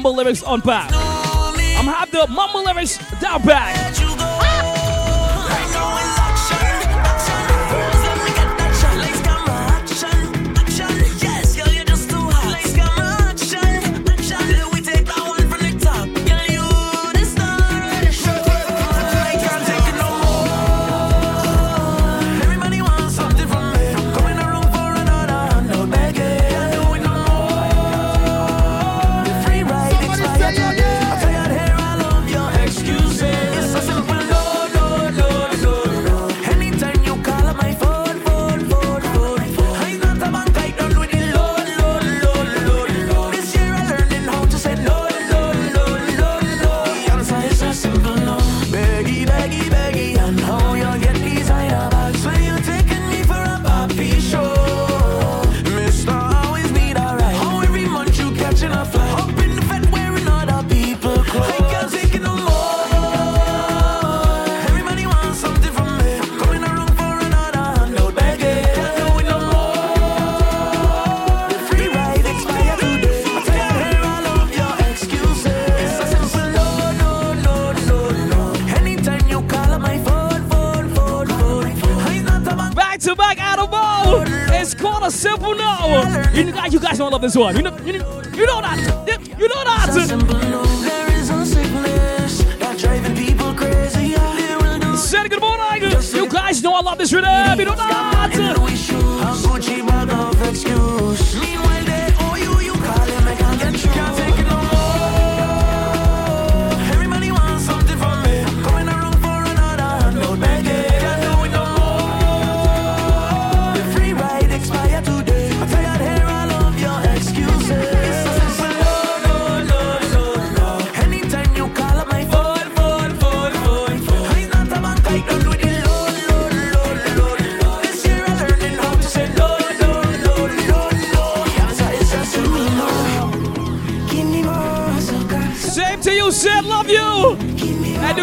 mumble 0.02 0.16
lyrics 0.16 0.42
on 0.42 0.60
back. 0.60 0.90
I'm 0.92 1.86
have 1.86 2.10
the 2.10 2.26
mumble 2.26 2.64
lyrics 2.64 2.98
down 3.20 3.42
back. 3.42 4.01
You 87.12 87.18
love 87.18 87.22
this 87.22 87.36
one. 87.36 87.56
You 87.56 87.62
know, 87.62 87.76
you 87.84 87.92
know, 87.98 88.22
you 88.34 88.46
know 88.46 88.60
that. 88.62 88.78
You, 89.38 89.48
know 89.48 89.64
that. 89.64 89.90
There 89.92 91.12
is 91.18 91.28
a 91.28 91.44
sickness 91.44 92.42
that 92.58 92.78
driving 92.78 93.14
people 93.14 93.52
crazy. 93.54 94.14
They 94.14 94.56
will 94.56 94.78
do 94.78 94.96
Say 94.96 95.28
good 95.28 95.40
morning. 95.42 95.90
You 95.90 96.28
guys 96.28 96.62
know 96.62 96.72
I 96.74 96.80
love 96.80 96.96
this 96.96 97.12
rhythm. 97.12 97.58
You 97.58 97.66
know 97.66 97.71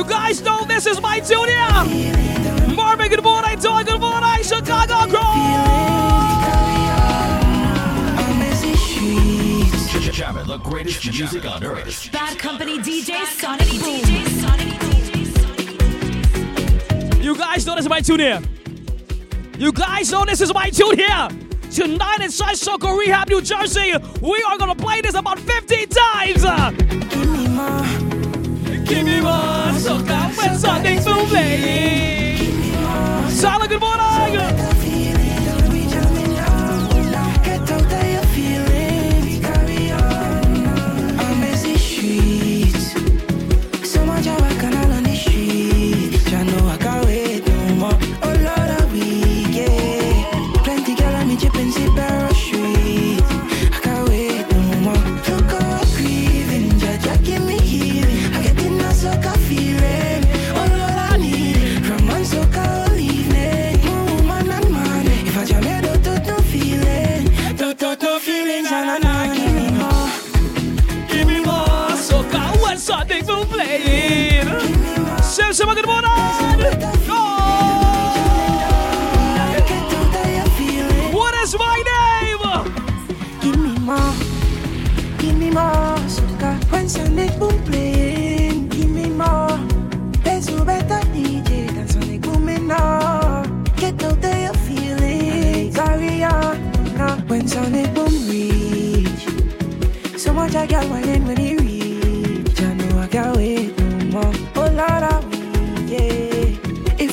guys 0.10 0.42
know 0.42 0.66
this 0.66 0.88
is 0.88 1.00
my 1.00 1.20
tune 1.20 1.48
here. 1.48 1.84
Marvin, 2.76 3.10
good 3.10 3.24
morning. 3.24 3.60
Toy, 3.60 3.84
good 3.84 4.02
morning. 4.02 4.44
Chicago, 4.44 5.06
Jamming 10.12 10.48
the 10.48 10.58
greatest 10.58 11.06
music 11.06 11.46
on 11.46 11.64
earth. 11.64 12.12
Bad 12.12 12.38
Company 12.38 12.78
DJ 12.80 13.24
Sonic 13.26 13.70
Boom. 13.80 14.02
You 17.24 17.38
guys 17.38 17.66
know 17.66 17.76
this 17.76 17.86
is 17.86 17.90
my 17.90 18.02
tune 18.02 18.20
here. 18.20 18.42
You 19.58 19.72
guys 19.72 20.12
know 20.12 20.26
this 20.26 20.42
is 20.42 20.54
my 20.54 20.70
tune 20.72 20.98
here. 20.98 21.30
Tonight 21.72 22.20
inside 22.22 22.56
Soca 22.56 23.00
Rehab, 23.00 23.30
New 23.30 23.42
Jersey, 23.42 23.94
we 24.22 24.44
are 24.44 24.58
gonna 24.58 24.76
play 24.76 25.00
this 25.00 25.16
about 25.16 25.40
15 25.40 25.88
times. 25.88 27.49
Give 28.90 29.06
me 29.06 29.06
more. 29.06 29.06
Give 29.06 29.06
me 29.06 29.22
more. 29.22 29.30
Soca 29.78 30.36
when 30.38 30.58
Sonic 30.58 31.06
Boom 31.06 31.28
playing. 31.28 32.74
Solid, 33.30 33.70
good 33.70 33.80
morning. 33.80 34.34
Get 34.34 34.79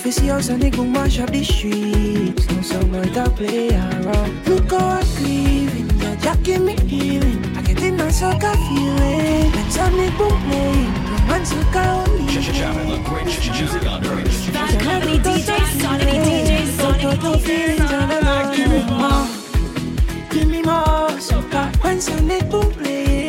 yeah. 0.07 0.13
If 0.13 0.17
you 0.17 0.23
see 0.23 0.29
how 0.29 0.41
Sonic 0.41 0.77
Boom 0.77 0.93
mash 0.93 1.19
up 1.19 1.31
the 1.31 1.45
streets, 1.45 2.49
no 2.51 2.63
song 2.63 2.91
boy 2.91 3.05
to 3.15 3.31
play 3.31 3.71
around. 3.71 4.47
Look 4.47 4.71
how 4.71 5.01
I'm 5.01 5.07
grieving, 5.17 5.91
yeah, 5.99 6.17
Jack 6.17 6.43
give 6.43 6.63
me 6.63 6.77
healing. 6.87 7.57
I 7.57 7.63
get 7.63 7.83
in 7.83 8.01
a 8.01 8.11
sucker 8.11 8.55
feeling. 8.69 9.51
When 9.53 9.71
Sonic 9.71 10.17
Boom 10.17 10.41
playing, 10.47 10.95
romance 11.11 11.49
sucker 11.49 11.79
only. 11.79 12.27
Jamming 12.43 12.91
the 12.91 13.09
greatest 13.09 13.51
music 13.51 13.87
on 13.87 14.07
earth. 14.07 14.53
Bad 14.53 14.81
Company 14.81 15.19
DJ 15.19 15.51
Sonic 15.81 16.09
DJ 16.09 16.67
Sonic 16.77 17.21
Give 18.57 18.71
me 18.71 18.83
more, 18.87 19.27
give 20.31 20.49
me 20.49 20.63
more, 20.63 21.19
soca 21.19 21.75
when 21.83 22.01
Sonic 22.01 22.49
Boom 22.51 22.71
playing. 22.73 23.26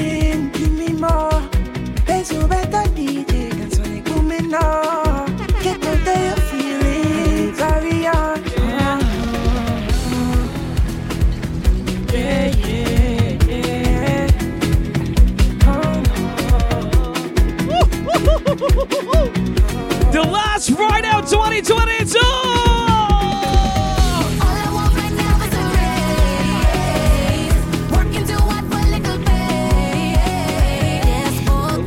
Friday 20.99 21.15
of 21.15 21.29
2022. 21.29 22.19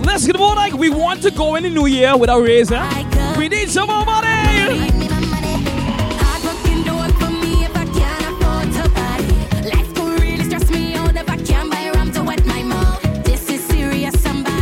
Let's 0.04 0.26
get 0.26 0.38
morning. 0.38 0.76
We 0.76 0.90
want 0.90 1.22
to 1.22 1.32
go 1.32 1.56
in 1.56 1.64
the 1.64 1.70
new 1.70 1.86
year 1.86 2.16
with 2.16 2.30
our 2.30 2.40
raise? 2.40 2.70
We 3.36 3.48
need 3.48 3.68
some 3.68 3.88
more 3.88 4.04
money. 4.04 4.28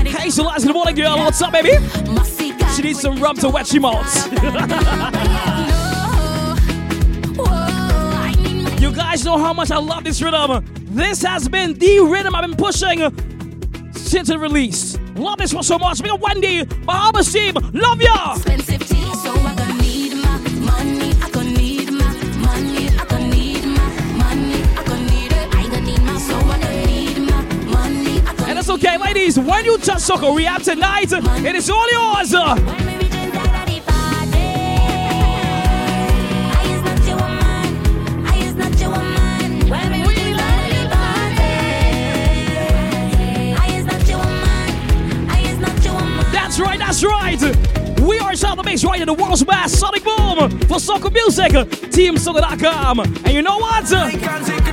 Hey, 0.06 0.30
so 0.30 0.42
last 0.42 0.64
good 0.64 0.72
morning, 0.72 0.94
girl. 0.94 1.18
What's 1.18 1.42
up, 1.42 1.52
baby? 1.52 1.76
Some 2.98 3.22
rum 3.22 3.36
to 3.36 3.48
wet 3.48 3.68
she 3.68 3.78
mouth. 3.78 4.32
you 8.80 8.92
guys 8.92 9.24
know 9.24 9.38
how 9.38 9.52
much 9.52 9.70
I 9.70 9.78
love 9.78 10.02
this 10.02 10.20
rhythm. 10.20 10.64
This 10.90 11.22
has 11.22 11.48
been 11.48 11.74
the 11.74 12.00
rhythm 12.00 12.34
I've 12.34 12.44
been 12.44 12.56
pushing 12.56 12.98
since 13.92 14.30
it 14.30 14.38
released. 14.38 15.00
Love 15.14 15.38
this 15.38 15.54
one 15.54 15.62
so 15.62 15.78
much. 15.78 16.02
Big 16.02 16.10
up 16.10 16.20
Wendy, 16.20 16.64
Bahamas 16.64 17.32
team. 17.32 17.54
Love 17.72 18.02
ya. 18.02 18.36
Ladies. 29.00 29.38
When 29.38 29.64
you 29.64 29.78
touch 29.78 29.98
Soca 29.98 30.34
Rehab 30.34 30.62
tonight, 30.62 31.12
it 31.12 31.54
is 31.54 31.70
all 31.70 31.90
yours. 31.90 32.30
That's 46.30 46.58
right, 46.58 46.78
that's 46.78 47.04
right. 47.04 48.00
We 48.00 48.18
are 48.18 48.34
South 48.34 48.64
Mix 48.64 48.84
right 48.84 49.00
in 49.00 49.06
the 49.06 49.14
world's 49.14 49.44
best 49.44 49.78
Sonic 49.78 50.02
Boom 50.02 50.50
for 50.60 50.78
soca 50.78 51.12
music, 51.12 51.52
TeamSoca.com. 51.52 53.00
And 53.00 53.28
you 53.28 53.42
know 53.42 53.58
what? 53.58 54.67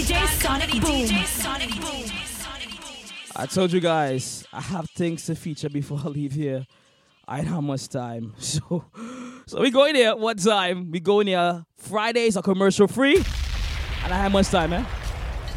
DJ 0.00 0.26
Sonic 0.26 0.80
Boom. 0.80 2.10
I 3.36 3.44
told 3.44 3.70
you 3.70 3.80
guys 3.80 4.46
I 4.50 4.62
have 4.62 4.88
things 4.88 5.26
to 5.26 5.34
feature 5.34 5.68
before 5.68 6.00
I 6.04 6.08
leave 6.08 6.32
here. 6.32 6.64
I 7.28 7.42
don't 7.42 7.52
have 7.52 7.62
much 7.62 7.86
time, 7.88 8.32
so 8.38 8.86
so 9.46 9.60
we 9.60 9.70
go 9.70 9.84
in 9.84 9.96
here 9.96 10.16
one 10.16 10.38
time. 10.38 10.90
We 10.90 11.00
go 11.00 11.20
in 11.20 11.26
here. 11.26 11.66
Fridays 11.76 12.38
are 12.38 12.42
commercial 12.42 12.88
free, 12.88 13.16
and 13.16 14.14
I 14.14 14.16
have 14.16 14.32
much 14.32 14.48
time, 14.48 14.70
man. 14.70 14.86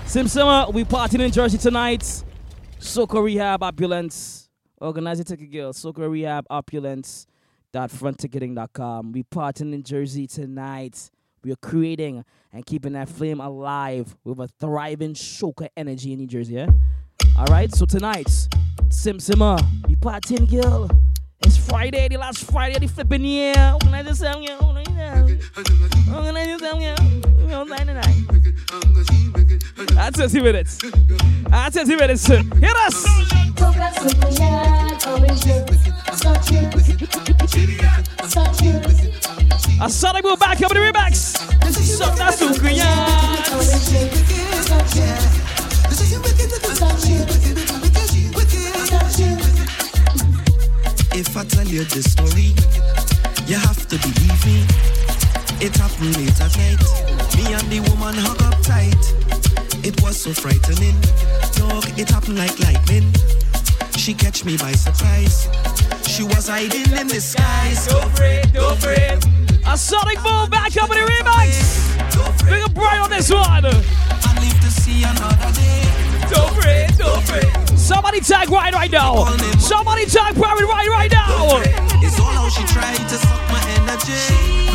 Sim 0.05 0.27
Simmer, 0.27 0.65
we 0.73 0.83
partying 0.83 1.21
in 1.21 1.31
Jersey 1.31 1.57
tonight. 1.57 2.01
Soca 2.81 3.23
Rehab 3.23 3.63
Opulence. 3.63 4.49
Organize 4.81 5.19
your 5.19 5.23
ticket, 5.23 5.53
girl. 5.53 5.71
Soca 5.71 6.11
Rehab 6.11 6.45
Opulence. 6.49 7.27
Dot 7.71 7.91
frontticketing.com. 7.91 9.13
We 9.13 9.23
partying 9.23 9.73
in 9.73 9.83
Jersey 9.83 10.27
tonight. 10.27 11.09
We 11.43 11.51
are 11.51 11.57
creating 11.57 12.23
and 12.53 12.65
keeping 12.65 12.93
that 12.93 13.09
flame 13.09 13.41
alive 13.41 14.15
with 14.23 14.39
a 14.39 14.47
thriving 14.59 15.13
soca 15.13 15.67
energy 15.75 16.13
in 16.13 16.19
New 16.19 16.27
Jersey, 16.27 16.53
yeah? 16.53 16.67
All 17.37 17.45
right, 17.45 17.73
so 17.73 17.85
tonight, 17.85 18.29
Sim 18.89 19.19
Simmer, 19.19 19.57
we 19.87 19.95
partying, 19.95 20.49
girl. 20.49 20.89
It's 21.45 21.57
Friday, 21.57 22.07
the 22.07 22.17
last 22.17 22.49
Friday 22.51 22.79
the 22.79 22.87
flipping 22.87 23.25
year. 23.25 23.53
Organize 23.73 24.05
yourself, 24.05 24.47
girl. 24.47 24.57
Organize 24.61 24.87
yourself. 24.87 26.15
Organize 26.15 26.47
yourself, 26.47 26.79
girl. 26.79 26.95
We're 27.45 27.57
online 27.57 27.87
tonight. 27.87 28.15
That's 29.95 30.17
20 30.17 30.41
minutes. 30.41 30.79
That's 31.49 31.75
20 31.75 31.95
minutes. 31.95 32.27
Hit 32.27 32.75
us! 32.77 33.05
I 39.81 39.87
saw 39.89 40.13
them 40.13 40.21
go 40.21 40.35
back 40.35 40.61
up 40.61 40.71
in 40.71 40.77
the 40.77 40.91
remix. 40.91 41.35
Soca 41.73 42.31
If 51.15 51.37
I 51.37 51.43
tell 51.45 51.67
you 51.67 51.83
the 51.83 52.01
story, 52.01 52.57
you 53.45 53.55
have 53.55 53.87
to 53.87 53.97
believe 54.01 54.45
me. 54.49 54.65
It 55.61 55.75
happened 55.77 56.17
late 56.17 56.41
at 56.41 56.57
night. 56.57 56.81
Me 57.37 57.53
and 57.53 57.69
the 57.69 57.79
woman 57.89 58.15
hug 58.17 58.41
up 58.41 58.57
tight. 58.65 58.97
It 59.85 60.01
was 60.01 60.17
so 60.17 60.33
frightening. 60.33 60.97
Dog, 61.53 61.85
it 61.99 62.09
happened 62.09 62.39
like 62.39 62.57
lightning. 62.59 63.13
She 63.95 64.15
catch 64.15 64.43
me 64.43 64.57
by 64.57 64.71
surprise. 64.71 65.47
She 66.07 66.23
was 66.23 66.47
hiding 66.47 66.91
in 66.97 67.07
the 67.07 67.21
skies. 67.21 67.85
Don't 67.85 68.09
fret, 68.17 68.51
don't 68.51 68.77
fret. 68.81 69.23
A 69.67 69.77
Sonic 69.77 70.17
Boom 70.23 70.49
back 70.49 70.75
up 70.81 70.89
in 70.89 70.97
the 70.97 71.05
remix. 71.05 72.43
Big 72.43 72.63
up 72.63 72.73
Brian 72.73 73.01
on 73.01 73.09
this 73.11 73.29
one. 73.31 73.45
I 73.45 73.69
live 74.41 74.59
to 74.61 74.71
see 74.81 75.03
another 75.03 75.53
day. 75.53 76.02
Somebody 77.77 78.21
tag 78.21 78.49
Ryan 78.49 78.73
right 78.73 78.91
now. 78.91 79.25
Somebody 79.59 80.05
tag 80.05 80.37
right 80.37 80.87
right 80.89 81.11
now. 81.11 81.61
It's 82.01 82.19
all 82.19 82.25
how 82.27 82.49
she 82.49 82.63
tried 82.63 82.95
to 82.95 83.15
suck 83.15 83.51
my 83.51 83.61
energy. 83.77 84.72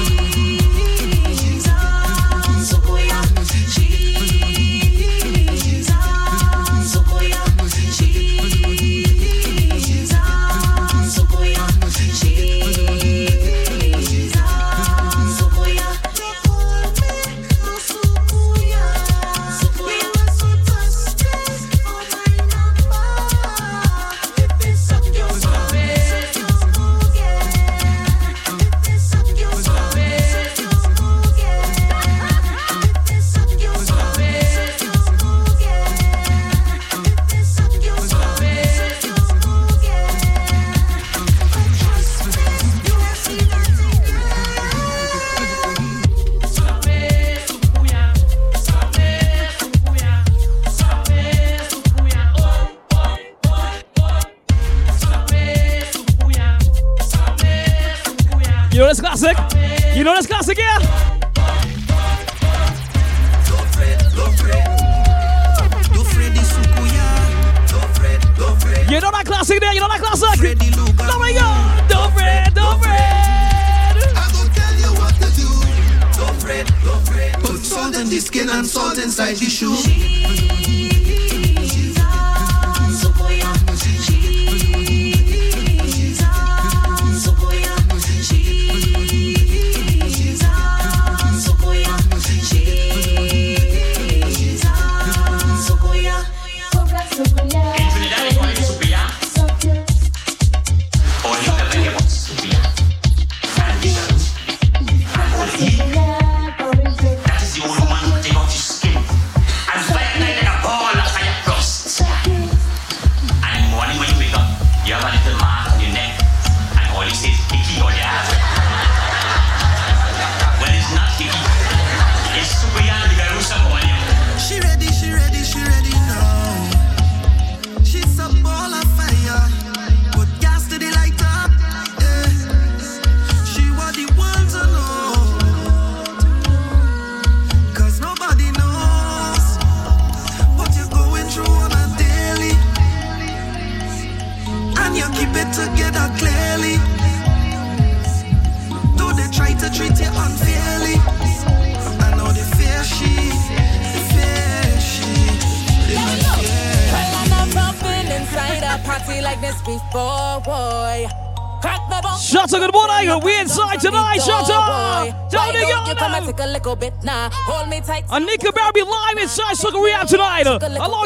Anika 168.10 168.50
Berry 168.54 168.82
live 168.82 169.18
inside 169.20 169.54
Soca 169.54 169.82
Rehab 169.84 170.08
tonight. 170.08 170.46
Alongside 170.46 170.97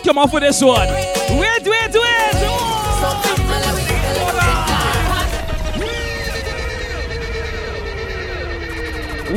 remix 0.00 0.04
come 0.04 0.18
off 0.18 0.32
with 0.32 0.42
this 0.42 0.62
one. 0.62 0.88
Wait, 0.88 1.62
wait, 1.64 1.92
wait. 1.92 2.00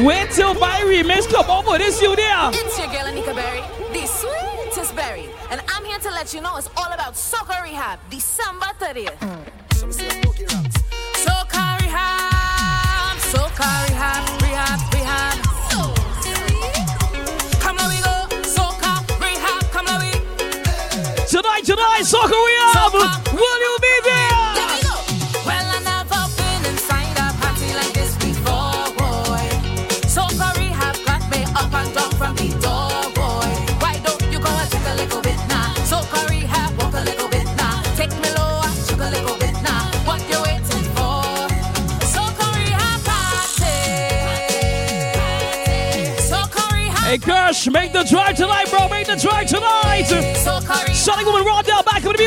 Wait 0.06 0.31
till 0.31 0.53
my 0.56 0.81
remix 0.85 1.31
come 1.31 1.65
with 1.68 1.80
this 1.80 2.02
you 2.02 2.15
there. 2.15 2.49
It's 2.52 2.77
your 2.77 2.88
girl 2.88 3.06
Anika 3.06 3.35
Berry, 3.35 3.61
the 3.94 4.07
sweetest 4.07 4.95
berry, 4.95 5.30
and 5.52 5.61
I'm 5.69 5.85
here 5.85 5.99
to 5.99 6.10
let 6.10 6.34
you 6.34 6.41
know 6.41 6.57
it's 6.57 6.69
all 6.76 6.91
about 6.91 7.14
Soca 7.14 7.61
Rehab, 7.64 7.99
December 8.10 8.65
30th. 8.80 9.43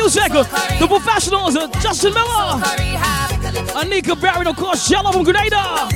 Music. 0.07 0.31
The 0.31 0.87
professionals, 0.87 1.55
Justin 1.83 2.13
Miller. 2.13 2.63
Anika 3.75 4.15
Berry, 4.15 4.45
of 4.45 4.55
course, 4.55 4.87
Jello 4.87 5.11
from 5.11 5.23
Grenada. 5.23 5.89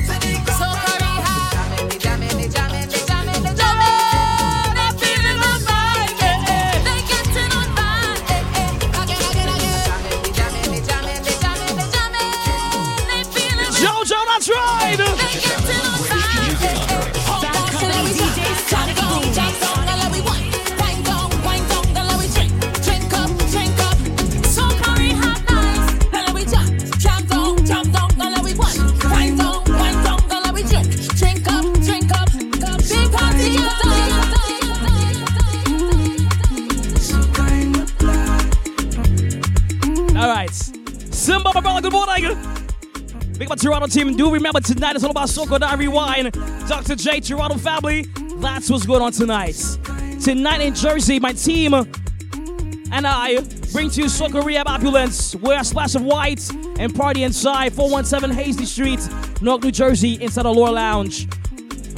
Team. 43.92 44.16
Do 44.16 44.32
remember 44.32 44.58
tonight 44.60 44.96
is 44.96 45.04
all 45.04 45.10
about 45.10 45.28
Soca 45.28 45.52
or 45.52 45.58
Die 45.58 45.74
Rewind. 45.74 46.32
Dr. 46.66 46.96
J, 46.96 47.20
Toronto 47.20 47.58
family. 47.58 48.06
That's 48.36 48.70
what's 48.70 48.86
going 48.86 49.02
on 49.02 49.12
tonight. 49.12 49.54
Tonight 50.18 50.62
in 50.62 50.74
Jersey, 50.74 51.20
my 51.20 51.32
team 51.32 51.74
and 51.74 53.06
I 53.06 53.42
bring 53.70 53.90
to 53.90 54.00
you 54.00 54.06
Soca 54.06 54.42
Rehab 54.42 54.66
Opulence. 54.66 55.36
Wear 55.36 55.60
a 55.60 55.64
splash 55.64 55.94
of 55.94 56.04
white 56.04 56.50
and 56.78 56.94
party 56.94 57.24
inside 57.24 57.74
417 57.74 58.34
Hazy 58.34 58.64
Street, 58.64 59.00
Newark, 59.42 59.62
New 59.62 59.70
Jersey, 59.70 60.14
inside 60.22 60.44
the 60.44 60.48
Allure 60.48 60.72
Lounge. 60.72 61.28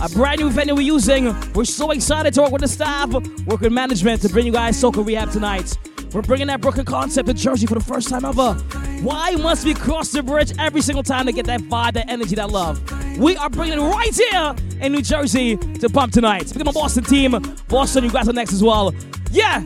A 0.01 0.09
brand 0.09 0.41
new 0.41 0.51
venue 0.51 0.75
we're 0.75 0.81
using. 0.81 1.33
We're 1.53 1.65
so 1.65 1.93
excited 1.93 2.35
to 2.35 2.43
work 2.43 2.51
with 2.51 2.63
the 2.63 2.69
staff, 2.69 3.13
work 3.47 3.61
with 3.61 3.73
management 3.73 4.21
to 4.23 4.29
bring 4.29 4.47
you 4.47 4.53
guys 4.53 4.81
Soccer 4.81 5.03
Rehab 5.03 5.31
tonight. 5.31 5.79
We're 6.13 6.23
bringing 6.23 6.49
that 6.49 6.61
Brooklyn 6.61 6.87
concept 6.87 7.29
to 7.29 7.35
Jersey 7.35 7.69
for 7.69 7.75
the 7.75 7.85
first 7.85 8.09
time 8.09 8.25
ever. 8.25 8.61
Why 9.03 9.35
must 9.37 9.65
we 9.65 9.75
cross 9.75 10.11
the 10.13 10.23
bridge 10.23 10.53
every 10.59 10.81
single 10.81 11.03
time 11.03 11.27
to 11.27 11.33
get 11.33 11.47
that 11.47 11.61
vibe, 11.61 11.95
that 11.95 12.09
energy, 12.09 12.35
that 12.37 12.51
love? 12.51 12.81
We 13.19 13.37
are 13.37 13.51
bringing 13.51 13.79
it 13.79 13.83
right 13.83 14.15
here 14.15 14.55
in 14.81 14.93
New 14.93 15.03
Jersey 15.03 15.57
to 15.57 15.89
pump 15.89 16.13
tonight. 16.13 16.49
Speaking 16.49 16.69
of 16.69 16.75
Boston 16.75 17.05
team, 17.05 17.37
Boston, 17.69 18.05
you 18.05 18.11
guys 18.11 18.29
are 18.29 18.33
next 18.33 18.53
as 18.53 18.63
well. 18.63 18.95
Yeah, 19.31 19.65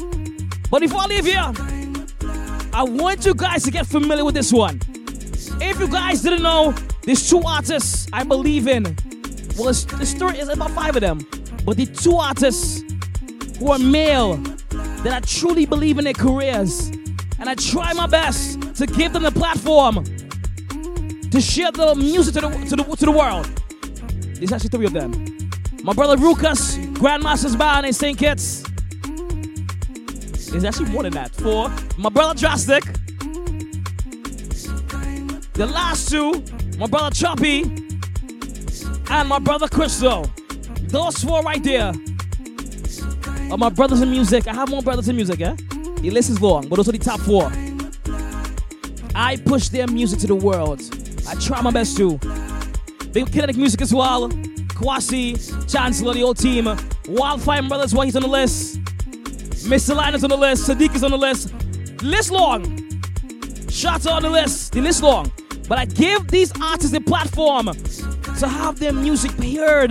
but 0.71 0.81
before 0.81 1.01
I 1.01 1.07
leave 1.07 1.25
here, 1.25 1.53
I 2.73 2.83
want 2.83 3.25
you 3.25 3.35
guys 3.35 3.63
to 3.65 3.71
get 3.71 3.87
familiar 3.87 4.25
with 4.25 4.35
this 4.35 4.53
one. 4.53 4.81
If 5.61 5.81
you 5.81 5.89
guys 5.89 6.23
didn't 6.23 6.43
know, 6.43 6.75
there's 7.03 7.29
two 7.29 7.43
artists 7.43 8.07
I 8.13 8.25
believe 8.25 8.69
in. 8.69 8.85
Well, 9.57 9.73
the 9.73 10.07
story 10.07 10.39
is 10.39 10.49
about 10.49 10.71
five 10.73 10.95
of 10.95 11.01
them, 11.01 11.27
but 11.65 11.77
the 11.77 11.87
two 11.87 12.17
artists 12.17 12.83
who 13.59 13.73
are 13.73 13.79
male 13.79 14.37
that 15.03 15.13
I 15.13 15.21
truly 15.21 15.67
believe 15.67 15.99
in 15.99 16.05
their 16.05 16.13
careers, 16.13 16.91
and 17.39 17.49
I 17.49 17.55
try 17.55 17.93
my 17.93 18.07
best 18.07 18.61
to 18.77 18.87
give 18.87 19.13
them 19.13 19.23
the 19.23 19.31
platform 19.31 20.05
to 21.31 21.41
share 21.41 21.71
the 21.73 21.95
music 21.95 22.35
to 22.35 22.41
the 22.41 22.49
to 22.49 22.77
the, 22.77 22.97
to 22.97 23.05
the 23.05 23.13
world. 23.13 23.47
There's 24.37 24.53
actually 24.53 24.71
three 24.71 24.87
of 24.87 24.93
them. 24.93 25.13
My 25.83 25.93
brother 25.93 26.17
Rukas, 26.17 26.77
Grandmaster's 26.95 27.57
Band 27.57 27.87
in 27.87 27.93
St. 27.93 28.19
Kitts. 28.19 28.63
There's 30.51 30.65
actually 30.65 30.91
more 30.91 31.03
than 31.03 31.13
that. 31.13 31.35
Four. 31.35 31.71
My 31.99 32.09
brother 32.09 32.39
Drastic. 32.39 32.85
The 35.55 35.67
last 35.67 36.09
two, 36.09 36.43
my 36.79 36.87
brother 36.87 37.15
Choppy 37.15 37.63
and 39.11 39.29
my 39.29 39.39
brother 39.39 39.69
Crystal. 39.69 40.31
Those 40.83 41.19
four 41.19 41.43
right 41.43 41.63
there 41.63 41.93
are 43.51 43.59
my 43.59 43.69
brothers 43.69 44.01
in 44.01 44.11
music. 44.11 44.47
I 44.47 44.55
have 44.55 44.71
more 44.71 44.83
brothers 44.83 45.09
in 45.09 45.17
music, 45.17 45.41
yeah? 45.41 45.57
The 46.01 46.11
list 46.11 46.31
is 46.31 46.41
long, 46.41 46.69
but 46.69 46.79
are 46.79 46.85
the 46.85 46.99
top 46.99 47.21
four. 47.21 47.51
I 49.15 49.37
push 49.37 49.69
their 49.69 49.89
music 49.89 50.21
to 50.21 50.29
the 50.29 50.35
world. 50.35 50.81
I 51.29 51.35
try 51.35 51.61
my 51.61 51.73
best 51.73 51.97
to. 51.97 52.19
Big 53.13 53.33
Kinetic 53.33 53.57
Music 53.57 53.81
as 53.83 53.93
well. 53.93 54.29
Kwasi, 54.29 55.37
Chancellor, 55.71 56.15
the 56.15 56.23
old 56.23 56.39
team. 56.39 56.67
Wildfire 57.09 57.63
Brothers, 57.63 57.93
well, 57.95 58.03
he's 58.03 58.15
on 58.15 58.23
the 58.23 58.29
list. 58.29 58.81
Mr. 59.67 59.97
Linus 59.97 60.23
on 60.23 60.31
the 60.31 60.37
list. 60.37 60.69
Sadiq 60.69 60.95
is 60.95 61.03
on 61.03 61.11
the 61.11 61.19
list. 61.19 61.53
List 62.03 62.31
long. 62.31 62.63
Shots 63.69 64.07
on 64.07 64.23
the 64.23 64.31
list. 64.31 64.73
The 64.73 64.81
list 64.81 65.03
long. 65.03 65.33
But 65.69 65.79
I 65.79 65.85
give 65.85 66.29
these 66.29 66.53
artists 66.63 66.97
a 66.97 67.01
platform 67.01 67.67
to 68.39 68.47
have 68.49 68.79
their 68.79 68.93
music 68.93 69.33
heard, 69.33 69.91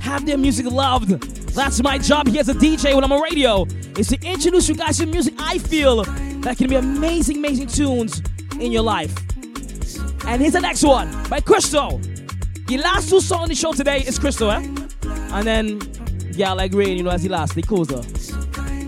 have 0.00 0.24
their 0.24 0.38
music 0.38 0.66
loved. 0.66 1.10
That's 1.54 1.82
my 1.82 1.98
job 1.98 2.28
here 2.28 2.40
as 2.40 2.48
a 2.48 2.54
DJ 2.54 2.94
when 2.94 3.04
I'm 3.04 3.12
on 3.12 3.22
radio, 3.22 3.66
is 3.98 4.08
to 4.08 4.20
introduce 4.26 4.68
you 4.68 4.74
guys 4.74 4.98
to 4.98 5.06
music 5.06 5.34
I 5.38 5.58
feel 5.58 6.04
that 6.04 6.56
can 6.58 6.68
be 6.68 6.76
amazing, 6.76 7.38
amazing 7.38 7.68
tunes 7.68 8.22
in 8.58 8.72
your 8.72 8.82
life. 8.82 9.14
And 10.26 10.40
here's 10.40 10.54
the 10.54 10.60
next 10.60 10.82
one 10.82 11.10
by 11.28 11.40
Crystal. 11.40 11.98
The 12.66 12.78
last 12.78 13.10
two 13.10 13.20
songs 13.20 13.42
on 13.42 13.48
the 13.48 13.54
show 13.54 13.72
today 13.72 13.98
is 13.98 14.18
Crystal, 14.18 14.50
eh? 14.50 14.66
And 15.04 15.46
then, 15.46 15.80
yeah, 16.32 16.52
like 16.52 16.72
rain, 16.72 16.96
you 16.96 17.02
know, 17.02 17.10
as 17.10 17.22
the 17.22 17.28
last, 17.28 17.54
the 17.54 17.62
closer. 17.62 18.02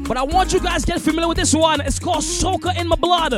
But 0.09 0.17
I 0.17 0.23
want 0.23 0.53
you 0.53 0.61
guys 0.61 0.83
to 0.83 0.93
get 0.93 1.01
familiar 1.01 1.29
with 1.29 1.37
this 1.37 1.55
one. 1.55 1.81
It's 1.81 1.99
called 1.99 2.23
Soca 2.23 2.79
in 2.79 2.89
My 2.89 2.97
Blood. 2.97 3.35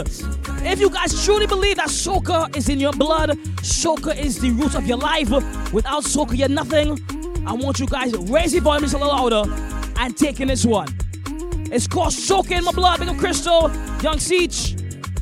If 0.64 0.80
you 0.80 0.90
guys 0.90 1.24
truly 1.24 1.46
believe 1.46 1.76
that 1.76 1.88
soca 1.88 2.54
is 2.56 2.68
in 2.68 2.78
your 2.78 2.92
blood, 2.92 3.30
soca 3.62 4.16
is 4.16 4.38
the 4.38 4.50
root 4.50 4.74
of 4.74 4.86
your 4.86 4.98
life, 4.98 5.30
without 5.72 6.04
soca 6.04 6.36
you're 6.36 6.48
nothing, 6.48 6.98
I 7.46 7.52
want 7.52 7.80
you 7.80 7.86
guys 7.86 8.14
raise 8.14 8.52
your 8.52 8.62
volume 8.62 8.84
a 8.84 8.86
little 8.86 9.08
louder 9.08 9.50
and 9.98 10.16
take 10.16 10.40
in 10.40 10.48
this 10.48 10.66
one. 10.66 10.88
It's 11.70 11.86
called 11.86 12.12
Soca 12.12 12.58
in 12.58 12.64
My 12.64 12.72
Blood. 12.72 13.00
Big 13.00 13.08
up 13.08 13.16
Crystal, 13.18 13.70
Young 14.02 14.18
Siege. 14.18 14.76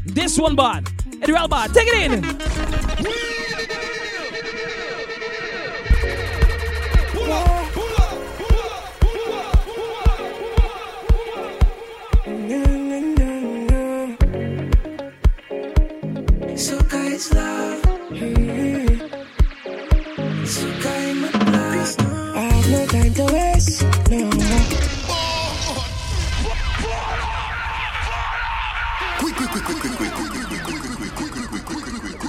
This 0.04 0.38
one, 0.38 0.54
bud. 0.54 0.88
Eddie 1.22 1.32
Bad. 1.32 1.74
Take 1.74 1.88
it 1.88 2.12
in. 2.12 2.75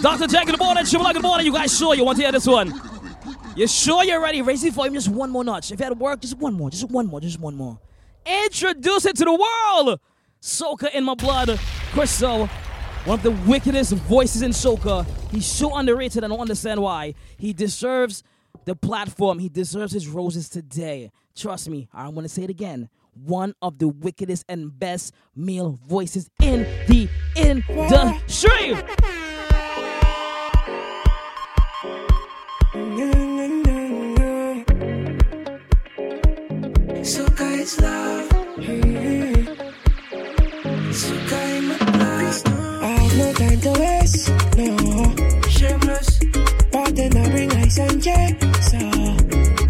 Dr. 0.07 0.27
Jack, 0.27 0.45
good 0.45 0.57
morning. 0.57 0.85
Shimla, 0.85 1.11
good 1.11 1.21
morning. 1.21 1.45
You 1.45 1.51
guys 1.51 1.77
sure 1.77 1.93
you 1.93 2.05
want 2.05 2.17
to 2.17 2.23
hear 2.23 2.31
this 2.31 2.47
one? 2.47 2.73
You 3.57 3.67
sure 3.67 4.05
you're 4.05 4.21
ready? 4.21 4.41
Raise 4.41 4.61
the 4.61 4.69
volume 4.69 4.93
just 4.93 5.09
one 5.09 5.29
more 5.29 5.43
notch. 5.43 5.69
If 5.69 5.81
you 5.81 5.83
had 5.83 5.99
work, 5.99 6.21
just 6.21 6.37
one 6.37 6.53
more, 6.53 6.69
just 6.69 6.89
one 6.89 7.07
more, 7.07 7.19
just 7.19 7.41
one 7.41 7.55
more. 7.57 7.77
Introduce 8.25 9.05
it 9.05 9.17
to 9.17 9.25
the 9.25 9.33
world. 9.33 9.99
Soca 10.41 10.93
in 10.93 11.03
my 11.03 11.13
blood. 11.13 11.59
Crystal, 11.91 12.47
one 13.03 13.19
of 13.19 13.23
the 13.23 13.31
wickedest 13.31 13.91
voices 13.91 14.43
in 14.43 14.51
soca. 14.51 15.05
He's 15.29 15.45
so 15.45 15.75
underrated. 15.75 16.23
I 16.23 16.29
don't 16.29 16.39
understand 16.39 16.81
why. 16.81 17.13
He 17.35 17.51
deserves 17.51 18.23
the 18.63 18.77
platform. 18.77 19.39
He 19.39 19.49
deserves 19.49 19.91
his 19.91 20.07
roses 20.07 20.47
today. 20.47 21.11
Trust 21.35 21.67
me, 21.67 21.89
I'm 21.93 22.15
to 22.15 22.29
say 22.29 22.43
it 22.43 22.49
again. 22.49 22.87
One 23.13 23.55
of 23.61 23.77
the 23.77 23.89
wickedest 23.89 24.45
and 24.47 24.79
best 24.79 25.13
male 25.35 25.77
voices 25.85 26.29
in 26.41 26.61
the 26.87 27.09
industry. 27.35 29.26
Have 43.73 44.57
no. 44.57 44.77
Shameless. 45.49 46.19
But 46.71 46.95
then 46.95 47.17
I 47.17 47.29
bring 47.29 47.51
ice 47.53 47.79
and 47.79 48.01
jet. 48.01 48.41
So. 48.69 48.79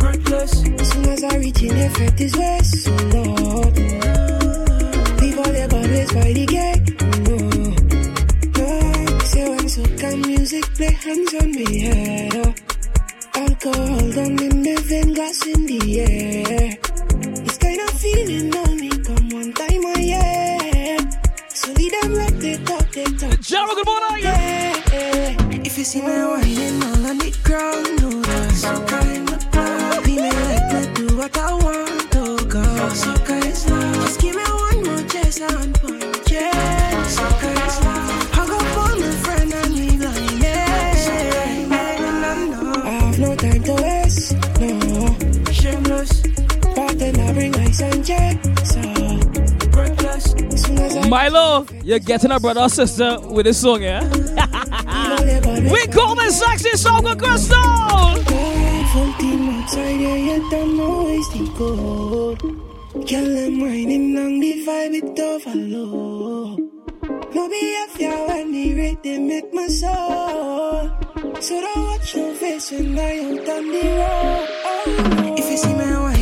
Reckless. 0.06 0.53
As 0.68 0.91
soon 0.91 1.06
as 1.10 1.24
I 1.24 1.38
reach 1.38 1.61
in, 1.64 1.76
the 1.76 1.86
effect 1.86 2.22
is 2.22 2.36
west. 2.36 2.84
So 2.84 2.91
Lord. 3.15 3.78
All 5.38 5.53
your 5.53 5.68
bodies 5.68 6.11
by 6.14 6.34
the 6.34 6.45
gate. 6.48 6.84
No. 7.30 7.38
No. 8.57 8.69
Say 9.32 9.45
when 9.49 9.68
soca 9.69 10.10
music 10.26 10.65
play 10.74 10.91
hands 10.91 11.34
on 11.36 11.52
me 11.52 11.80
head. 11.82 12.36
Oh. 12.38 12.53
Alcohol 13.36 14.11
down 14.18 14.40
in 14.41 14.64
the 14.64 14.76
vein, 14.90 15.14
glass 15.14 15.45
in 15.45 15.65
the 15.68 15.80
air. 16.02 16.78
This 17.45 17.57
kind 17.60 17.82
of 17.82 17.91
feeling 18.02 18.56
only 18.57 18.90
come 18.90 19.30
one 19.30 19.53
time 19.53 19.86
oh, 19.86 19.94
a 19.95 20.02
year. 20.02 20.98
So 21.49 21.72
lead 21.74 21.94
them 22.02 22.14
like 22.15 22.38
they 22.40 22.57
talk. 22.64 22.87
Good 23.08 23.86
morning. 23.86 24.26
If 25.66 25.78
you 25.78 25.84
see 25.86 26.02
me 26.02 26.08
whining 26.08 26.84
all 26.84 27.06
on 27.08 27.18
the 27.18 27.32
ground, 27.42 28.02
know 28.02 28.22
that's 28.22 28.64
blood. 29.52 30.04
Be 30.04 30.16
me 30.18 30.30
like 30.30 30.74
me 30.74 30.94
do 30.94 31.16
what 31.16 31.38
I 31.38 31.54
want 31.54 32.12
to 32.12 32.46
go. 32.48 32.64
Soca 32.92 33.46
is 33.46 33.70
love. 33.70 33.96
Just 33.96 34.20
give 34.20 34.36
me 34.36 34.44
one 34.44 34.84
more 34.84 35.08
chance 35.08 35.40
and 35.40 35.74
punch. 35.80 36.32
Yeah. 36.32 37.06
Soca 37.08 37.50
is 37.66 37.80
love. 37.86 38.32
Hug 38.34 38.50
up 38.50 38.78
on 38.78 39.00
my 39.00 39.12
friend 39.24 39.54
and 39.54 39.74
me 39.74 39.88
yeah. 40.42 40.68
I 42.84 42.90
have 42.90 43.20
no 43.20 43.36
time 43.38 43.64
to 43.64 43.74
waste. 43.84 44.36
No. 44.60 45.16
Shameless. 45.54 46.12
But 46.76 47.00
then 47.00 47.20
I 47.22 47.32
bring 47.32 47.56
ice 47.56 47.82
and 47.82 48.04
jet. 48.04 48.57
Milo, 51.10 51.66
you're 51.84 52.00
getting 52.00 52.32
a 52.32 52.40
brother 52.40 52.62
or 52.62 52.70
sister 52.70 53.18
with 53.22 53.46
this 53.46 53.62
song, 53.62 53.82
yeah? 53.82 54.04
we 55.72 55.88
call 55.88 56.16
this 56.16 56.40
sexy 56.40 56.72
song 56.72 57.04
with 57.04 57.18
Crystal! 57.18 57.58
Girl, 63.08 63.24
them 63.24 63.60
whining 63.62 64.18
along 64.18 64.40
the 64.42 64.66
vibe, 64.66 64.96
it 64.96 65.20
overload. 65.20 66.60
No 67.34 67.48
behavior 67.48 68.28
when 68.28 68.52
the 68.52 69.20
make 69.20 69.54
my 69.54 69.68
soul. 69.68 70.90
So 71.40 71.62
don't 71.62 71.84
watch 71.86 72.16
no 72.16 72.34
face 72.34 72.72
when 72.72 73.00
I 73.00 73.20
out 73.20 73.50
on 73.50 73.68
the 73.72 73.84
road. 74.00 74.48
Oh. 74.66 75.36
If 75.38 75.52
you 75.52 75.58
see 75.58 75.74
me 75.74 75.86
whining 75.86 76.16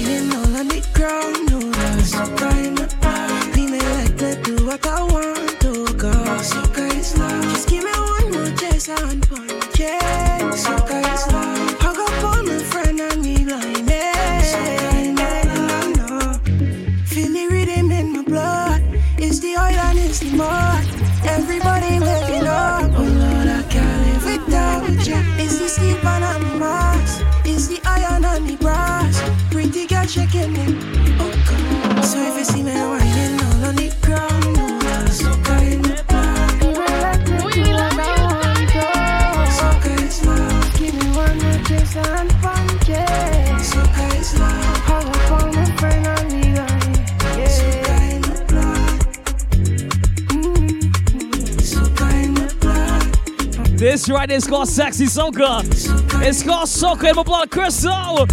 me 4.76 4.82
what 4.82 4.88
I 4.88 5.04
want 5.04 5.62
to 5.62 5.94
go. 5.96 6.12
Soca 6.42 6.94
is 6.96 7.18
love. 7.18 7.44
Just 7.44 7.70
give 7.70 7.84
me 7.84 7.92
one 7.92 8.32
more 8.32 8.58
chance 8.58 8.90
and 8.90 9.28
punch, 9.30 9.80
yeah. 9.80 10.40
Soca 10.52 11.00
is 11.14 11.28
love. 11.32 11.80
Hug 11.80 11.98
up 11.98 12.24
on 12.24 12.46
my 12.48 12.58
friend 12.60 13.00
and 13.00 13.22
me 13.22 13.46
like, 13.46 13.90
yeah. 13.90 15.14
No. 15.98 16.34
Feel 17.06 17.32
the 17.32 17.48
rhythm 17.52 17.92
in 17.92 18.14
my 18.14 18.22
blood. 18.24 18.82
It's 19.18 19.40
the 19.40 19.56
oil 19.56 19.80
and 19.88 20.00
it's 20.00 20.20
the 20.20 20.32
mud. 20.36 20.86
Everybody 21.26 22.00
waking 22.00 22.48
up. 22.48 22.92
Oh 22.96 23.04
Lord, 23.04 23.48
I 23.48 23.64
can't 23.70 24.08
live 24.08 24.26
without 24.26 25.08
you. 25.08 25.20
It's 25.44 25.60
the 25.60 25.70
sleep 25.70 26.04
and 26.04 26.24
the 26.24 26.60
mask. 26.60 27.24
It's 27.46 27.68
the 27.68 27.80
iron 27.86 28.26
and 28.26 28.50
the 28.50 28.56
brass. 28.58 29.22
Pretty 29.52 29.88
girl 29.88 30.06
shaking 30.06 30.56
it. 30.56 30.76
Oh 31.20 31.32
God. 31.50 32.04
So 32.04 32.20
if 32.20 32.38
you 32.38 32.46
see 32.46 32.64
me 32.64 32.72
whining 32.72 33.40
all 33.42 33.66
on 33.66 33.76
the 33.76 33.96
ground, 34.02 34.45
This 53.96 54.10
right 54.10 54.30
is 54.30 54.46
called 54.46 54.68
Sexy 54.68 55.06
Soca. 55.06 55.64
It's 56.22 56.44
called 56.44 56.68
Soca 56.68 57.12
in 57.12 57.16
my 57.16 57.24
blood, 57.24 57.50
Crystal. 57.50 58.28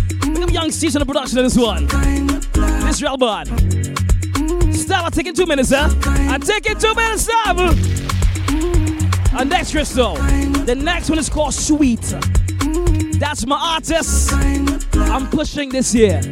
Young 0.50 0.72
Steve 0.72 0.96
on 0.96 0.98
the 0.98 1.06
production 1.06 1.38
of 1.38 1.44
this 1.44 1.56
one. 1.56 1.86
This 2.84 3.00
real 3.00 3.16
bad. 3.16 3.46
Stop, 4.74 5.04
I'm 5.04 5.12
taking 5.12 5.34
two 5.34 5.46
minutes, 5.46 5.70
huh? 5.72 5.88
I'm 6.04 6.40
taking 6.40 6.76
two 6.76 6.92
minutes, 6.96 7.22
stop. 7.22 7.58
And 9.38 9.48
next, 9.48 9.70
Crystal. 9.70 10.16
The 10.16 10.74
next 10.74 11.08
one 11.08 11.20
is 11.20 11.28
called 11.28 11.54
Sweet. 11.54 12.12
That's 13.20 13.46
my 13.46 13.74
artist. 13.74 14.32
I'm 14.32 15.30
pushing 15.30 15.68
this 15.68 15.94
year. 15.94 16.22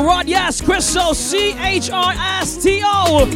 Murad, 0.00 0.28
yes, 0.28 0.60
Crystal, 0.60 1.12
C 1.12 1.56
H 1.58 1.90
R 1.90 2.14
S 2.16 2.62
T 2.62 2.80
O. 2.84 3.28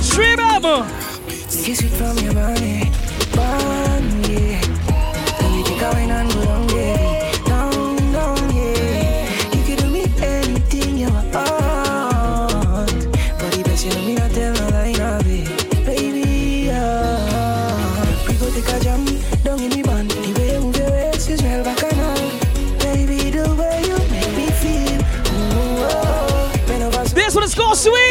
Stream 0.00 0.38
him. 0.38 2.99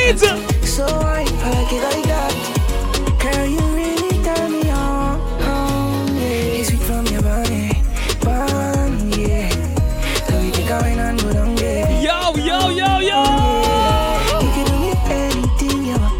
needs 0.10 0.23
it. 0.23 0.65
So 0.65 0.86
I 0.86 1.23
like 1.23 1.73
it 1.73 1.84
like 1.84 2.06
that. 2.06 2.34
Girl, 3.22 3.45
you 3.45 3.60
really 3.77 4.23
turn 4.23 4.52
me 4.52 4.69
on. 4.69 5.19
on 5.41 6.15
yeah. 6.15 6.64
Sweet 6.64 6.81
from 6.81 7.06
your 7.07 7.22
body. 7.22 7.69
Bun, 8.23 8.91
yeah. 9.11 9.49
So 10.27 10.40
you 10.40 10.52
think 10.52 10.72
I 10.72 10.81
went 10.81 10.99
and 10.99 11.22
go 11.22 11.34
down, 11.34 11.57
yeah. 11.57 12.02
Yo, 12.02 12.36
yo, 12.38 12.69
yo, 12.69 12.99
yo. 12.99 13.23
Oh, 13.26 13.31
yeah. 13.65 14.41
You 14.41 14.49
can 14.56 14.65
do 14.69 14.76
me 14.84 14.91
anything 15.19 15.86
you 15.86 15.98
want. 15.99 16.19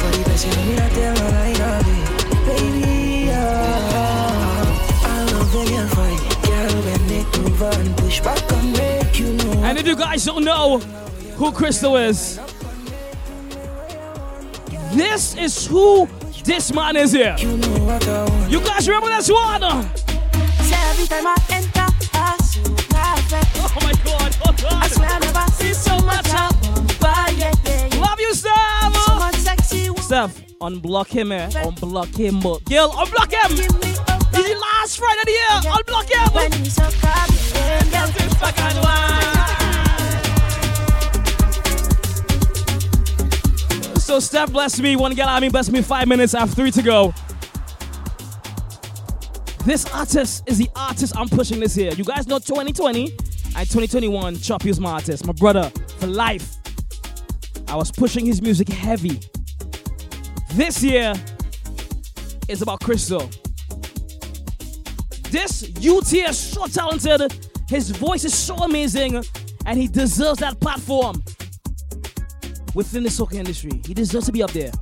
But 0.00 0.12
me, 0.18 0.74
tell. 0.96 1.18
Baby. 2.46 3.30
I 5.04 5.18
love 5.32 5.54
when 5.54 5.68
you're. 5.74 5.90
Girl, 6.46 6.74
when 6.86 7.02
they 7.08 7.22
move 7.38 7.62
push 7.96 8.20
back 8.20 8.52
on 8.52 8.64
me, 8.72 8.88
you 9.14 9.28
know. 9.34 9.64
And 9.64 9.78
if 9.78 9.86
you 9.86 9.96
guys 9.96 10.24
don't 10.24 10.44
know, 10.44 10.80
who 11.42 11.50
Crystal 11.50 11.96
is, 11.96 12.38
this 14.92 15.34
is 15.36 15.66
who 15.66 16.06
this 16.44 16.72
man 16.72 16.94
is 16.94 17.10
here. 17.10 17.34
You 18.48 18.60
guys 18.60 18.86
remember 18.86 19.08
this 19.08 19.28
one? 19.28 19.64
Oh 19.64 19.82
my 23.82 23.92
god, 24.04 24.36
oh 24.46 24.52
god. 24.52 24.72
I 24.72 24.86
swear 24.86 25.08
I 25.10 25.18
never 25.18 25.50
see 25.50 25.74
so 25.74 25.98
much 25.98 26.28
help. 26.28 26.54
But 27.00 27.36
yeah, 27.36 27.50
yeah, 27.64 27.88
yeah. 27.92 28.00
Love 28.00 28.20
you, 28.20 28.34
Steph. 28.34 28.94
So 28.94 29.14
much 29.16 29.34
sexy. 29.34 29.90
Steph, 29.96 30.40
unblock 30.60 31.08
him, 31.08 31.32
eh? 31.32 31.50
Unblock 31.50 32.14
him, 32.16 32.38
but 32.38 32.64
girl, 32.66 32.92
unblock 32.92 33.32
him. 33.32 33.56
This 33.56 34.46
is 34.46 34.52
the 34.52 34.60
last 34.60 34.96
Friday 34.96 35.18
of 35.18 35.26
the 35.26 35.32
year. 35.32 35.60
Unblock 35.72 36.08
him. 36.08 36.52
So 44.12 44.20
Steph 44.20 44.52
blessed 44.52 44.82
me, 44.82 44.94
one 44.94 45.14
girl 45.14 45.26
I 45.26 45.40
mean 45.40 45.50
bless 45.50 45.70
me 45.70 45.80
five 45.80 46.06
minutes, 46.06 46.34
I 46.34 46.40
have 46.40 46.52
three 46.52 46.70
to 46.72 46.82
go. 46.82 47.14
This 49.64 49.86
artist 49.90 50.42
is 50.46 50.58
the 50.58 50.68
artist 50.76 51.16
I'm 51.16 51.30
pushing 51.30 51.60
this 51.60 51.78
year. 51.78 51.92
You 51.94 52.04
guys 52.04 52.26
know 52.26 52.38
2020 52.38 53.08
and 53.08 53.70
2021, 53.70 54.36
Chop 54.36 54.66
is 54.66 54.78
my 54.78 54.92
artist, 54.92 55.24
my 55.24 55.32
brother 55.32 55.72
for 55.98 56.08
life. 56.08 56.56
I 57.68 57.74
was 57.74 57.90
pushing 57.90 58.26
his 58.26 58.42
music 58.42 58.68
heavy. 58.68 59.18
This 60.50 60.82
year 60.82 61.14
is 62.48 62.60
about 62.60 62.80
Crystal. 62.80 63.30
This 65.30 65.62
UT 65.78 66.12
is 66.12 66.36
so 66.36 66.66
talented, 66.66 67.48
his 67.66 67.88
voice 67.88 68.26
is 68.26 68.34
so 68.34 68.56
amazing, 68.56 69.24
and 69.64 69.78
he 69.78 69.88
deserves 69.88 70.40
that 70.40 70.60
platform 70.60 71.22
within 72.74 73.02
the 73.02 73.08
soca 73.08 73.34
industry. 73.34 73.80
He 73.86 73.94
deserves 73.94 74.26
to 74.26 74.32
be 74.32 74.42
up 74.42 74.52
there. 74.52 74.72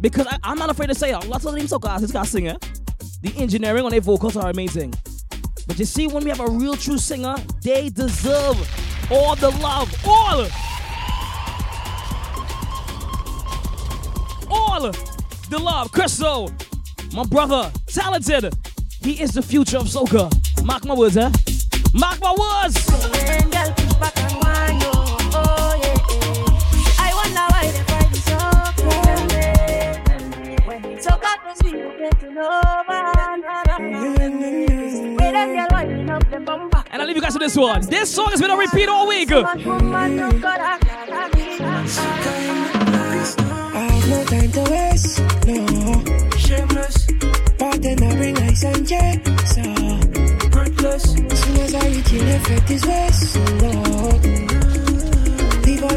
Because 0.00 0.26
I, 0.26 0.38
am 0.52 0.58
not 0.58 0.70
afraid 0.70 0.88
to 0.88 0.94
say 0.94 1.10
it. 1.12 1.26
Lots 1.26 1.44
of 1.46 1.54
them 1.54 1.66
soca 1.66 1.88
artists 1.88 2.12
got 2.12 2.26
singer. 2.26 2.56
The 3.22 3.32
engineering 3.36 3.84
on 3.84 3.90
their 3.90 4.00
vocals 4.00 4.36
are 4.36 4.50
amazing. 4.50 4.94
But 5.66 5.78
you 5.78 5.84
see, 5.84 6.06
when 6.06 6.22
we 6.22 6.30
have 6.30 6.40
a 6.40 6.50
real 6.50 6.76
true 6.76 6.98
singer, 6.98 7.34
they 7.62 7.88
deserve 7.88 8.56
all 9.10 9.34
the 9.36 9.50
love. 9.50 9.92
All! 10.06 10.46
All 14.48 14.92
the 15.50 15.58
love. 15.58 15.90
Crystal, 15.92 16.50
my 17.12 17.24
brother, 17.24 17.72
talented. 17.86 18.54
He 19.00 19.20
is 19.20 19.32
the 19.32 19.42
future 19.42 19.78
of 19.78 19.86
soca. 19.86 20.30
Mark 20.64 20.84
my 20.84 20.94
words, 20.94 21.16
eh? 21.16 21.30
Mark 21.94 22.20
my 22.20 22.34
words! 22.38 22.86
And 36.90 37.00
I'll 37.00 37.06
leave 37.06 37.16
you 37.16 37.22
guys 37.22 37.32
with 37.32 37.40
this 37.42 37.56
one. 37.56 37.80
This 37.86 38.14
song 38.14 38.30
has 38.30 38.40
been 38.40 38.50
a 38.50 38.56
repeat 38.56 38.88
all 38.88 39.08
week. 39.08 39.30
No 39.30 39.42
time 44.24 44.50
to 44.52 44.62
waste, 44.70 45.20
no. 45.46 45.66
Shameless. 46.36 47.06
But 47.58 47.82
then 47.82 48.02
I 48.02 48.14
bring 48.16 48.36
ice 48.38 48.64
and 48.64 48.86
so. 49.46 49.62
Soon 50.98 51.56
as 51.56 51.74
I 51.74 51.88
reach 51.88 52.12
in, 52.12 52.28
effect 52.28 52.70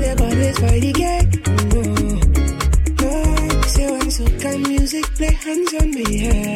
your 0.03 0.15
bodies 0.15 0.59
by 0.59 0.79
the 0.79 0.91
gate, 0.93 1.38
hands 5.49 5.73
on 5.81 5.89
me 5.89 6.17
head, 6.19 6.48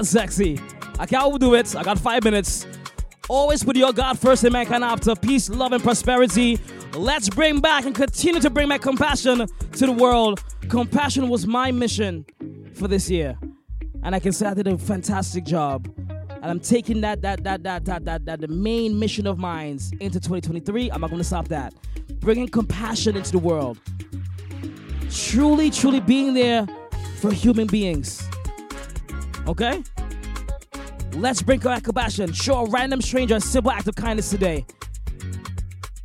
Real 0.00 0.06
sexy. 0.06 0.58
I 0.98 1.04
can't 1.04 1.24
overdo 1.24 1.52
it. 1.52 1.76
I 1.76 1.82
got 1.82 1.98
five 1.98 2.24
minutes. 2.24 2.66
Always 3.28 3.62
put 3.62 3.76
your 3.76 3.92
God 3.92 4.18
first 4.18 4.42
and 4.44 4.52
mankind 4.54 4.82
after. 4.82 5.14
Peace, 5.14 5.50
love, 5.50 5.74
and 5.74 5.82
prosperity. 5.82 6.58
Let's 6.94 7.28
bring 7.28 7.60
back 7.60 7.84
and 7.84 7.94
continue 7.94 8.40
to 8.40 8.48
bring 8.48 8.70
back 8.70 8.80
compassion 8.80 9.46
to 9.46 9.86
the 9.86 9.92
world. 9.92 10.42
Compassion 10.70 11.28
was 11.28 11.46
my 11.46 11.70
mission 11.70 12.24
for 12.72 12.88
this 12.88 13.10
year. 13.10 13.38
And 14.02 14.14
I 14.14 14.20
can 14.20 14.32
say 14.32 14.46
I 14.46 14.54
did 14.54 14.68
a 14.68 14.78
fantastic 14.78 15.44
job. 15.44 15.86
And 15.98 16.46
I'm 16.46 16.60
taking 16.60 17.02
that 17.02 17.20
that 17.20 17.44
that 17.44 17.62
that 17.64 17.84
that 17.84 18.06
that, 18.06 18.24
that 18.24 18.40
the 18.40 18.48
main 18.48 18.98
mission 18.98 19.26
of 19.26 19.36
mine 19.36 19.80
into 20.00 20.18
2023. 20.18 20.90
I'm 20.90 21.02
not 21.02 21.10
gonna 21.10 21.22
stop 21.22 21.48
that. 21.48 21.74
Bringing 22.20 22.48
compassion 22.48 23.18
into 23.18 23.32
the 23.32 23.38
world. 23.38 23.78
Truly, 25.10 25.68
truly 25.68 26.00
being 26.00 26.32
there 26.32 26.66
for 27.16 27.30
human 27.30 27.66
beings. 27.66 28.29
Okay? 29.50 29.82
Let's 31.14 31.42
bring 31.42 31.58
back 31.58 31.82
compassion. 31.82 32.32
Show 32.32 32.66
a 32.66 32.70
random 32.70 33.02
stranger 33.02 33.34
a 33.34 33.40
simple 33.40 33.72
act 33.72 33.88
of 33.88 33.96
kindness 33.96 34.30
today. 34.30 34.64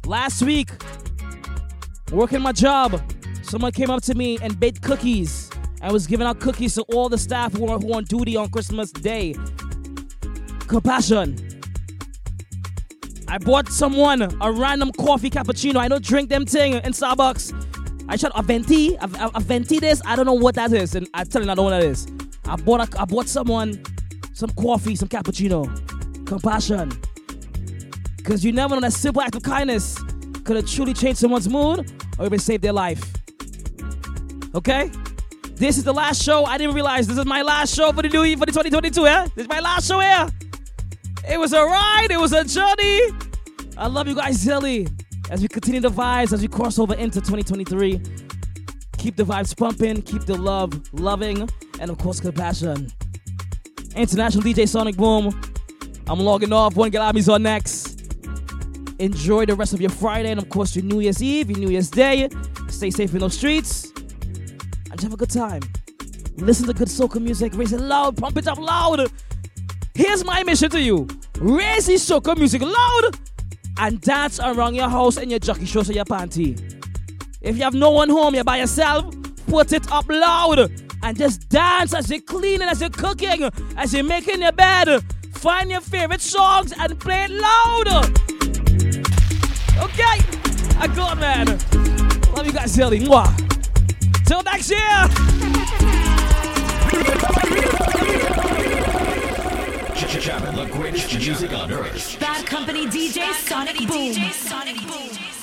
Last 0.07 0.41
week, 0.41 0.71
working 2.11 2.41
my 2.41 2.51
job, 2.51 2.99
someone 3.43 3.71
came 3.71 3.91
up 3.91 4.01
to 4.03 4.15
me 4.15 4.39
and 4.41 4.59
baked 4.59 4.81
cookies. 4.81 5.51
I 5.83 5.91
was 5.91 6.07
giving 6.07 6.25
out 6.25 6.39
cookies 6.39 6.73
to 6.73 6.81
all 6.93 7.07
the 7.07 7.19
staff 7.19 7.53
who 7.53 7.67
are, 7.67 7.77
who 7.77 7.93
on 7.93 8.05
duty 8.05 8.35
on 8.35 8.49
Christmas 8.49 8.91
Day. 8.91 9.35
Compassion. 10.61 11.37
I 13.27 13.37
bought 13.37 13.69
someone 13.69 14.23
a 14.41 14.51
random 14.51 14.91
coffee 14.91 15.29
cappuccino. 15.29 15.75
I 15.77 15.87
don't 15.87 16.03
drink 16.03 16.29
them 16.29 16.47
thing 16.47 16.73
in 16.73 16.93
Starbucks. 16.93 17.53
I 18.09 18.17
tried 18.17 18.31
a 18.33 18.41
venti, 18.41 18.95
a, 18.95 19.05
a, 19.05 19.31
a 19.35 19.39
venti 19.39 19.77
this. 19.77 20.01
I 20.03 20.15
don't 20.15 20.25
know 20.25 20.33
what 20.33 20.55
that 20.55 20.73
is, 20.73 20.95
and 20.95 21.07
I 21.13 21.23
tell 21.25 21.43
you, 21.43 21.51
I 21.51 21.53
don't 21.53 21.57
know 21.57 21.63
what 21.63 21.79
that 21.81 21.83
is. 21.83 22.07
I 22.47 22.55
bought 22.55 22.93
a, 22.93 23.01
I 23.01 23.05
bought 23.05 23.27
someone 23.27 23.83
some 24.33 24.49
coffee, 24.51 24.95
some 24.95 25.07
cappuccino. 25.07 25.65
Compassion. 26.25 26.91
Because 28.17 28.43
you 28.43 28.51
never 28.51 28.75
know 28.75 28.81
that 28.81 28.93
simple 28.93 29.21
act 29.21 29.35
of 29.35 29.43
kindness 29.43 29.97
could 30.43 30.55
have 30.57 30.67
truly 30.67 30.93
changed 30.93 31.19
someone's 31.19 31.47
mood 31.47 31.91
or 32.17 32.25
even 32.25 32.39
saved 32.39 32.63
their 32.63 32.73
life. 32.73 33.13
Okay? 34.53 34.91
This 35.55 35.77
is 35.77 35.83
the 35.83 35.93
last 35.93 36.21
show. 36.21 36.43
I 36.43 36.57
didn't 36.57 36.75
realize 36.75 37.07
this 37.07 37.17
is 37.17 37.25
my 37.25 37.41
last 37.41 37.73
show 37.73 37.91
for 37.93 38.01
the 38.01 38.09
new 38.09 38.23
year 38.23 38.37
for 38.37 38.45
the 38.45 38.51
2022, 38.51 39.01
yeah? 39.03 39.25
This 39.35 39.43
is 39.43 39.49
my 39.49 39.59
last 39.59 39.87
show 39.87 39.99
here. 39.99 40.27
It 41.29 41.39
was 41.39 41.53
a 41.53 41.63
ride, 41.63 42.07
it 42.11 42.19
was 42.19 42.33
a 42.33 42.43
journey. 42.43 43.01
I 43.77 43.87
love 43.87 44.07
you 44.07 44.15
guys 44.15 44.41
silly. 44.41 44.87
As 45.29 45.41
we 45.41 45.47
continue 45.47 45.81
the 45.81 45.89
vibes, 45.89 46.33
as 46.33 46.41
we 46.41 46.47
cross 46.47 46.77
over 46.77 46.93
into 46.93 47.19
2023. 47.19 48.01
Keep 48.97 49.15
the 49.15 49.23
vibes 49.23 49.55
pumping, 49.57 50.01
keep 50.01 50.25
the 50.25 50.35
love 50.35 50.73
loving, 50.93 51.49
and 51.79 51.91
of 51.91 51.97
course 51.97 52.19
compassion. 52.19 52.87
International 53.95 54.43
DJ 54.43 54.67
Sonic 54.67 54.97
Boom. 54.97 55.39
I'm 56.07 56.19
logging 56.19 56.53
off. 56.53 56.75
One 56.75 56.91
Galami's 56.91 57.29
on 57.29 57.43
next. 57.43 57.95
Enjoy 58.99 59.45
the 59.45 59.55
rest 59.55 59.73
of 59.73 59.81
your 59.81 59.89
Friday 59.89 60.31
and 60.31 60.39
of 60.39 60.49
course 60.49 60.75
your 60.75 60.85
New 60.85 60.99
Year's 60.99 61.21
Eve, 61.21 61.49
your 61.49 61.59
New 61.59 61.69
Year's 61.69 61.89
Day. 61.89 62.29
Stay 62.69 62.91
safe 62.91 63.13
in 63.13 63.19
those 63.19 63.37
streets. 63.37 63.91
And 64.91 65.01
have 65.01 65.13
a 65.13 65.17
good 65.17 65.29
time. 65.29 65.61
Listen 66.37 66.67
to 66.67 66.73
good 66.73 66.87
soca 66.87 67.21
music, 67.21 67.53
raise 67.55 67.73
it 67.73 67.79
loud, 67.79 68.17
pump 68.17 68.37
it 68.37 68.47
up 68.47 68.57
loud. 68.57 69.09
Here's 69.93 70.25
my 70.25 70.43
mission 70.43 70.69
to 70.71 70.81
you 70.81 71.07
raise 71.39 71.85
the 71.85 71.93
soca 71.93 72.37
music 72.37 72.61
loud 72.61 73.17
and 73.77 73.99
dance 74.01 74.39
around 74.39 74.75
your 74.75 74.89
house 74.89 75.17
and 75.17 75.29
your 75.29 75.39
jockey 75.39 75.65
shows 75.65 75.89
or 75.89 75.93
your 75.93 76.05
panty. 76.05 76.59
If 77.41 77.57
you 77.57 77.63
have 77.63 77.73
no 77.73 77.91
one 77.91 78.09
home, 78.09 78.35
you're 78.35 78.43
by 78.43 78.57
yourself, 78.57 79.13
put 79.47 79.71
it 79.73 79.91
up 79.91 80.05
loud 80.09 80.84
and 81.03 81.17
just 81.17 81.49
dance 81.49 81.93
as 81.93 82.09
you're 82.09 82.21
cleaning, 82.21 82.67
as 82.67 82.81
you're 82.81 82.89
cooking, 82.89 83.49
as 83.77 83.93
you're 83.93 84.03
making 84.03 84.41
your 84.41 84.51
bed. 84.51 85.03
Find 85.33 85.69
your 85.69 85.81
favorite 85.81 86.21
songs 86.21 86.73
and 86.77 86.99
play 86.99 87.27
it 87.29 87.31
loud. 87.31 87.87
Okay, 89.83 90.17
I 90.79 90.87
got 90.95 91.17
man. 91.19 91.47
Love 92.35 92.45
you 92.45 92.53
guys, 92.53 92.73
Silly. 92.73 92.99
Mwah. 92.99 93.31
Till 94.25 94.43
next 94.43 94.71
year. 94.71 95.55
Jamming 100.25 100.55
the 100.55 100.65
greatest 100.73 101.13
music 101.13 101.53
on 101.53 101.71
earth. 101.71 102.19
Bad 102.19 102.47
Company 102.47 102.87
DJ 102.87 103.31
Sonic 103.33 103.77
Boom. 103.87 105.34